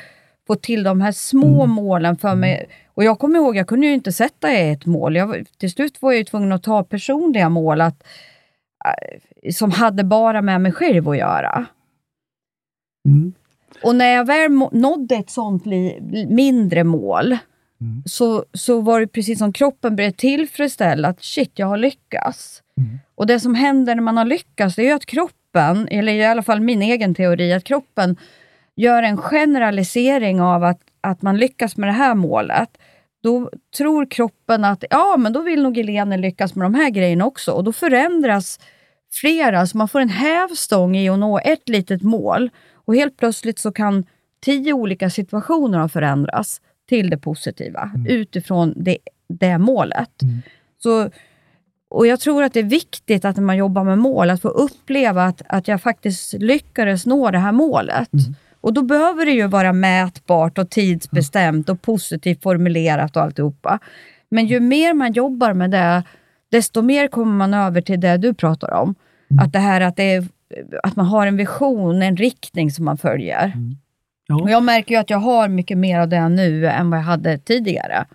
få 0.48 0.56
till 0.56 0.84
de 0.84 1.02
här 1.02 1.12
små 1.12 1.66
målen 1.66 2.18
för 2.18 2.36
mig. 2.36 2.70
Och 2.94 3.04
jag 3.04 3.20
kommer 3.20 3.40
ihåg, 3.40 3.56
jag 3.56 3.68
kunde 3.68 3.88
ju 3.88 3.94
inte 3.94 4.12
sätta 4.12 4.52
ett 4.52 4.86
mål. 4.86 5.16
Jag, 5.16 5.46
till 5.58 5.72
slut 5.72 6.02
var 6.02 6.12
jag 6.12 6.18
ju 6.18 6.24
tvungen 6.24 6.52
att 6.52 6.64
ta 6.64 6.84
personliga 6.84 7.50
mål 7.50 7.82
att, 7.82 8.04
eh, 8.86 9.52
som 9.52 9.72
hade 9.72 10.04
bara 10.04 10.42
med 10.42 10.62
mig 10.62 10.72
själv 10.72 11.10
att 11.10 11.18
göra. 11.18 11.66
Mm. 13.08 13.34
Och 13.84 13.96
när 13.96 14.16
jag 14.16 14.26
väl 14.26 14.52
nådde 14.72 15.16
ett 15.16 15.30
sånt 15.30 15.66
mindre 16.28 16.84
mål, 16.84 17.38
så, 18.06 18.46
så 18.54 18.82
var 18.82 19.00
det 19.00 19.08
precis 19.08 19.40
som 19.40 19.54
kroppen 19.54 19.96
blev 19.96 20.12
tillfredsställd 20.12 21.06
att 21.06 21.24
shit, 21.24 21.52
jag 21.56 21.68
har 21.68 21.78
lyckats. 21.78 22.62
Och 23.16 23.28
det 23.28 23.40
som 23.40 23.56
händer 23.56 23.96
när 23.96 24.02
man 24.04 24.18
har 24.18 24.26
lyckats, 24.26 24.76
det 24.76 24.82
är 24.82 24.86
ju 24.86 24.92
att 24.92 25.06
kroppen, 25.06 25.88
eller 25.88 26.14
i 26.14 26.26
alla 26.26 26.44
fall 26.44 26.62
min 26.62 26.82
egen 26.82 27.16
teori, 27.16 27.54
att 27.54 27.64
kroppen 27.64 28.16
gör 28.76 29.04
en 29.04 29.18
generalisering 29.18 30.42
av 30.42 30.64
att, 30.64 30.80
att 31.02 31.22
man 31.22 31.38
lyckas 31.38 31.78
med 31.78 31.90
det 31.90 31.94
här 31.94 32.16
målet. 32.16 32.70
Då 33.24 33.50
tror 33.78 34.06
kroppen 34.06 34.66
att 34.66 34.84
ja, 34.90 35.16
men 35.18 35.34
då 35.34 35.42
vill 35.42 35.64
nog 35.64 35.78
Helene 35.78 36.18
lyckas 36.18 36.56
med 36.56 36.66
de 36.66 36.74
här 36.74 36.90
grejerna 36.90 37.26
också. 37.26 37.52
Och 37.52 37.64
då 37.64 37.74
förändras 37.74 38.60
flera, 39.12 39.68
så 39.68 39.78
man 39.78 39.88
får 39.88 40.00
en 40.00 40.10
hävstång 40.10 40.96
i 40.98 41.10
att 41.10 41.20
nå 41.20 41.40
ett 41.40 41.70
litet 41.70 42.02
mål. 42.02 42.50
Och 42.74 42.96
helt 42.96 43.18
plötsligt 43.18 43.60
så 43.60 43.72
kan 43.72 44.06
tio 44.42 44.74
olika 44.74 45.10
situationer 45.10 45.80
ha 45.80 45.90
förändrats 45.90 46.62
till 46.90 47.10
det 47.10 47.18
positiva 47.18 47.92
utifrån 48.08 48.74
det, 48.76 48.98
det 49.30 49.58
målet. 49.58 50.10
Så, 50.84 51.10
och 51.90 52.08
Jag 52.08 52.20
tror 52.20 52.44
att 52.44 52.54
det 52.54 52.60
är 52.60 52.64
viktigt 52.64 53.26
att 53.26 53.36
när 53.36 53.44
man 53.44 53.58
jobbar 53.58 53.84
med 53.84 53.98
mål, 53.98 54.30
att 54.30 54.42
få 54.42 54.48
uppleva 54.48 55.26
att, 55.26 55.42
att 55.48 55.68
jag 55.68 55.82
faktiskt 55.82 56.34
lyckades 56.34 57.06
nå 57.06 57.32
det 57.32 57.38
här 57.40 57.52
målet. 57.52 58.10
Och 58.62 58.74
Då 58.74 58.82
behöver 58.82 59.26
det 59.26 59.32
ju 59.32 59.48
vara 59.48 59.74
mätbart 59.74 60.58
och 60.58 60.70
tidsbestämt 60.70 61.70
och 61.70 61.82
positivt 61.82 62.44
formulerat 62.44 63.16
och 63.18 63.24
alltihopa. 63.24 63.80
Men 64.30 64.46
ju 64.46 64.60
mer 64.60 64.94
man 64.94 65.14
jobbar 65.14 65.54
med 65.54 65.72
det, 65.72 66.04
desto 66.52 66.82
mer 66.82 67.08
kommer 67.08 67.34
man 67.34 67.54
över 67.54 67.82
till 67.82 68.00
det 68.00 68.18
du 68.18 68.34
pratar 68.34 68.72
om. 68.72 68.96
Att 69.42 69.54
det 69.54 69.60
här 69.60 69.82
att, 69.82 69.96
det 69.96 70.04
är, 70.04 70.28
att 70.84 70.96
man 70.96 71.06
har 71.06 71.28
en 71.28 71.38
vision, 71.38 72.02
en 72.02 72.18
riktning 72.18 72.72
som 72.72 72.86
man 72.86 72.98
följer. 72.98 73.54
Ja. 74.38 74.44
Och 74.44 74.50
jag 74.50 74.64
märker 74.64 74.96
ju 74.96 75.02
att 75.02 75.10
jag 75.10 75.18
har 75.18 75.48
mycket 75.48 75.78
mer 75.78 76.00
av 76.00 76.10
det 76.10 76.30
nu 76.30 76.68
än 76.68 76.90
vad 76.90 77.00
jag 77.00 77.04
hade 77.04 77.38
tidigare. 77.38 78.06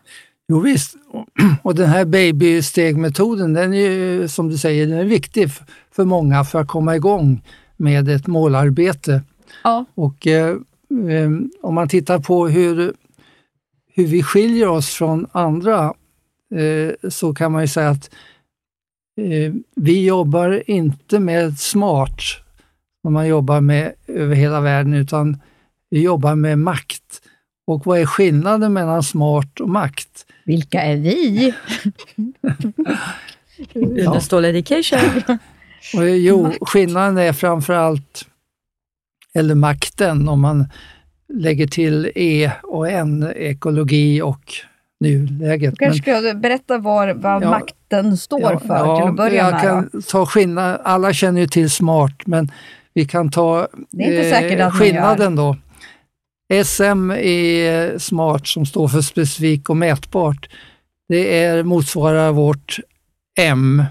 Jo, 0.49 0.61
visst, 0.61 0.97
och 1.63 1.75
den 1.75 1.89
här 1.89 2.05
babystegmetoden, 2.05 3.55
den 3.55 3.75
är 3.75 3.91
ju 3.91 4.29
som 4.29 4.49
du 4.49 4.59
säger, 4.59 4.87
den 4.87 4.99
är 4.99 5.05
viktig 5.05 5.49
för 5.93 6.05
många 6.05 6.45
för 6.45 6.61
att 6.61 6.69
komma 6.69 6.97
igång 6.97 7.43
med 7.77 8.09
ett 8.09 8.27
målarbete. 8.27 9.23
Ja. 9.65 9.85
Och 9.95 10.27
eh, 10.27 10.49
eh, 11.11 11.31
om 11.63 11.75
man 11.75 11.89
tittar 11.89 12.19
på 12.19 12.49
hur, 12.49 12.93
hur 13.95 14.07
vi 14.07 14.23
skiljer 14.23 14.69
oss 14.69 14.89
från 14.91 15.27
andra 15.33 15.95
eh, 16.55 17.11
så 17.11 17.35
kan 17.35 17.53
man 17.53 17.63
ju 17.63 17.69
säga 17.69 17.89
att 17.89 18.11
eh, 19.21 19.55
vi 19.77 20.07
jobbar 20.07 20.71
inte 20.71 21.19
med 21.19 21.59
smart 21.59 22.21
som 23.03 23.13
man 23.13 23.29
jobbar 23.29 23.61
med 23.61 23.93
över 24.07 24.35
hela 24.35 24.61
världen 24.61 24.95
utan 24.95 25.37
vi 25.91 26.03
jobbar 26.03 26.35
med 26.35 26.59
makt. 26.59 27.03
Och 27.67 27.87
vad 27.87 27.99
är 28.01 28.07
skillnaden 28.07 28.73
mellan 28.73 29.03
smart 29.03 29.61
och 29.61 29.69
makt? 29.69 30.27
Vilka 30.45 30.83
är 30.83 30.97
vi? 30.97 31.55
Unestål 33.75 34.45
Education. 34.45 34.99
Och, 35.97 36.09
jo, 36.09 36.53
skillnaden 36.61 37.19
är 37.19 37.33
framförallt, 37.33 38.27
eller 39.35 39.55
makten, 39.55 40.29
om 40.29 40.41
man 40.41 40.67
lägger 41.33 41.67
till 41.67 42.13
E 42.15 42.51
och 42.63 42.89
N, 42.91 43.33
ekologi 43.37 44.23
och 44.23 44.41
nuläget. 45.01 45.75
Du 45.79 45.85
kanske 45.87 46.03
ska 46.03 46.35
berätta 46.35 46.79
vad, 46.79 47.17
vad 47.17 47.43
Ja. 47.43 47.51
makten 47.51 48.17
står 48.17 48.41
Ja, 48.41 48.59
för 48.59 48.75
ja, 48.77 48.97
till 49.01 49.09
att 49.09 49.17
börja 49.17 49.35
jag 49.45 49.53
med. 49.53 49.61
kan 49.63 50.03
ta 50.03 50.27
skillnad, 50.27 50.81
alla 50.85 51.13
känner 51.13 51.41
ju 51.41 51.47
till 51.47 51.71
smart, 51.71 52.27
men 52.27 52.53
vi 52.95 53.05
kan 53.05 53.31
ta 53.31 53.69
eh, 53.99 54.71
skillnaden 54.71 55.37
då. 55.37 55.57
SM 56.65 57.11
är 57.11 57.99
smart 57.99 58.47
som 58.47 58.67
står 58.67 58.89
för 58.89 59.01
specifik 59.01 59.71
och 59.71 59.77
mätbart. 59.77 60.49
Det 61.09 61.39
är, 61.45 61.63
motsvarar 61.63 62.33
vårt 62.33 62.77
M 63.39 63.85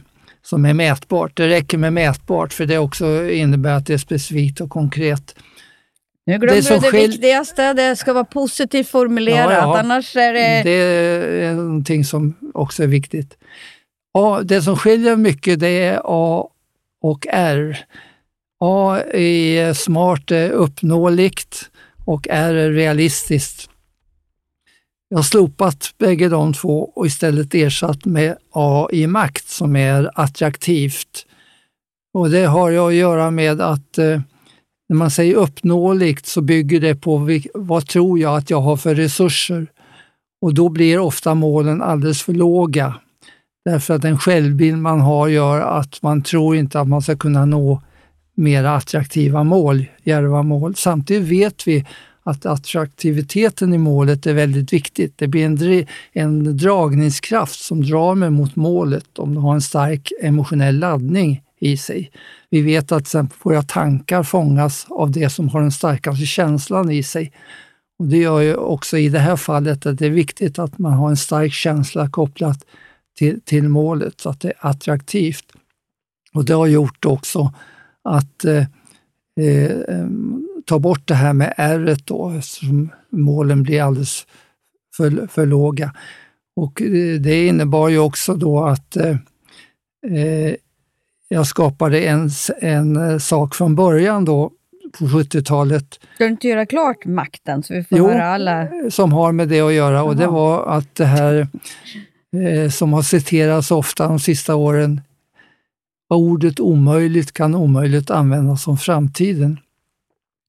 som 0.44 0.66
är 0.66 0.74
mätbart. 0.74 1.32
Det 1.38 1.48
räcker 1.48 1.78
med 1.78 1.94
mätbart 1.94 2.54
för 2.54 2.66
det 2.66 2.78
också 2.78 3.30
innebär 3.30 3.74
att 3.74 3.86
det 3.86 3.94
är 3.94 3.98
specifikt 3.98 4.62
och 4.62 4.70
konkret. 4.70 5.36
Nu 6.26 6.38
glömmer 6.38 6.62
det 6.62 6.70
du 6.70 6.80
det 6.80 6.92
skil- 6.92 7.08
viktigaste, 7.12 7.74
det 7.74 7.96
ska 7.96 8.14
vara 8.14 8.24
positivt 8.26 8.88
formulerat, 8.90 9.52
Ja, 9.52 9.58
ja. 9.58 9.80
annars 9.80 10.16
är 10.16 10.34
det... 10.34 10.64
Det 10.64 10.72
är 11.46 11.54
någonting 11.54 12.06
som 12.06 12.34
också 12.54 12.84
är 12.84 12.88
viktigt. 12.88 13.38
A, 14.14 14.40
det 14.44 14.62
som 14.62 14.76
skiljer 14.78 15.16
mycket 15.16 15.60
det 15.60 15.68
är 15.84 16.02
A 16.06 16.48
och 17.02 17.28
R. 17.30 17.78
A 18.60 19.00
är 19.14 19.74
smart, 19.74 20.32
är 20.32 20.50
uppnåeligt 20.50 21.70
och 22.08 22.28
är 22.28 22.54
är 22.54 22.72
realistiskt. 22.72 23.70
Jag 25.10 25.18
har 25.18 25.24
slopat 25.24 25.94
bägge 25.98 26.30
de 26.30 26.54
två 26.54 26.92
och 26.96 27.06
istället 27.06 27.56
ersatt 27.56 28.06
med 28.06 28.38
A 28.52 28.88
i 28.92 29.08
makt 29.08 29.50
som 29.50 29.76
är 29.76 30.12
attraktivt. 30.16 31.26
Och 32.14 32.30
Det 32.30 32.46
har 32.46 32.70
jag 32.70 32.88
att 32.88 32.94
göra 32.94 33.32
med 33.32 33.62
att 33.62 33.98
eh, 33.98 34.22
när 34.90 34.96
man 34.96 35.12
säger 35.12 35.36
uppnåeligt 35.36 36.26
så 36.26 36.42
bygger 36.42 36.80
det 36.80 36.96
på 36.96 37.28
vad 37.54 37.88
tror 37.88 38.20
jag 38.20 38.38
att 38.38 38.50
jag 38.50 38.62
har 38.62 38.78
för 38.78 38.96
resurser. 38.96 39.68
Och 40.42 40.54
då 40.54 40.70
blir 40.70 41.00
ofta 41.00 41.34
målen 41.34 41.82
alldeles 41.82 42.24
för 42.24 42.34
låga. 42.34 42.94
Därför 43.66 43.94
att 43.94 44.02
den 44.02 44.20
självbild 44.20 44.78
man 44.78 45.02
har 45.02 45.28
gör 45.28 45.62
att 45.62 46.02
man 46.02 46.22
tror 46.22 46.56
inte 46.56 46.80
att 46.80 46.88
man 46.88 47.02
ska 47.02 47.18
kunna 47.18 47.46
nå 47.46 47.82
mer 48.38 48.64
attraktiva 48.64 49.44
mål, 49.44 49.86
djärva 50.04 50.44
mål. 50.44 50.76
Samtidigt 50.76 51.30
vet 51.30 51.68
vi 51.68 51.86
att 52.24 52.46
attraktiviteten 52.46 53.74
i 53.74 53.78
målet 53.78 54.26
är 54.26 54.34
väldigt 54.34 54.74
viktigt. 54.74 55.18
Det 55.18 55.28
blir 55.28 55.46
en, 55.46 55.58
dri- 55.58 55.88
en 56.14 56.58
dragningskraft 56.58 57.60
som 57.60 57.84
drar 57.84 58.16
mig 58.16 58.30
mot 58.30 58.56
målet 58.56 59.20
om 59.20 59.34
det 59.36 59.40
har 59.42 59.54
en 59.54 59.62
stark 59.62 60.12
emotionell 60.22 60.80
laddning 60.80 61.42
i 61.60 61.78
sig. 61.78 62.12
Vi 62.50 62.62
vet 62.62 62.92
att 62.92 63.02
exempel 63.02 63.38
våra 63.44 63.62
tankar 63.62 64.24
fångas 64.24 64.86
av 64.90 65.12
det 65.12 65.30
som 65.30 65.50
har 65.50 65.62
den 65.62 65.72
starkaste 65.72 66.26
känslan 66.26 66.92
i 66.92 67.04
sig. 67.04 67.32
Och 68.00 68.06
Det 68.06 68.18
gör 68.18 68.40
ju 68.42 68.56
också 68.56 68.98
i 68.98 69.10
det 69.10 69.20
här 69.20 69.36
fallet 69.36 69.86
att 69.86 69.98
det 69.98 70.06
är 70.06 70.10
viktigt 70.10 70.60
att 70.60 70.78
man 70.78 70.94
har 70.94 71.10
en 71.10 71.18
stark 71.18 71.54
känsla 71.54 72.10
kopplat 72.10 72.66
till, 73.18 73.42
till 73.42 73.70
målet 73.70 74.22
så 74.22 74.30
att 74.30 74.42
det 74.42 74.48
är 74.48 74.56
attraktivt. 74.60 75.46
Och 76.34 76.46
Det 76.46 76.54
har 76.54 76.68
gjort 76.68 77.06
också 77.06 77.54
att 78.08 78.46
eh, 78.46 78.58
eh, 79.48 80.08
ta 80.66 80.80
bort 80.80 81.08
det 81.08 81.14
här 81.16 81.34
med 81.34 81.54
R 81.58 81.98
då 82.06 82.30
eftersom 82.30 82.90
målen 83.10 83.64
blir 83.64 83.82
alldeles 83.82 84.26
för, 84.98 85.28
för 85.28 85.46
låga. 85.46 85.94
Och 86.56 86.82
eh, 86.82 87.20
Det 87.20 87.48
innebar 87.48 87.90
ju 87.90 88.00
också 88.00 88.34
då 88.36 88.64
att 88.66 88.96
eh, 88.96 89.16
eh, 90.12 90.54
jag 91.30 91.48
skapade 91.48 92.02
en, 92.02 92.30
en 92.62 93.20
sak 93.20 93.56
från 93.56 93.76
början 93.76 94.26
då 94.26 94.52
på 95.00 95.06
70-talet 95.06 96.00
Ska 96.16 96.24
du 96.24 96.30
inte 96.30 96.48
göra 96.48 96.66
klart 96.66 97.06
makten 97.06 97.64
så 97.64 97.74
vi 97.74 97.84
får 97.84 97.98
Jo. 97.98 98.08
höra 98.08 98.26
alla? 98.28 98.68
som 98.90 99.14
har 99.14 99.32
med 99.32 99.48
det 99.50 99.62
att 99.62 99.74
göra 99.74 100.04
och 100.04 100.16
det 100.16 100.24
Jaha. 100.24 100.32
var 100.32 100.66
att 100.78 100.96
det 100.96 101.06
här 101.06 101.48
eh, 102.38 102.70
som 102.70 102.94
har 102.94 103.02
citerats 103.02 103.72
ofta 103.72 104.08
de 104.08 104.20
sista 104.20 104.56
åren, 104.56 105.02
ordet 106.16 106.60
omöjligt 106.60 107.32
kan 107.32 107.56
omöjligt 107.56 108.12
användas 108.12 108.64
som 108.64 108.78
framtiden. 108.78 109.60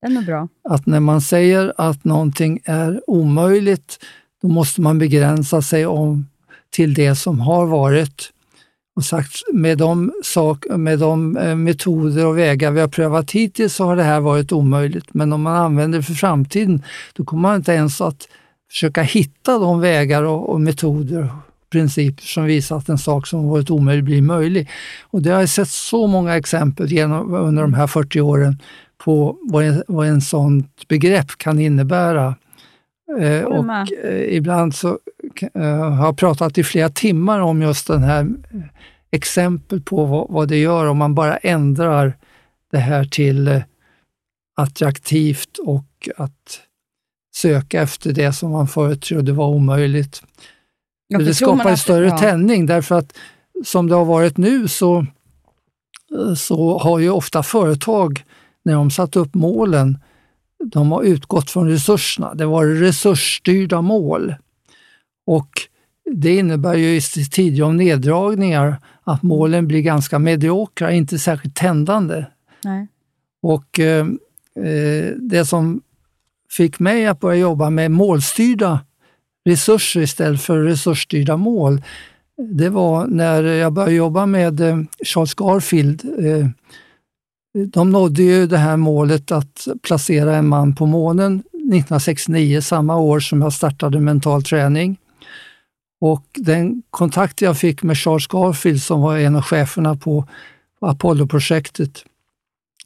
Den 0.03 0.17
är 0.17 0.23
bra. 0.23 0.49
Att 0.69 0.87
när 0.87 1.01
man 1.01 1.21
säger 1.21 1.73
att 1.77 2.05
någonting 2.05 2.61
är 2.65 3.01
omöjligt, 3.07 3.99
då 4.43 4.49
måste 4.49 4.81
man 4.81 4.99
begränsa 4.99 5.63
sig 5.63 5.87
om 5.87 6.27
till 6.71 6.95
det 6.95 7.15
som 7.15 7.41
har 7.41 7.67
varit. 7.67 8.31
Och 8.97 9.05
sagt, 9.05 9.43
med 9.53 9.79
de, 9.79 10.13
sak, 10.25 10.67
med 10.71 10.99
de 10.99 11.37
eh, 11.37 11.55
metoder 11.55 12.27
och 12.27 12.39
vägar 12.39 12.71
vi 12.71 12.81
har 12.81 12.89
prövat 12.89 13.31
hittills 13.31 13.75
så 13.75 13.85
har 13.85 13.97
det 13.97 14.03
här 14.03 14.21
varit 14.21 14.53
omöjligt. 14.53 15.15
Men 15.15 15.33
om 15.33 15.43
man 15.43 15.57
använder 15.57 15.99
det 15.99 16.05
för 16.05 16.15
framtiden, 16.15 16.83
då 17.13 17.25
kommer 17.25 17.43
man 17.43 17.57
inte 17.57 17.73
ens 17.73 18.01
att 18.01 18.29
försöka 18.71 19.03
hitta 19.03 19.59
de 19.59 19.81
vägar 19.81 20.23
och, 20.23 20.51
och 20.51 20.61
metoder 20.61 21.31
principer 21.71 22.23
som 22.23 22.45
visar 22.45 22.77
att 22.77 22.89
en 22.89 22.99
sak 22.99 23.27
som 23.27 23.49
varit 23.49 23.71
omöjlig 23.71 24.05
blir 24.05 24.23
möjlig. 24.23 24.69
Och 25.03 25.23
det 25.23 25.31
har 25.31 25.41
jag 25.41 25.49
sett 25.49 25.69
så 25.69 26.07
många 26.07 26.37
exempel 26.37 26.93
genom, 26.93 27.35
under 27.35 27.63
de 27.63 27.75
här 27.75 27.87
40 27.87 28.21
åren 28.21 28.63
på 28.99 29.39
vad 29.43 29.65
en, 29.65 29.83
vad 29.89 30.07
en 30.07 30.21
sånt 30.21 30.89
begrepp 30.89 31.37
kan 31.37 31.59
innebära. 31.59 32.35
Eh, 33.21 33.43
och 33.43 33.93
eh, 34.05 34.37
ibland 34.37 34.75
så 34.75 34.99
eh, 35.55 35.63
har 35.77 36.05
jag 36.05 36.17
pratat 36.17 36.59
i 36.59 36.65
flera 36.65 36.89
timmar 36.89 37.41
om 37.41 37.63
just 37.63 37.87
den 37.87 38.03
här 38.03 38.21
eh, 38.21 38.61
exempel 39.11 39.81
på 39.81 40.05
vad, 40.05 40.27
vad 40.31 40.49
det 40.49 40.57
gör 40.57 40.87
om 40.87 40.99
man 40.99 41.15
bara 41.15 41.37
ändrar 41.37 42.17
det 42.71 42.79
här 42.79 43.05
till 43.05 43.49
eh, 43.49 43.63
attraktivt 44.57 45.59
och 45.59 46.09
att 46.17 46.61
söka 47.35 47.83
efter 47.83 48.13
det 48.13 48.33
som 48.33 48.51
man 48.51 48.69
förut 48.69 49.03
trodde 49.03 49.33
var 49.33 49.49
omöjligt. 49.49 50.23
Ja, 51.09 51.19
det 51.19 51.35
skapar 51.35 51.71
en 51.71 51.79
större 51.79 52.07
ja. 52.07 52.19
tändning 52.19 52.67
därför 52.67 52.95
att 52.95 53.19
som 53.65 53.89
det 53.89 53.95
har 53.95 54.05
varit 54.05 54.37
nu 54.37 54.69
så, 54.69 55.07
så 56.37 56.79
har 56.79 56.99
ju 56.99 57.11
ofta 57.11 57.43
företag, 57.43 58.25
när 58.63 58.75
de 58.75 58.91
satt 58.91 59.17
upp 59.17 59.35
målen, 59.35 59.99
de 60.65 60.93
har 60.93 61.03
utgått 61.03 61.51
från 61.51 61.69
resurserna. 61.69 62.35
Det 62.35 62.47
var 62.47 62.67
resursstyrda 62.67 63.83
mål. 63.83 64.35
Och 65.27 65.51
det 66.15 66.37
innebär 66.37 66.75
ju 66.75 66.97
i 66.97 67.01
tider 67.01 67.63
av 67.63 67.75
neddragningar 67.75 68.77
att 69.05 69.23
målen 69.23 69.69
blir 69.69 69.81
ganska 69.81 70.19
mediokra, 70.19 70.93
inte 70.93 71.19
särskilt 71.19 71.57
tändande. 71.57 72.25
Nej. 72.65 72.89
Och 73.43 73.81
eh, 73.81 74.07
eh, 74.57 75.13
det 75.17 75.47
som 75.47 75.83
fick 76.51 76.79
mig 76.79 77.07
att 77.07 77.21
börja 77.21 77.37
jobba 77.37 77.71
med 77.71 77.91
målstyrda 77.91 78.81
resurser 79.49 80.01
istället 80.01 80.43
för 80.43 80.63
resursstyrda 80.63 81.37
mål, 81.37 81.83
det 82.39 82.69
var 82.69 83.07
när 83.07 83.43
jag 83.43 83.73
började 83.73 83.95
jobba 83.95 84.27
med 84.27 84.61
eh, 84.61 84.79
Charles 85.05 85.35
Garfield. 85.35 86.05
Eh, 86.19 86.47
de 87.67 87.91
nådde 87.91 88.23
ju 88.23 88.47
det 88.47 88.59
här 88.59 88.77
målet 88.77 89.33
att 89.33 89.69
placera 89.83 90.37
en 90.37 90.49
man 90.49 90.75
på 90.75 90.87
månen 90.87 91.39
1969, 91.39 92.61
samma 92.61 92.97
år 92.97 93.21
som 93.21 93.43
jag 93.43 93.53
startade 93.53 94.01
mental 94.01 94.43
träning. 94.43 94.97
Och 96.01 96.25
den 96.35 96.83
kontakt 96.91 97.43
jag 97.43 97.59
fick 97.59 97.83
med 97.83 97.99
Charles 97.99 98.27
Garfield 98.27 98.83
som 98.83 99.01
var 99.01 99.19
en 99.19 99.37
av 99.37 99.43
cheferna 99.43 99.97
på 99.97 100.27
Apollo-projektet 100.81 102.05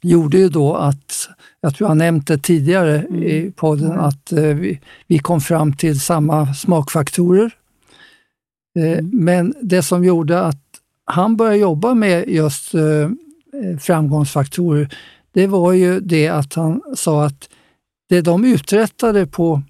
gjorde 0.03 0.37
ju 0.37 0.49
då 0.49 0.75
att, 0.75 1.29
jag 1.61 1.75
tror 1.75 1.89
jag 1.89 1.97
nämnt 1.97 2.27
det 2.27 2.37
tidigare 2.37 2.95
i 3.07 3.51
podden, 3.55 3.91
att 3.91 4.31
eh, 4.31 4.41
vi, 4.41 4.79
vi 5.07 5.19
kom 5.19 5.41
fram 5.41 5.73
till 5.73 5.99
samma 5.99 6.53
smakfaktorer. 6.53 7.55
Eh, 8.79 9.03
Men 9.03 9.53
det 9.61 9.83
som 9.83 10.03
gjorde 10.03 10.41
att 10.41 10.61
han 11.05 11.35
började 11.35 11.57
jobba 11.57 11.93
med 11.93 12.29
just 12.29 12.73
eh, 12.73 13.09
framgångsfaktorer, 13.79 14.95
det 15.31 15.47
var 15.47 15.73
ju 15.73 15.99
det 15.99 16.27
att 16.27 16.53
han 16.53 16.81
sa 16.95 17.25
att 17.25 17.49
det 18.09 18.21
de 18.21 18.45
uträttade 18.45 19.27
på, 19.27 19.61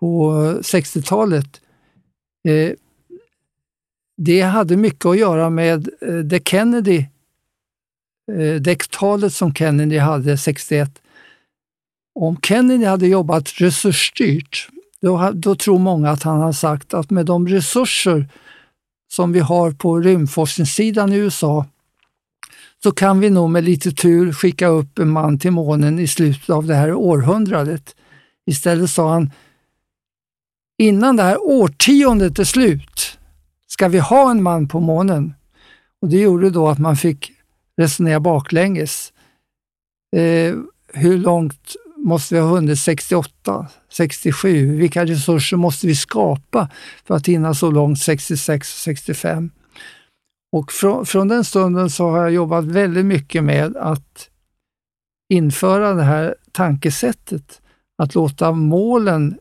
på 0.00 0.32
60-talet, 0.60 1.60
eh, 2.48 2.72
det 4.16 4.40
hade 4.40 4.76
mycket 4.76 5.06
att 5.06 5.18
göra 5.18 5.50
med 5.50 5.88
det 6.24 6.48
Kennedy 6.48 7.04
eh, 8.38 9.28
som 9.28 9.54
Kennedy 9.54 9.98
hade 9.98 10.38
61. 10.38 10.90
Om 12.14 12.40
Kennedy 12.40 12.84
hade 12.84 13.06
jobbat 13.06 13.52
resursstyrt, 13.54 14.68
då, 15.02 15.30
då 15.34 15.54
tror 15.54 15.78
många 15.78 16.10
att 16.10 16.22
han 16.22 16.40
har 16.40 16.52
sagt 16.52 16.94
att 16.94 17.10
med 17.10 17.26
de 17.26 17.48
resurser 17.48 18.28
som 19.12 19.32
vi 19.32 19.40
har 19.40 19.72
på 19.72 19.98
rymdforskningssidan 19.98 21.12
i 21.12 21.16
USA 21.16 21.66
så 22.82 22.92
kan 22.92 23.20
vi 23.20 23.30
nog 23.30 23.50
med 23.50 23.64
lite 23.64 23.92
tur 23.92 24.32
skicka 24.32 24.66
upp 24.66 24.98
en 24.98 25.10
man 25.10 25.38
till 25.38 25.50
månen 25.50 25.98
i 25.98 26.06
slutet 26.06 26.50
av 26.50 26.66
det 26.66 26.74
här 26.74 26.92
århundradet. 26.92 27.96
Istället 28.46 28.90
sa 28.90 29.12
han, 29.12 29.30
innan 30.78 31.16
det 31.16 31.22
här 31.22 31.42
årtiondet 31.42 32.38
är 32.38 32.44
slut 32.44 33.18
ska 33.66 33.88
vi 33.88 33.98
ha 33.98 34.30
en 34.30 34.42
man 34.42 34.68
på 34.68 34.80
månen. 34.80 35.34
Och 36.02 36.08
Det 36.08 36.20
gjorde 36.20 36.50
då 36.50 36.68
att 36.68 36.78
man 36.78 36.96
fick 36.96 37.32
resonera 37.76 38.20
baklänges. 38.20 39.12
Eh, 40.16 40.56
hur 40.92 41.18
långt 41.18 41.76
måste 41.96 42.34
vi 42.34 42.40
ha 42.40 42.48
hunnit 42.48 42.78
68, 42.78 43.66
67? 43.88 44.76
Vilka 44.76 45.04
resurser 45.04 45.56
måste 45.56 45.86
vi 45.86 45.94
skapa 45.94 46.70
för 47.04 47.14
att 47.14 47.28
hinna 47.28 47.54
så 47.54 47.70
långt 47.70 47.98
66 47.98 48.72
och 48.72 48.78
65? 48.78 49.50
Och 50.52 50.72
från, 50.72 51.06
från 51.06 51.28
den 51.28 51.44
stunden 51.44 51.90
så 51.90 52.10
har 52.10 52.18
jag 52.18 52.30
jobbat 52.30 52.64
väldigt 52.64 53.06
mycket 53.06 53.44
med 53.44 53.76
att 53.76 54.28
införa 55.28 55.94
det 55.94 56.02
här 56.02 56.34
tankesättet, 56.52 57.62
att 58.02 58.14
låta 58.14 58.52
målen, 58.52 59.38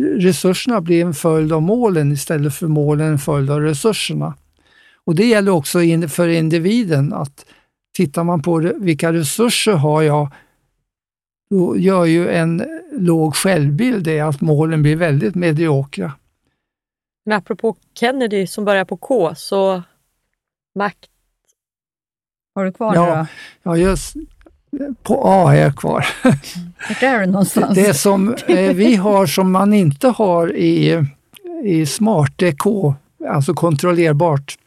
resurserna 0.00 0.80
bli 0.80 1.00
en 1.00 1.14
följd 1.14 1.52
av 1.52 1.62
målen 1.62 2.12
istället 2.12 2.54
för 2.54 2.66
målen 2.66 3.06
en 3.06 3.18
följd 3.18 3.50
av 3.50 3.60
resurserna. 3.60 4.34
Och 5.08 5.14
Det 5.14 5.26
gäller 5.26 5.52
också 5.52 5.78
för 6.08 6.28
individen 6.28 7.12
att 7.12 7.46
tittar 7.96 8.24
man 8.24 8.42
på 8.42 8.72
vilka 8.76 9.12
resurser 9.12 9.72
har 9.72 10.02
jag, 10.02 10.28
då 11.50 11.78
gör 11.78 12.04
ju 12.04 12.28
en 12.28 12.66
låg 12.92 13.34
självbild 13.34 14.04
det 14.04 14.20
att 14.20 14.40
målen 14.40 14.82
blir 14.82 14.96
väldigt 14.96 15.34
mediokra. 15.34 16.12
Men 17.24 17.38
apropå 17.38 17.76
Kennedy 17.94 18.46
som 18.46 18.64
börjar 18.64 18.84
på 18.84 18.96
K, 18.96 19.34
så 19.34 19.82
makt. 20.74 21.06
Har 22.54 22.64
du 22.64 22.72
kvar 22.72 22.94
Ja. 22.94 23.06
det 23.06 23.16
då? 23.16 23.26
Ja, 23.62 23.76
just 23.76 24.14
på 25.02 25.22
A 25.24 25.52
är 25.54 25.60
jag 25.60 25.76
kvar. 25.76 26.06
Vart 26.88 27.02
är 27.02 27.20
du 27.20 27.26
någonstans? 27.26 27.74
Det 27.74 27.94
som 27.94 28.34
eh, 28.34 28.74
vi 28.74 28.94
har 28.94 29.26
som 29.26 29.52
man 29.52 29.72
inte 29.72 30.08
har 30.08 30.56
i, 30.56 31.06
i 31.64 31.86
Smart, 31.86 32.32
det 32.36 32.48
är 32.48 32.56
K, 32.56 32.94
alltså 33.28 33.54
kontrollerbart. 33.54 34.58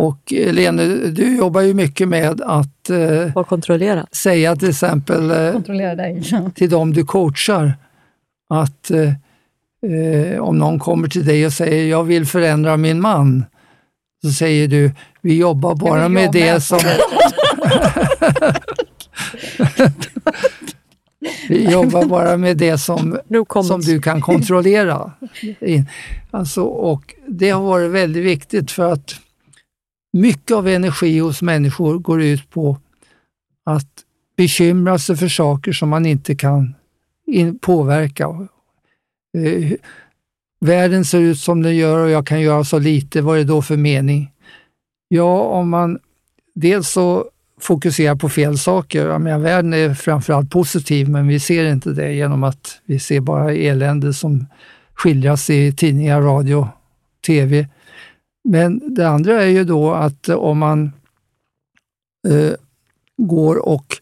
Och 0.00 0.32
eh, 0.32 0.52
Lene, 0.52 0.84
du 1.10 1.36
jobbar 1.36 1.60
ju 1.60 1.74
mycket 1.74 2.08
med 2.08 2.40
att 2.40 2.90
eh, 2.90 3.34
Var 3.34 3.44
kontrollerat. 3.44 4.14
säga 4.14 4.56
till 4.56 4.68
exempel 4.68 5.30
eh, 5.30 5.52
Kontrollera 5.52 5.94
dig. 5.94 6.22
till 6.54 6.70
dem 6.70 6.92
du 6.92 7.04
coachar 7.04 7.72
att 8.54 8.90
eh, 8.90 9.12
eh, 9.92 10.38
om 10.40 10.58
någon 10.58 10.78
kommer 10.78 11.08
till 11.08 11.24
dig 11.24 11.46
och 11.46 11.52
säger 11.52 11.90
jag 11.90 12.04
vill 12.04 12.26
förändra 12.26 12.76
min 12.76 13.00
man, 13.00 13.44
så 14.24 14.30
säger 14.32 14.68
du 14.68 14.92
vi 15.22 15.36
jobbar 15.38 15.74
bara 15.74 16.08
med 16.08 16.22
jag 16.24 16.32
det 16.32 16.52
med. 16.52 16.62
som 16.62 16.78
Vi 21.48 21.70
jobbar 21.72 22.04
bara 22.04 22.36
med 22.36 22.56
det 22.56 22.78
som, 22.78 23.18
som 23.64 23.80
du 23.80 24.00
kan 24.02 24.20
kontrollera. 24.20 25.12
In- 25.60 25.86
Alltså, 26.30 26.62
och 26.62 27.14
det 27.28 27.50
har 27.50 27.62
varit 27.62 27.90
väldigt 27.90 28.24
viktigt 28.24 28.70
för 28.70 28.92
att 28.92 29.14
mycket 30.20 30.56
av 30.56 30.68
energi 30.68 31.18
hos 31.18 31.42
människor 31.42 31.98
går 31.98 32.22
ut 32.22 32.50
på 32.50 32.78
att 33.64 34.04
bekymra 34.36 34.98
sig 34.98 35.16
för 35.16 35.28
saker 35.28 35.72
som 35.72 35.88
man 35.88 36.06
inte 36.06 36.34
kan 36.34 36.74
påverka. 37.60 38.24
Eh, 39.38 39.72
världen 40.60 41.04
ser 41.04 41.20
ut 41.20 41.38
som 41.38 41.62
den 41.62 41.76
gör 41.76 41.98
och 42.04 42.10
jag 42.10 42.26
kan 42.26 42.40
göra 42.40 42.64
så 42.64 42.78
lite, 42.78 43.20
vad 43.20 43.34
är 43.34 43.38
det 43.38 43.44
då 43.44 43.62
för 43.62 43.76
mening? 43.76 44.30
Ja, 45.08 45.40
om 45.40 45.68
man 45.68 45.98
dels 46.54 46.90
så 46.90 47.24
fokuserar 47.60 48.16
på 48.16 48.28
fel 48.28 48.58
saker. 48.58 49.08
Jag 49.08 49.20
menar, 49.20 49.38
världen 49.38 49.74
är 49.74 49.94
framförallt 49.94 50.50
positiv, 50.50 51.08
men 51.08 51.28
vi 51.28 51.40
ser 51.40 51.72
inte 51.72 51.90
det 51.90 52.12
genom 52.12 52.44
att 52.44 52.80
vi 52.84 52.98
ser 52.98 53.20
bara 53.20 53.52
elände 53.52 54.14
som 54.14 54.46
skildras 54.94 55.50
i 55.50 55.72
tidningar, 55.72 56.20
radio, 56.20 56.68
tv. 57.26 57.68
Men 58.50 58.94
det 58.94 59.08
andra 59.08 59.42
är 59.42 59.46
ju 59.48 59.64
då 59.64 59.92
att 59.92 60.28
eh, 60.28 60.36
om 60.36 60.58
man 60.58 60.92
eh, 62.28 62.52
går 63.16 63.68
och 63.68 63.96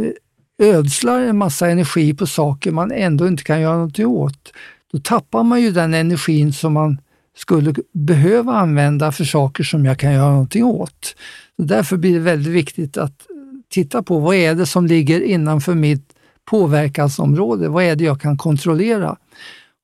eh, 0.00 0.68
ödslar 0.68 1.20
en 1.20 1.38
massa 1.38 1.70
energi 1.70 2.14
på 2.14 2.26
saker 2.26 2.70
man 2.72 2.92
ändå 2.92 3.28
inte 3.28 3.42
kan 3.42 3.60
göra 3.60 3.74
någonting 3.74 4.06
åt, 4.06 4.52
då 4.92 4.98
tappar 4.98 5.42
man 5.42 5.62
ju 5.62 5.70
den 5.70 5.94
energin 5.94 6.52
som 6.52 6.72
man 6.72 7.00
skulle 7.36 7.74
behöva 7.92 8.52
använda 8.52 9.12
för 9.12 9.24
saker 9.24 9.64
som 9.64 9.84
jag 9.84 9.98
kan 9.98 10.12
göra 10.12 10.30
någonting 10.30 10.64
åt. 10.64 11.16
Så 11.56 11.62
därför 11.62 11.96
blir 11.96 12.14
det 12.14 12.20
väldigt 12.20 12.52
viktigt 12.52 12.96
att 12.96 13.26
titta 13.68 14.02
på 14.02 14.18
vad 14.18 14.34
är 14.34 14.54
det 14.54 14.66
som 14.66 14.86
ligger 14.86 15.20
innanför 15.20 15.74
mitt 15.74 16.12
påverkansområde? 16.44 17.68
Vad 17.68 17.84
är 17.84 17.96
det 17.96 18.04
jag 18.04 18.20
kan 18.20 18.36
kontrollera? 18.38 19.16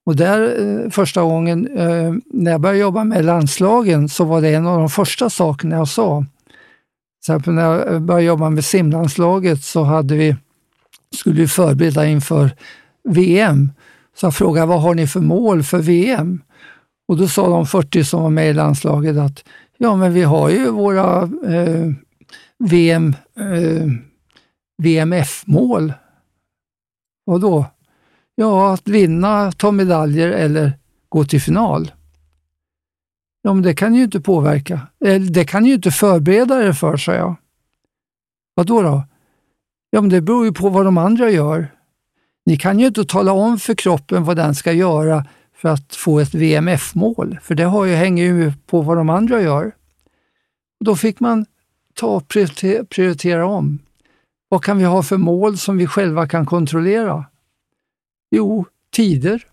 Och 0.05 0.17
där 0.17 0.61
eh, 0.61 0.91
första 0.91 1.23
gången 1.23 1.67
eh, 1.77 2.15
när 2.27 2.51
jag 2.51 2.61
började 2.61 2.79
jobba 2.79 3.05
med 3.05 3.25
landslagen 3.25 4.09
så 4.09 4.25
var 4.25 4.41
det 4.41 4.55
en 4.55 4.67
av 4.67 4.79
de 4.79 4.89
första 4.89 5.31
sakerna 5.31 5.77
jag 5.77 5.89
sa. 5.89 6.25
Till 7.25 7.33
exempel 7.33 7.55
när 7.55 7.63
jag 7.63 7.93
eh, 7.93 8.01
började 8.01 8.25
jobba 8.25 8.51
med 8.51 8.65
simlandslaget 8.65 9.63
så 9.63 9.83
hade 9.83 10.15
vi, 10.15 10.37
skulle 11.15 11.41
vi 11.41 11.49
förbereda 11.49 12.07
inför 12.07 12.51
VM. 13.09 13.73
Så 14.17 14.27
jag 14.27 14.35
frågade 14.35 14.67
vad 14.67 14.83
har 14.83 14.95
ni 14.95 15.07
för 15.07 15.21
mål 15.21 15.63
för 15.63 15.79
VM? 15.79 16.43
Och 17.09 17.17
då 17.17 17.29
sa 17.29 17.49
de 17.49 17.67
40 17.67 18.05
som 18.05 18.23
var 18.23 18.31
med 18.31 18.51
i 18.51 18.53
landslaget 18.53 19.17
att 19.17 19.45
ja, 19.79 19.97
men 19.97 20.13
vi 20.13 20.23
har 20.23 20.51
ju 20.51 20.71
våra 20.71 21.23
eh, 21.23 21.91
VM, 22.59 23.15
eh, 23.39 23.87
VMF-mål. 24.83 25.93
Och 27.27 27.41
då? 27.41 27.67
Ja, 28.35 28.75
att 28.75 28.89
vinna, 28.89 29.53
ta 29.53 29.71
medaljer 29.71 30.31
eller 30.31 30.73
gå 31.09 31.25
till 31.25 31.41
final. 31.41 31.93
Ja, 33.43 33.55
men 33.55 33.63
det 33.63 33.75
kan 33.75 33.95
ju 33.95 34.05
inte 34.05 34.21
påverka. 34.21 34.81
Eh, 35.05 35.21
det 35.21 35.45
kan 35.45 35.67
ju 35.67 35.75
inte 35.75 35.91
förbereda 35.91 36.63
er 36.67 36.73
för, 36.73 36.97
sa 36.97 37.15
jag. 37.15 37.37
Vad 38.55 38.67
då? 38.67 38.83
då? 38.83 39.05
Ja, 39.91 40.01
men 40.01 40.11
det 40.11 40.21
beror 40.21 40.45
ju 40.45 40.53
på 40.53 40.69
vad 40.69 40.85
de 40.85 40.99
andra 40.99 41.31
gör. 41.31 41.69
Ni 42.47 42.57
kan 42.57 42.81
ju 42.81 42.87
inte 42.87 43.05
tala 43.05 43.33
om 43.33 43.59
för 43.59 43.75
kroppen 43.75 44.25
vad 44.25 44.37
den 44.37 44.55
ska 44.55 44.73
göra 44.73 45.27
för 45.57 45.69
att 45.69 45.95
få 45.95 46.21
ett 46.21 46.35
VMF-mål, 46.35 47.39
för 47.43 47.55
det 47.55 47.65
har 47.65 47.85
ju, 47.85 47.95
hänger 47.95 48.25
ju 48.25 48.53
på 48.67 48.83
vad 48.83 48.97
de 48.97 49.11
andra 49.11 49.43
gör. 49.43 49.73
Då 50.85 50.97
fick 50.97 51.21
man 51.21 51.47
ta 51.95 52.07
och 52.07 52.29
prioritera 52.29 53.47
om. 53.47 53.79
Vad 54.49 54.65
kan 54.65 54.79
vi 54.79 54.85
ha 54.85 55.03
för 55.03 55.17
mål 55.17 55.59
som 55.59 55.77
vi 55.79 55.87
själva 55.87 56.29
kan 56.29 56.47
kontrollera? 56.47 57.25
Jo, 58.35 58.67
tider. 58.91 59.47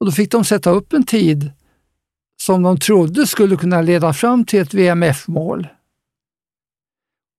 Och 0.00 0.06
Då 0.06 0.12
fick 0.12 0.30
de 0.30 0.44
sätta 0.44 0.70
upp 0.70 0.92
en 0.92 1.04
tid 1.04 1.52
som 2.42 2.62
de 2.62 2.78
trodde 2.78 3.26
skulle 3.26 3.56
kunna 3.56 3.82
leda 3.82 4.12
fram 4.12 4.44
till 4.44 4.60
ett 4.60 4.74
VMF-mål. 4.74 5.68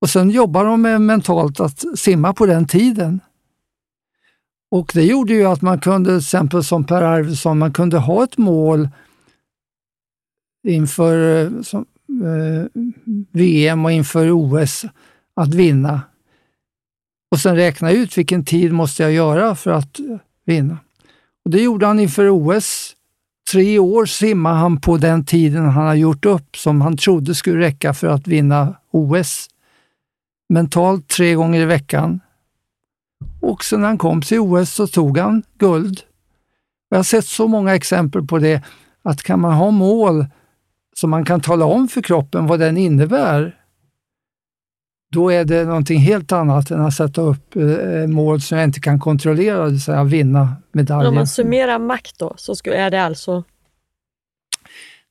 Och 0.01 0.09
sen 0.09 0.30
jobbar 0.30 0.66
de 0.66 0.82
med 0.82 1.01
mentalt 1.01 1.59
att 1.59 1.99
simma 1.99 2.34
på 2.34 2.45
den 2.45 2.68
tiden. 2.68 3.20
Och 4.72 4.91
det 4.93 5.03
gjorde 5.03 5.34
ju 5.34 5.45
att 5.45 5.62
man 5.62 5.80
kunde, 5.80 6.09
till 6.09 6.18
exempel 6.18 6.64
som 6.64 6.86
Per 6.86 7.01
Arvidsson, 7.01 7.57
man 7.57 7.74
kunde 7.74 7.97
ha 7.97 8.24
ett 8.24 8.38
mål 8.38 8.89
inför 10.68 11.45
eh, 11.45 11.62
som, 11.62 11.86
eh, 12.07 12.82
VM 13.32 13.86
och 13.86 13.91
inför 13.91 14.32
OS 14.32 14.86
att 15.34 15.53
vinna. 15.53 16.01
Och 17.32 17.39
sen 17.39 17.55
räkna 17.55 17.91
ut 17.91 18.17
vilken 18.17 18.45
tid 18.45 18.73
måste 18.73 19.03
jag 19.03 19.11
göra 19.11 19.55
för 19.55 19.71
att 19.71 19.99
eh, 19.99 20.05
vinna. 20.45 20.77
Och 21.45 21.51
Det 21.51 21.61
gjorde 21.61 21.86
han 21.86 21.99
inför 21.99 22.29
OS. 22.29 22.95
Tre 23.51 23.79
år 23.79 24.05
simmade 24.05 24.55
han 24.55 24.82
på 24.82 24.97
den 24.97 25.25
tiden 25.25 25.65
han 25.65 25.88
har 25.88 25.95
gjort 25.95 26.25
upp 26.25 26.57
som 26.57 26.82
han 26.82 26.97
trodde 26.97 27.36
skulle 27.36 27.59
räcka 27.59 27.93
för 27.93 28.07
att 28.07 28.27
vinna 28.27 28.75
OS. 28.91 29.47
Mentalt 30.49 31.07
tre 31.07 31.34
gånger 31.34 31.61
i 31.61 31.65
veckan. 31.65 32.19
Och 33.41 33.63
sen 33.63 33.82
när 33.82 33.88
han 33.88 33.97
kom 33.97 34.21
till 34.21 34.39
OS 34.39 34.73
så 34.73 34.88
tog 34.88 35.17
han 35.17 35.43
guld. 35.57 36.01
Jag 36.89 36.97
har 36.97 37.03
sett 37.03 37.25
så 37.25 37.47
många 37.47 37.75
exempel 37.75 38.27
på 38.27 38.39
det, 38.39 38.63
att 39.03 39.23
kan 39.23 39.39
man 39.39 39.53
ha 39.53 39.71
mål 39.71 40.25
som 40.95 41.09
man 41.09 41.25
kan 41.25 41.41
tala 41.41 41.65
om 41.65 41.88
för 41.88 42.01
kroppen 42.01 42.47
vad 42.47 42.59
den 42.59 42.77
innebär, 42.77 43.61
då 45.12 45.32
är 45.32 45.45
det 45.45 45.66
någonting 45.66 45.99
helt 45.99 46.32
annat 46.32 46.72
än 46.72 46.82
att 46.82 46.93
sätta 46.93 47.22
upp 47.22 47.55
eh, 47.55 48.07
mål 48.07 48.41
som 48.41 48.57
jag 48.57 48.68
inte 48.68 48.80
kan 48.80 48.99
kontrollera, 48.99 49.66
det 49.66 49.72
vill 49.72 49.82
säga 49.82 50.03
vinna 50.03 50.55
medaljer. 50.72 51.09
Om 51.09 51.16
man 51.16 51.28
summerar 51.28 51.80
makt 51.80 52.20
då, 52.20 52.34
så 52.38 52.55
är 52.66 52.89
det 52.89 53.03
alltså? 53.03 53.43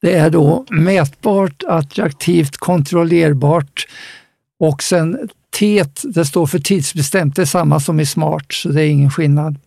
Det 0.01 0.15
är 0.15 0.31
då 0.31 0.65
mätbart, 0.71 1.63
attraktivt, 1.69 2.57
kontrollerbart 2.57 3.87
och 4.59 4.83
sen 4.83 5.29
TET, 5.59 6.03
det 6.05 6.25
står 6.25 6.47
för 6.47 6.59
tidsbestämt, 6.59 7.37
det 7.37 7.43
är 7.43 7.47
samma 7.47 7.81
som 7.81 8.01
i 8.01 8.07
SMART, 8.07 8.53
så 8.53 8.69
det 8.69 8.83
är 8.83 8.89
ingen 8.89 9.11
skillnad. 9.11 9.59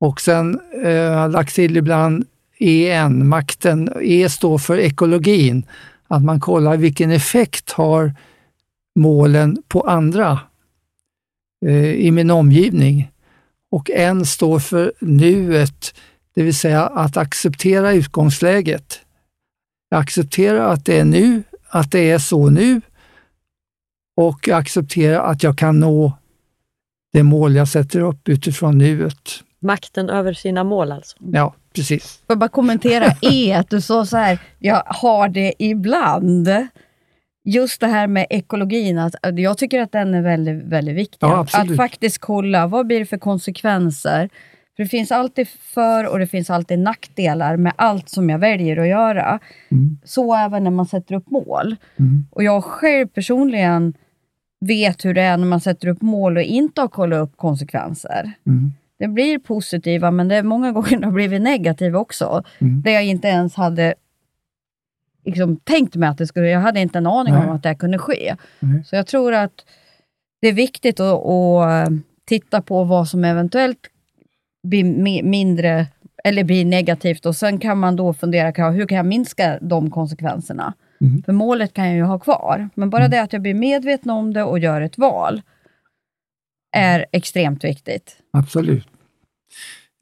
Och 0.00 0.20
sen 0.20 0.60
eh, 0.84 0.88
har 0.88 0.92
jag 0.92 1.32
lagt 1.32 1.54
till 1.54 1.76
ibland 1.76 2.24
EN, 2.58 3.28
makten. 3.28 3.92
E 4.02 4.28
står 4.28 4.58
för 4.58 4.78
ekologin, 4.78 5.66
att 6.08 6.22
man 6.22 6.40
kollar 6.40 6.76
vilken 6.76 7.10
effekt 7.10 7.72
har 7.72 8.14
målen 8.94 9.62
på 9.68 9.80
andra 9.80 10.40
eh, 11.66 11.92
i 11.92 12.10
min 12.10 12.30
omgivning. 12.30 13.10
Och 13.70 13.90
N 13.90 14.26
står 14.26 14.58
för 14.58 14.92
nuet, 15.00 15.94
det 16.34 16.42
vill 16.42 16.54
säga 16.54 16.86
att 16.86 17.16
acceptera 17.16 17.92
utgångsläget. 17.92 19.00
Jag 19.88 20.00
accepterar 20.00 20.72
att 20.72 20.84
det 20.84 20.98
är 20.98 21.04
nu, 21.04 21.42
att 21.68 21.92
det 21.92 22.10
är 22.10 22.18
så 22.18 22.50
nu 22.50 22.80
och 24.16 24.48
acceptera 24.48 25.22
att 25.22 25.42
jag 25.42 25.58
kan 25.58 25.80
nå 25.80 26.12
det 27.12 27.22
mål 27.22 27.56
jag 27.56 27.68
sätter 27.68 28.00
upp 28.00 28.28
utifrån 28.28 28.78
nuet. 28.78 29.44
Makten 29.60 30.10
över 30.10 30.32
sina 30.32 30.64
mål 30.64 30.92
alltså? 30.92 31.16
Ja, 31.32 31.54
precis. 31.74 32.16
Får 32.16 32.24
jag 32.28 32.38
bara 32.38 32.48
kommentera 32.48 33.04
E, 33.20 33.52
att 33.52 33.70
du 33.70 33.80
sa 33.80 34.06
så 34.06 34.16
här, 34.16 34.38
jag 34.58 34.82
har 34.86 35.28
det 35.28 35.54
ibland. 35.58 36.48
Just 37.44 37.80
det 37.80 37.86
här 37.86 38.06
med 38.06 38.26
ekologin, 38.30 38.98
att 38.98 39.14
jag 39.36 39.58
tycker 39.58 39.80
att 39.80 39.92
den 39.92 40.14
är 40.14 40.22
väldigt, 40.22 40.62
väldigt 40.64 40.96
viktig. 40.96 41.18
Ja, 41.20 41.46
att 41.52 41.76
faktiskt 41.76 42.18
kolla, 42.18 42.66
vad 42.66 42.86
blir 42.86 42.98
det 42.98 43.06
för 43.06 43.18
konsekvenser? 43.18 44.28
För 44.76 44.82
det 44.82 44.88
finns 44.88 45.12
alltid 45.12 45.48
för 45.48 46.06
och 46.06 46.18
det 46.18 46.26
finns 46.26 46.50
alltid 46.50 46.78
nackdelar 46.78 47.56
med 47.56 47.72
allt 47.76 48.08
som 48.08 48.30
jag 48.30 48.38
väljer 48.38 48.76
att 48.76 48.88
göra. 48.88 49.38
Mm. 49.70 49.98
Så 50.04 50.34
även 50.34 50.64
när 50.64 50.70
man 50.70 50.86
sätter 50.86 51.14
upp 51.14 51.30
mål. 51.30 51.76
Mm. 51.96 52.26
Och 52.30 52.44
jag 52.44 52.64
själv 52.64 53.06
personligen 53.06 53.94
vet 54.60 55.04
hur 55.04 55.14
det 55.14 55.22
är 55.22 55.36
när 55.36 55.46
man 55.46 55.60
sätter 55.60 55.88
upp 55.88 56.02
mål 56.02 56.36
och 56.36 56.42
inte 56.42 56.80
har 56.80 56.88
kollat 56.88 57.28
upp 57.28 57.36
konsekvenser. 57.36 58.32
Mm. 58.46 58.72
Det 58.98 59.08
blir 59.08 59.38
positiva, 59.38 60.10
men 60.10 60.28
det 60.28 60.36
är 60.36 60.42
många 60.42 60.72
gånger 60.72 60.98
det 60.98 61.06
har 61.06 61.12
blivit 61.12 61.42
negativa 61.42 61.98
också. 61.98 62.42
Mm. 62.58 62.82
Där 62.82 62.92
jag 62.92 63.04
inte 63.04 63.28
ens 63.28 63.54
hade 63.54 63.94
liksom, 65.24 65.56
tänkt 65.56 65.94
mig 65.94 66.08
att 66.08 66.18
det 66.18 66.26
skulle... 66.26 66.48
Jag 66.48 66.60
hade 66.60 66.80
inte 66.80 66.98
en 66.98 67.06
aning 67.06 67.34
Nej. 67.34 67.46
om 67.46 67.56
att 67.56 67.62
det 67.62 67.74
kunde 67.74 67.98
ske. 67.98 68.36
Mm. 68.60 68.84
Så 68.84 68.96
jag 68.96 69.06
tror 69.06 69.34
att 69.34 69.64
det 70.40 70.48
är 70.48 70.52
viktigt 70.52 71.00
att, 71.00 71.26
att 71.26 71.92
titta 72.24 72.62
på 72.62 72.84
vad 72.84 73.08
som 73.08 73.24
eventuellt 73.24 73.78
blir 74.62 74.84
mindre 75.22 75.86
eller 76.24 76.44
blir 76.44 76.64
negativt 76.64 77.26
och 77.26 77.36
sen 77.36 77.58
kan 77.58 77.78
man 77.78 77.96
då 77.96 78.14
fundera, 78.14 78.70
hur 78.70 78.86
kan 78.86 78.96
jag 78.96 79.06
minska 79.06 79.58
de 79.60 79.90
konsekvenserna? 79.90 80.74
Mm. 81.00 81.22
För 81.22 81.32
målet 81.32 81.72
kan 81.72 81.86
jag 81.86 81.96
ju 81.96 82.02
ha 82.02 82.18
kvar, 82.18 82.68
men 82.74 82.90
bara 82.90 83.02
mm. 83.02 83.10
det 83.10 83.22
att 83.22 83.32
jag 83.32 83.42
blir 83.42 83.54
medveten 83.54 84.10
om 84.10 84.32
det 84.32 84.42
och 84.42 84.58
gör 84.58 84.80
ett 84.80 84.98
val 84.98 85.42
är 86.76 87.06
extremt 87.12 87.64
viktigt. 87.64 88.16
Absolut. 88.30 88.86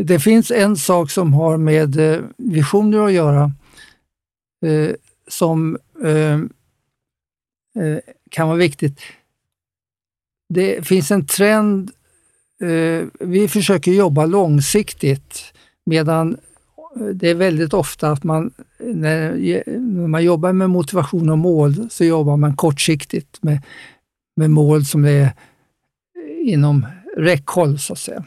Det 0.03 0.19
finns 0.19 0.51
en 0.51 0.77
sak 0.77 1.11
som 1.11 1.35
har 1.35 1.57
med 1.57 1.99
eh, 1.99 2.21
visioner 2.37 3.07
att 3.07 3.13
göra 3.13 3.53
eh, 4.67 4.95
som 5.31 5.79
eh, 6.05 6.35
eh, 7.85 7.99
kan 8.31 8.49
vara 8.49 8.59
viktigt. 8.59 9.01
Det 10.49 10.87
finns 10.87 11.11
en 11.11 11.27
trend, 11.27 11.91
eh, 12.61 13.07
vi 13.21 13.49
försöker 13.49 13.93
jobba 13.93 14.27
långsiktigt 14.27 15.55
medan 15.87 16.37
eh, 17.01 17.07
det 17.07 17.29
är 17.29 17.35
väldigt 17.35 17.75
ofta 17.75 18.11
att 18.11 18.25
man 18.25 18.51
när, 18.79 19.33
när 19.79 20.07
man 20.07 20.25
jobbar 20.25 20.53
med 20.53 20.71
motivation 20.71 21.31
och 21.31 21.39
mål 21.39 21.91
så 21.91 22.05
jobbar 22.05 22.37
man 22.37 22.57
kortsiktigt 22.57 23.43
med, 23.43 23.63
med 24.37 24.51
mål 24.51 24.85
som 24.85 25.05
är 25.05 25.33
inom 26.45 26.87
räckhåll 27.17 27.79
så 27.79 27.93
att 27.93 27.99
säga. 27.99 28.25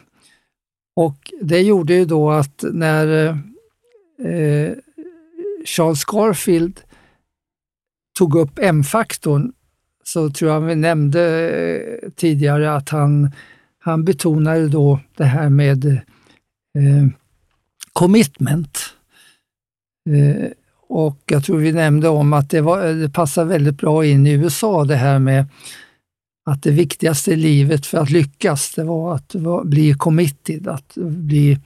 Och 0.95 1.33
det 1.41 1.61
gjorde 1.61 1.93
ju 1.93 2.05
då 2.05 2.31
att 2.31 2.63
när 2.71 3.07
eh, 3.07 4.31
eh 4.33 4.73
Charles 5.65 6.05
Garfield 6.05 6.79
tog 8.17 8.35
upp 8.35 8.59
M-faktorn 8.61 9.51
så 10.03 10.29
tror 10.29 10.51
jag 10.51 10.61
vi 10.61 10.75
nämnde 10.75 11.49
eh, 11.49 12.09
tidigare 12.15 12.75
att 12.75 12.89
han, 12.89 13.31
han 13.79 14.05
betonade 14.05 14.67
då 14.67 14.99
det 15.17 15.25
här 15.25 15.49
med 15.49 15.85
eh, 15.85 17.07
commitment. 17.93 18.79
Eh, 20.09 20.51
och 20.89 21.19
jag 21.25 21.43
tror 21.43 21.57
vi 21.57 21.71
nämnde 21.71 22.09
om 22.09 22.33
att 22.33 22.49
det, 22.49 22.61
var, 22.61 22.87
det 22.87 23.09
passar 23.09 23.45
väldigt 23.45 23.77
bra 23.77 24.05
in 24.05 24.27
i 24.27 24.31
USA 24.31 24.83
det 24.83 24.95
här 24.95 25.19
med 25.19 25.45
att 26.45 26.63
det 26.63 26.71
viktigaste 26.71 27.31
i 27.31 27.35
livet 27.35 27.85
för 27.85 27.97
att 27.97 28.09
lyckas, 28.09 28.71
det 28.75 28.83
var 28.83 29.15
att 29.15 29.35
bli 29.63 29.93
committed, 29.93 30.67
att 30.67 30.93
bli 30.95 31.59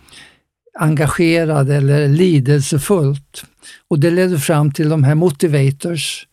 engagerad 0.79 1.69
eller 1.69 2.07
lidelsefullt. 2.07 3.45
Och 3.87 3.99
det 3.99 4.11
ledde 4.11 4.39
fram 4.39 4.71
till 4.71 4.89
de 4.89 5.03
här 5.03 5.15
motivators 5.15 6.27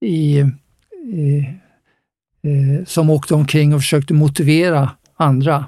i, 0.00 0.44
i, 1.12 1.38
eh, 2.42 2.84
som 2.86 3.10
åkte 3.10 3.34
omkring 3.34 3.74
och 3.74 3.80
försökte 3.80 4.14
motivera 4.14 4.90
andra. 5.14 5.66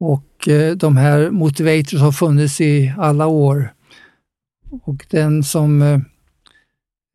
Och 0.00 0.48
eh, 0.48 0.76
de 0.76 0.96
här 0.96 1.30
motivators 1.30 2.00
har 2.00 2.12
funnits 2.12 2.60
i 2.60 2.94
alla 2.98 3.26
år. 3.26 3.74
Och 4.82 5.06
den 5.10 5.44
som 5.44 5.82
eh, 5.82 6.00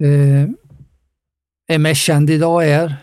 eh 0.03 0.49
är 1.67 1.77
mest 1.77 2.01
känd 2.01 2.29
idag 2.29 2.67
är 2.67 2.95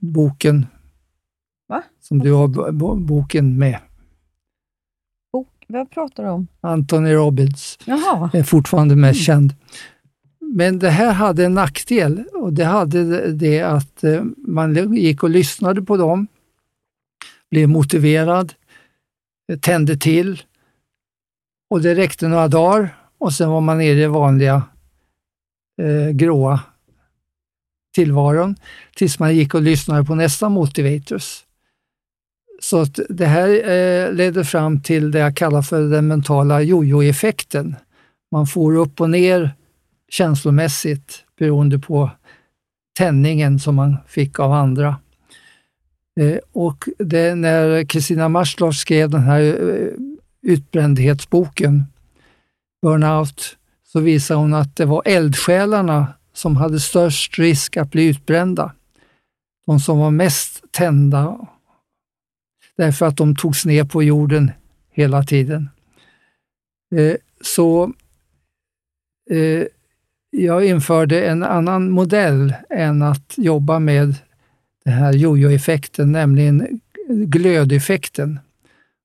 boken 0.00 0.66
Va? 1.68 1.82
som 2.00 2.18
du 2.18 2.32
har 2.32 2.72
boken 3.00 3.58
med. 3.58 3.78
Vad 5.70 5.90
pratar 5.90 6.22
du 6.22 6.28
om? 6.28 6.48
Anthony 6.60 7.12
Robbins 7.12 7.78
Jaha. 7.84 8.30
är 8.32 8.42
fortfarande 8.42 8.96
mest 8.96 9.16
mm. 9.16 9.24
känd. 9.24 9.54
men 10.40 10.78
det 10.78 10.90
här 10.90 11.12
hade 11.12 11.44
en 11.44 11.54
nackdel 11.54 12.24
och 12.34 12.52
det 12.52 12.64
hade 12.64 13.32
det 13.32 13.60
att 13.60 14.04
eh, 14.04 14.22
man 14.36 14.94
gick 14.94 15.22
och 15.22 15.30
lyssnade 15.30 15.82
på 15.82 15.96
dem, 15.96 16.26
blev 17.50 17.68
motiverad, 17.68 18.54
eh, 19.52 19.58
tände 19.58 19.96
till 19.96 20.42
och 21.70 21.82
det 21.82 21.94
räckte 21.94 22.28
några 22.28 22.48
dagar 22.48 22.96
och 23.18 23.32
sen 23.32 23.50
var 23.50 23.60
man 23.60 23.78
nere 23.78 23.92
i 23.92 23.94
det 23.94 24.08
vanliga 24.08 24.62
eh, 25.82 26.10
gråa 26.10 26.60
tillvaron 27.94 28.56
tills 28.96 29.18
man 29.18 29.36
gick 29.36 29.54
och 29.54 29.62
lyssnade 29.62 30.04
på 30.04 30.14
nästa 30.14 30.48
motivators. 30.48 31.44
Så 32.62 32.80
att 32.80 32.98
det 33.08 33.26
här 33.26 33.48
eh, 33.48 34.12
ledde 34.12 34.44
fram 34.44 34.80
till 34.80 35.10
det 35.10 35.18
jag 35.18 35.36
kallar 35.36 35.62
för 35.62 35.82
den 35.82 36.06
mentala 36.06 36.62
jojo-effekten. 36.62 37.76
Man 38.32 38.46
får 38.46 38.76
upp 38.76 39.00
och 39.00 39.10
ner 39.10 39.50
känslomässigt 40.08 41.24
beroende 41.38 41.78
på 41.78 42.10
tändningen 42.98 43.58
som 43.58 43.74
man 43.74 43.96
fick 44.06 44.38
av 44.38 44.52
andra. 44.52 44.96
Eh, 46.20 46.38
och 46.52 46.88
det, 46.98 47.34
när 47.34 47.84
Kristina 47.84 48.28
Maslov 48.28 48.72
skrev 48.72 49.10
den 49.10 49.22
här 49.22 49.40
eh, 49.42 49.88
utbrändhetsboken, 50.42 51.84
Burnout, 52.82 53.56
så 53.92 54.00
visade 54.00 54.40
hon 54.40 54.54
att 54.54 54.76
det 54.76 54.84
var 54.84 55.02
eldsjälarna 55.04 56.06
som 56.32 56.56
hade 56.56 56.80
störst 56.80 57.38
risk 57.38 57.76
att 57.76 57.90
bli 57.90 58.06
utbrända. 58.06 58.72
De 59.66 59.80
som 59.80 59.98
var 59.98 60.10
mest 60.10 60.64
tända 60.70 61.38
därför 62.80 63.06
att 63.06 63.16
de 63.16 63.36
togs 63.36 63.64
ner 63.64 63.84
på 63.84 64.02
jorden 64.02 64.50
hela 64.90 65.22
tiden. 65.22 65.68
Eh, 66.94 67.16
så 67.40 67.92
eh, 69.30 69.64
jag 70.30 70.64
införde 70.64 71.24
en 71.24 71.42
annan 71.42 71.90
modell 71.90 72.54
än 72.70 73.02
att 73.02 73.34
jobba 73.36 73.78
med 73.78 74.14
den 74.84 74.94
här 74.94 75.12
jojo-effekten, 75.12 76.12
nämligen 76.12 76.80
glödeffekten. 77.08 78.38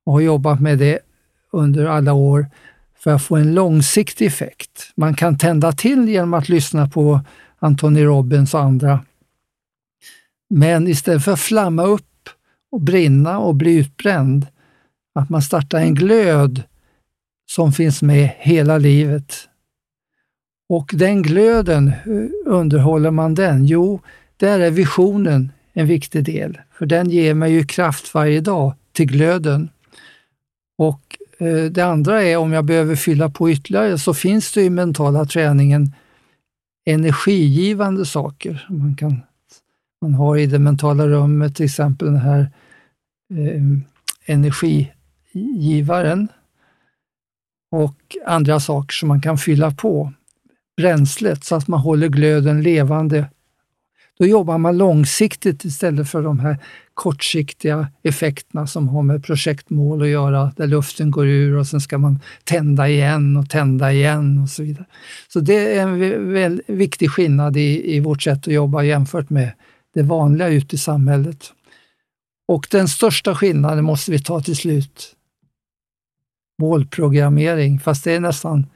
Och 0.05 0.13
har 0.13 0.21
jobbat 0.21 0.61
med 0.61 0.77
det 0.77 0.99
under 1.51 1.85
alla 1.85 2.13
år 2.13 2.45
för 2.99 3.11
att 3.11 3.23
få 3.23 3.35
en 3.35 3.53
långsiktig 3.53 4.25
effekt. 4.25 4.91
Man 4.95 5.15
kan 5.15 5.37
tända 5.37 5.71
till 5.71 6.09
genom 6.09 6.33
att 6.33 6.49
lyssna 6.49 6.89
på 6.89 7.21
Anthony 7.59 8.03
Robbins 8.03 8.53
och 8.53 8.61
andra. 8.61 8.99
Men 10.49 10.87
istället 10.87 11.23
för 11.23 11.31
att 11.31 11.39
flamma 11.39 11.83
upp 11.83 12.14
och 12.75 12.81
brinna 12.81 13.39
och 13.39 13.55
bli 13.55 13.75
utbränd, 13.75 14.47
att 15.15 15.29
man 15.29 15.41
startar 15.41 15.79
en 15.79 15.95
glöd 15.95 16.63
som 17.51 17.71
finns 17.71 18.01
med 18.01 18.29
hela 18.37 18.77
livet. 18.77 19.33
Och 20.69 20.91
den 20.93 21.21
glöden, 21.21 21.87
hur 21.87 22.31
underhåller 22.45 23.11
man 23.11 23.35
den? 23.35 23.65
Jo, 23.65 23.99
där 24.37 24.59
är 24.59 24.71
visionen 24.71 25.51
en 25.73 25.87
viktig 25.87 26.23
del, 26.23 26.57
för 26.71 26.85
den 26.85 27.09
ger 27.09 27.33
mig 27.33 27.51
ju 27.51 27.65
kraft 27.65 28.13
varje 28.13 28.41
dag 28.41 28.73
till 28.91 29.07
glöden. 29.07 29.69
Och 30.77 31.17
eh, 31.37 31.63
det 31.71 31.81
andra 31.81 32.23
är 32.23 32.37
om 32.37 32.53
jag 32.53 32.65
behöver 32.65 32.95
fylla 32.95 33.29
på 33.29 33.51
ytterligare 33.51 33.97
så 33.97 34.13
finns 34.13 34.51
det 34.51 34.61
i 34.61 34.69
mentala 34.69 35.25
träningen 35.25 35.93
energigivande 36.85 38.05
saker. 38.05 38.67
Man, 38.69 38.95
kan, 38.95 39.21
man 40.01 40.13
har 40.13 40.37
i 40.37 40.45
det 40.45 40.59
mentala 40.59 41.07
rummet 41.07 41.55
till 41.55 41.65
exempel 41.65 42.07
den 42.07 42.17
här 42.17 42.39
eh, 42.39 42.47
Eh, 43.33 43.61
energigivaren 44.25 46.27
och 47.71 47.95
andra 48.25 48.59
saker 48.59 48.93
som 48.93 49.07
man 49.07 49.21
kan 49.21 49.37
fylla 49.37 49.71
på 49.71 50.13
bränslet 50.77 51.43
så 51.43 51.55
att 51.55 51.67
man 51.67 51.79
håller 51.79 52.07
glöden 52.07 52.61
levande. 52.61 53.29
Då 54.19 54.25
jobbar 54.25 54.57
man 54.57 54.77
långsiktigt 54.77 55.65
istället 55.65 56.09
för 56.09 56.21
de 56.21 56.39
här 56.39 56.57
kortsiktiga 56.93 57.87
effekterna 58.03 58.67
som 58.67 58.89
har 58.89 59.03
med 59.03 59.25
projektmål 59.25 60.01
att 60.01 60.07
göra, 60.07 60.51
där 60.57 60.67
luften 60.67 61.11
går 61.11 61.27
ur 61.27 61.57
och 61.57 61.67
sen 61.67 61.81
ska 61.81 61.97
man 61.97 62.19
tända 62.43 62.89
igen 62.89 63.37
och 63.37 63.49
tända 63.49 63.91
igen 63.91 64.39
och 64.39 64.49
så 64.49 64.63
vidare. 64.63 64.85
Så 65.27 65.39
det 65.39 65.77
är 65.77 65.81
en 65.81 66.33
väldigt 66.33 66.69
viktig 66.69 67.11
skillnad 67.11 67.57
i, 67.57 67.95
i 67.95 67.99
vårt 67.99 68.23
sätt 68.23 68.47
att 68.47 68.53
jobba 68.53 68.83
jämfört 68.83 69.29
med 69.29 69.51
det 69.93 70.03
vanliga 70.03 70.47
ute 70.47 70.75
i 70.75 70.79
samhället. 70.79 71.51
Och 72.47 72.67
den 72.71 72.87
största 72.87 73.35
skillnaden 73.35 73.83
måste 73.85 74.11
vi 74.11 74.19
ta 74.19 74.41
till 74.41 74.55
slut. 74.55 75.15
Målprogrammering, 76.61 77.79
fast 77.79 78.03
det 78.03 78.11
är 78.11 78.19
nästan 78.19 78.67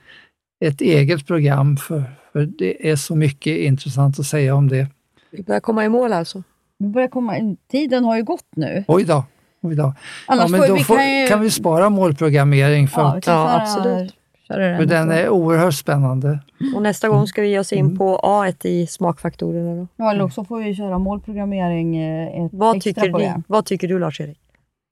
ett 0.66 0.82
eget 0.82 1.28
program 1.28 1.78
för, 1.78 2.04
för 2.34 2.46
det 2.46 2.90
är 2.92 2.96
så 2.96 3.16
mycket 3.16 3.58
intressant 3.58 4.20
att 4.20 4.26
säga 4.26 4.56
om 4.56 4.68
det. 4.68 4.88
Vi 5.32 5.44
börjar 5.44 5.60
komma 5.62 5.86
i 5.86 5.90
mål 5.90 6.14
alltså. 6.14 6.44
Vi 6.80 6.88
börjar 6.88 7.08
komma 7.08 7.38
in. 7.38 7.58
Tiden 7.72 8.04
har 8.04 8.18
ju 8.18 8.24
gått 8.24 8.46
nu. 8.56 8.84
Oj 8.88 9.04
då. 9.04 9.24
Oj 9.62 9.76
då. 9.76 9.94
Annars 10.28 10.44
ja, 10.44 10.48
men 10.48 10.60
får 10.62 10.68
då 10.68 10.74
vi 10.74 10.84
får, 10.84 10.96
kan 10.96 11.22
ju- 11.22 11.28
kan 11.28 11.42
vi 11.42 11.52
spara 11.52 11.90
målprogrammering 11.90 12.88
för, 12.88 13.02
Ja, 13.02 13.22
kan 13.22 13.34
Ja, 13.36 13.62
absolut. 13.62 14.16
Köra 14.50 14.68
den. 14.68 14.78
för 14.78 14.86
den 14.86 15.12
är 15.12 15.30
oerhört 15.30 15.74
spännande. 15.74 16.40
Och 16.76 16.82
nästa 16.82 17.10
gång 17.10 17.28
ska 17.28 17.42
vi 17.42 17.48
ge 17.50 17.60
oss 17.60 17.74
in 17.74 17.98
på 17.98 18.20
A 18.24 18.52
i 18.64 18.88
smakfaktorerna. 18.88 19.76
Då. 19.76 19.88
Ja, 19.96 20.12
eller 20.12 20.24
också 20.24 20.44
får 20.44 20.60
vi 20.64 20.76
köra 20.76 20.98
målprogrammering 20.98 21.98
eh, 21.98 22.46
ett 22.46 22.52
Vad, 22.54 22.76
extra 22.78 22.90
tycker 22.94 23.08
ni, 23.08 23.14
program. 23.14 23.44
vad 23.48 23.66
tycker 23.66 23.88
du 23.88 24.00
Lars-Erik? 24.00 24.38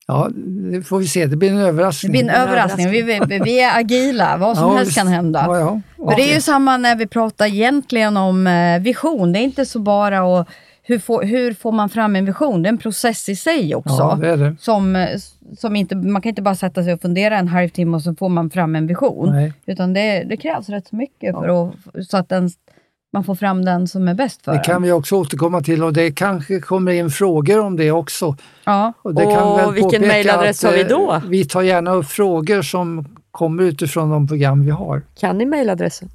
Ja, 0.06 0.28
det 0.72 0.82
får 0.82 0.98
vi 0.98 1.06
se. 1.06 1.26
Det 1.26 1.36
blir 1.36 1.50
en 1.50 1.56
Det 1.56 1.62
överraskning. 1.62 2.12
blir 2.12 2.22
en 2.22 2.30
överraskning. 2.30 2.90
Vi, 2.90 3.02
vi, 3.02 3.20
vi 3.44 3.60
är 3.62 3.78
agila, 3.80 4.36
vad 4.36 4.56
som 4.56 4.70
Ja, 4.70 4.76
helst 4.76 4.94
kan 4.94 5.06
hända. 5.08 5.44
Ja, 5.46 5.58
ja. 5.58 5.80
För 6.10 6.16
det 6.16 6.30
är 6.30 6.34
ju 6.34 6.40
samma 6.40 6.76
när 6.76 6.96
vi 6.96 7.06
pratar 7.06 7.46
egentligen 7.46 8.16
om 8.16 8.46
eh, 8.46 8.80
vision. 8.80 9.32
Det 9.32 9.38
är 9.38 9.42
inte 9.42 9.66
så 9.66 9.78
bara 9.78 10.40
att 10.40 10.48
hur 10.88 10.98
får, 10.98 11.22
hur 11.22 11.52
får 11.54 11.72
man 11.72 11.88
fram 11.88 12.16
en 12.16 12.24
vision? 12.24 12.62
Det 12.62 12.68
är 12.68 12.72
en 12.72 12.78
process 12.78 13.28
i 13.28 13.36
sig 13.36 13.74
också. 13.74 13.96
Ja, 13.98 14.18
det 14.20 14.28
är 14.28 14.36
det. 14.36 14.56
Som, 14.60 15.06
som 15.58 15.76
inte, 15.76 15.96
man 15.96 16.22
kan 16.22 16.30
inte 16.30 16.42
bara 16.42 16.54
sätta 16.54 16.84
sig 16.84 16.92
och 16.92 17.00
fundera 17.00 17.38
en 17.38 17.48
halvtimme 17.48 17.96
och 17.96 18.02
så 18.02 18.14
får 18.14 18.28
man 18.28 18.50
fram 18.50 18.76
en 18.76 18.86
vision. 18.86 19.30
Nej. 19.30 19.52
Utan 19.66 19.92
det, 19.92 20.24
det 20.28 20.36
krävs 20.36 20.68
rätt 20.68 20.92
mycket 20.92 21.34
för 21.34 21.68
att, 21.68 21.74
så 22.08 22.16
att 22.16 22.28
den, 22.28 22.50
man 23.12 23.24
får 23.24 23.34
fram 23.34 23.64
den 23.64 23.88
som 23.88 24.08
är 24.08 24.14
bäst 24.14 24.44
för 24.44 24.52
Det 24.52 24.58
kan 24.58 24.76
en. 24.76 24.82
vi 24.82 24.92
också 24.92 25.16
återkomma 25.16 25.60
till 25.60 25.82
och 25.84 25.92
det 25.92 26.10
kanske 26.10 26.60
kommer 26.60 26.92
in 26.92 27.10
frågor 27.10 27.60
om 27.60 27.76
det 27.76 27.90
också. 27.90 28.36
Ja. 28.64 28.92
Och, 29.02 29.14
det 29.14 29.24
kan 29.24 29.42
Och 29.42 29.58
väl 29.58 29.72
vilken 29.72 30.30
att, 30.30 30.62
har 30.62 30.72
vi 30.72 30.80
eh, 30.80 30.88
då? 30.88 31.22
Vi 31.28 31.44
tar 31.44 31.62
gärna 31.62 31.92
upp 31.92 32.06
frågor 32.06 32.62
som 32.62 33.16
kommer 33.30 33.62
utifrån 33.62 34.10
de 34.10 34.28
program 34.28 34.64
vi 34.64 34.70
har. 34.70 35.02
Kan 35.20 35.38
ni 35.38 35.46
mejladressen? 35.46 36.08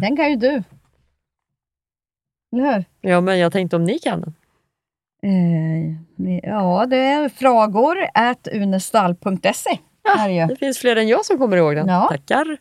Den 0.00 0.16
kan 0.16 0.30
ju 0.30 0.36
du. 0.36 0.62
Eller 2.52 2.74
hur? 2.74 2.84
Ja, 3.00 3.20
men 3.20 3.38
jag 3.38 3.52
tänkte 3.52 3.76
om 3.76 3.84
ni 3.84 3.98
kan 3.98 4.20
den. 4.20 4.34
Eh, 5.24 6.38
ja, 6.42 6.86
det 6.86 6.96
är 6.96 7.28
frågor 7.28 7.96
at 8.14 8.48
unestall.se. 8.52 9.78
Ju. 10.28 10.46
Det 10.46 10.56
finns 10.56 10.78
fler 10.78 10.96
än 10.96 11.08
jag 11.08 11.24
som 11.24 11.38
kommer 11.38 11.56
ihåg 11.56 11.76
den. 11.76 11.88
Ja. 11.88 12.08
Tackar. 12.10 12.56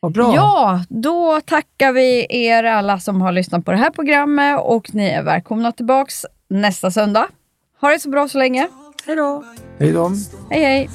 Vad 0.00 0.12
bra. 0.12 0.34
Ja, 0.34 0.84
då 0.88 1.40
tackar 1.40 1.92
vi 1.92 2.26
er 2.28 2.64
alla 2.64 2.98
som 2.98 3.20
har 3.20 3.32
lyssnat 3.32 3.64
på 3.64 3.70
det 3.70 3.76
här 3.76 3.90
programmet 3.90 4.60
och 4.60 4.94
ni 4.94 5.08
är 5.08 5.22
välkomna 5.22 5.72
tillbaks 5.72 6.26
nästa 6.48 6.90
söndag. 6.90 7.26
Ha 7.80 7.88
det 7.88 7.98
så 7.98 8.08
bra 8.10 8.28
så 8.28 8.38
länge. 8.38 8.68
Hej 9.06 9.16
då. 9.16 9.44
Hej 9.78 9.92
då. 9.92 10.10
Hej 10.50 10.62
hej! 10.64 10.88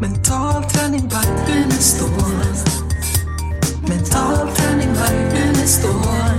Mental 0.00 0.64
träning 0.64 1.08
by 1.08 1.52
Unestål. 1.52 2.08
Mental 3.88 4.48
står. 5.70 6.34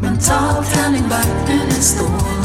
Mentalt 0.00 0.76
handling, 0.76 1.08
vakten 1.08 1.68
är 1.68 1.82
står. 1.82 2.42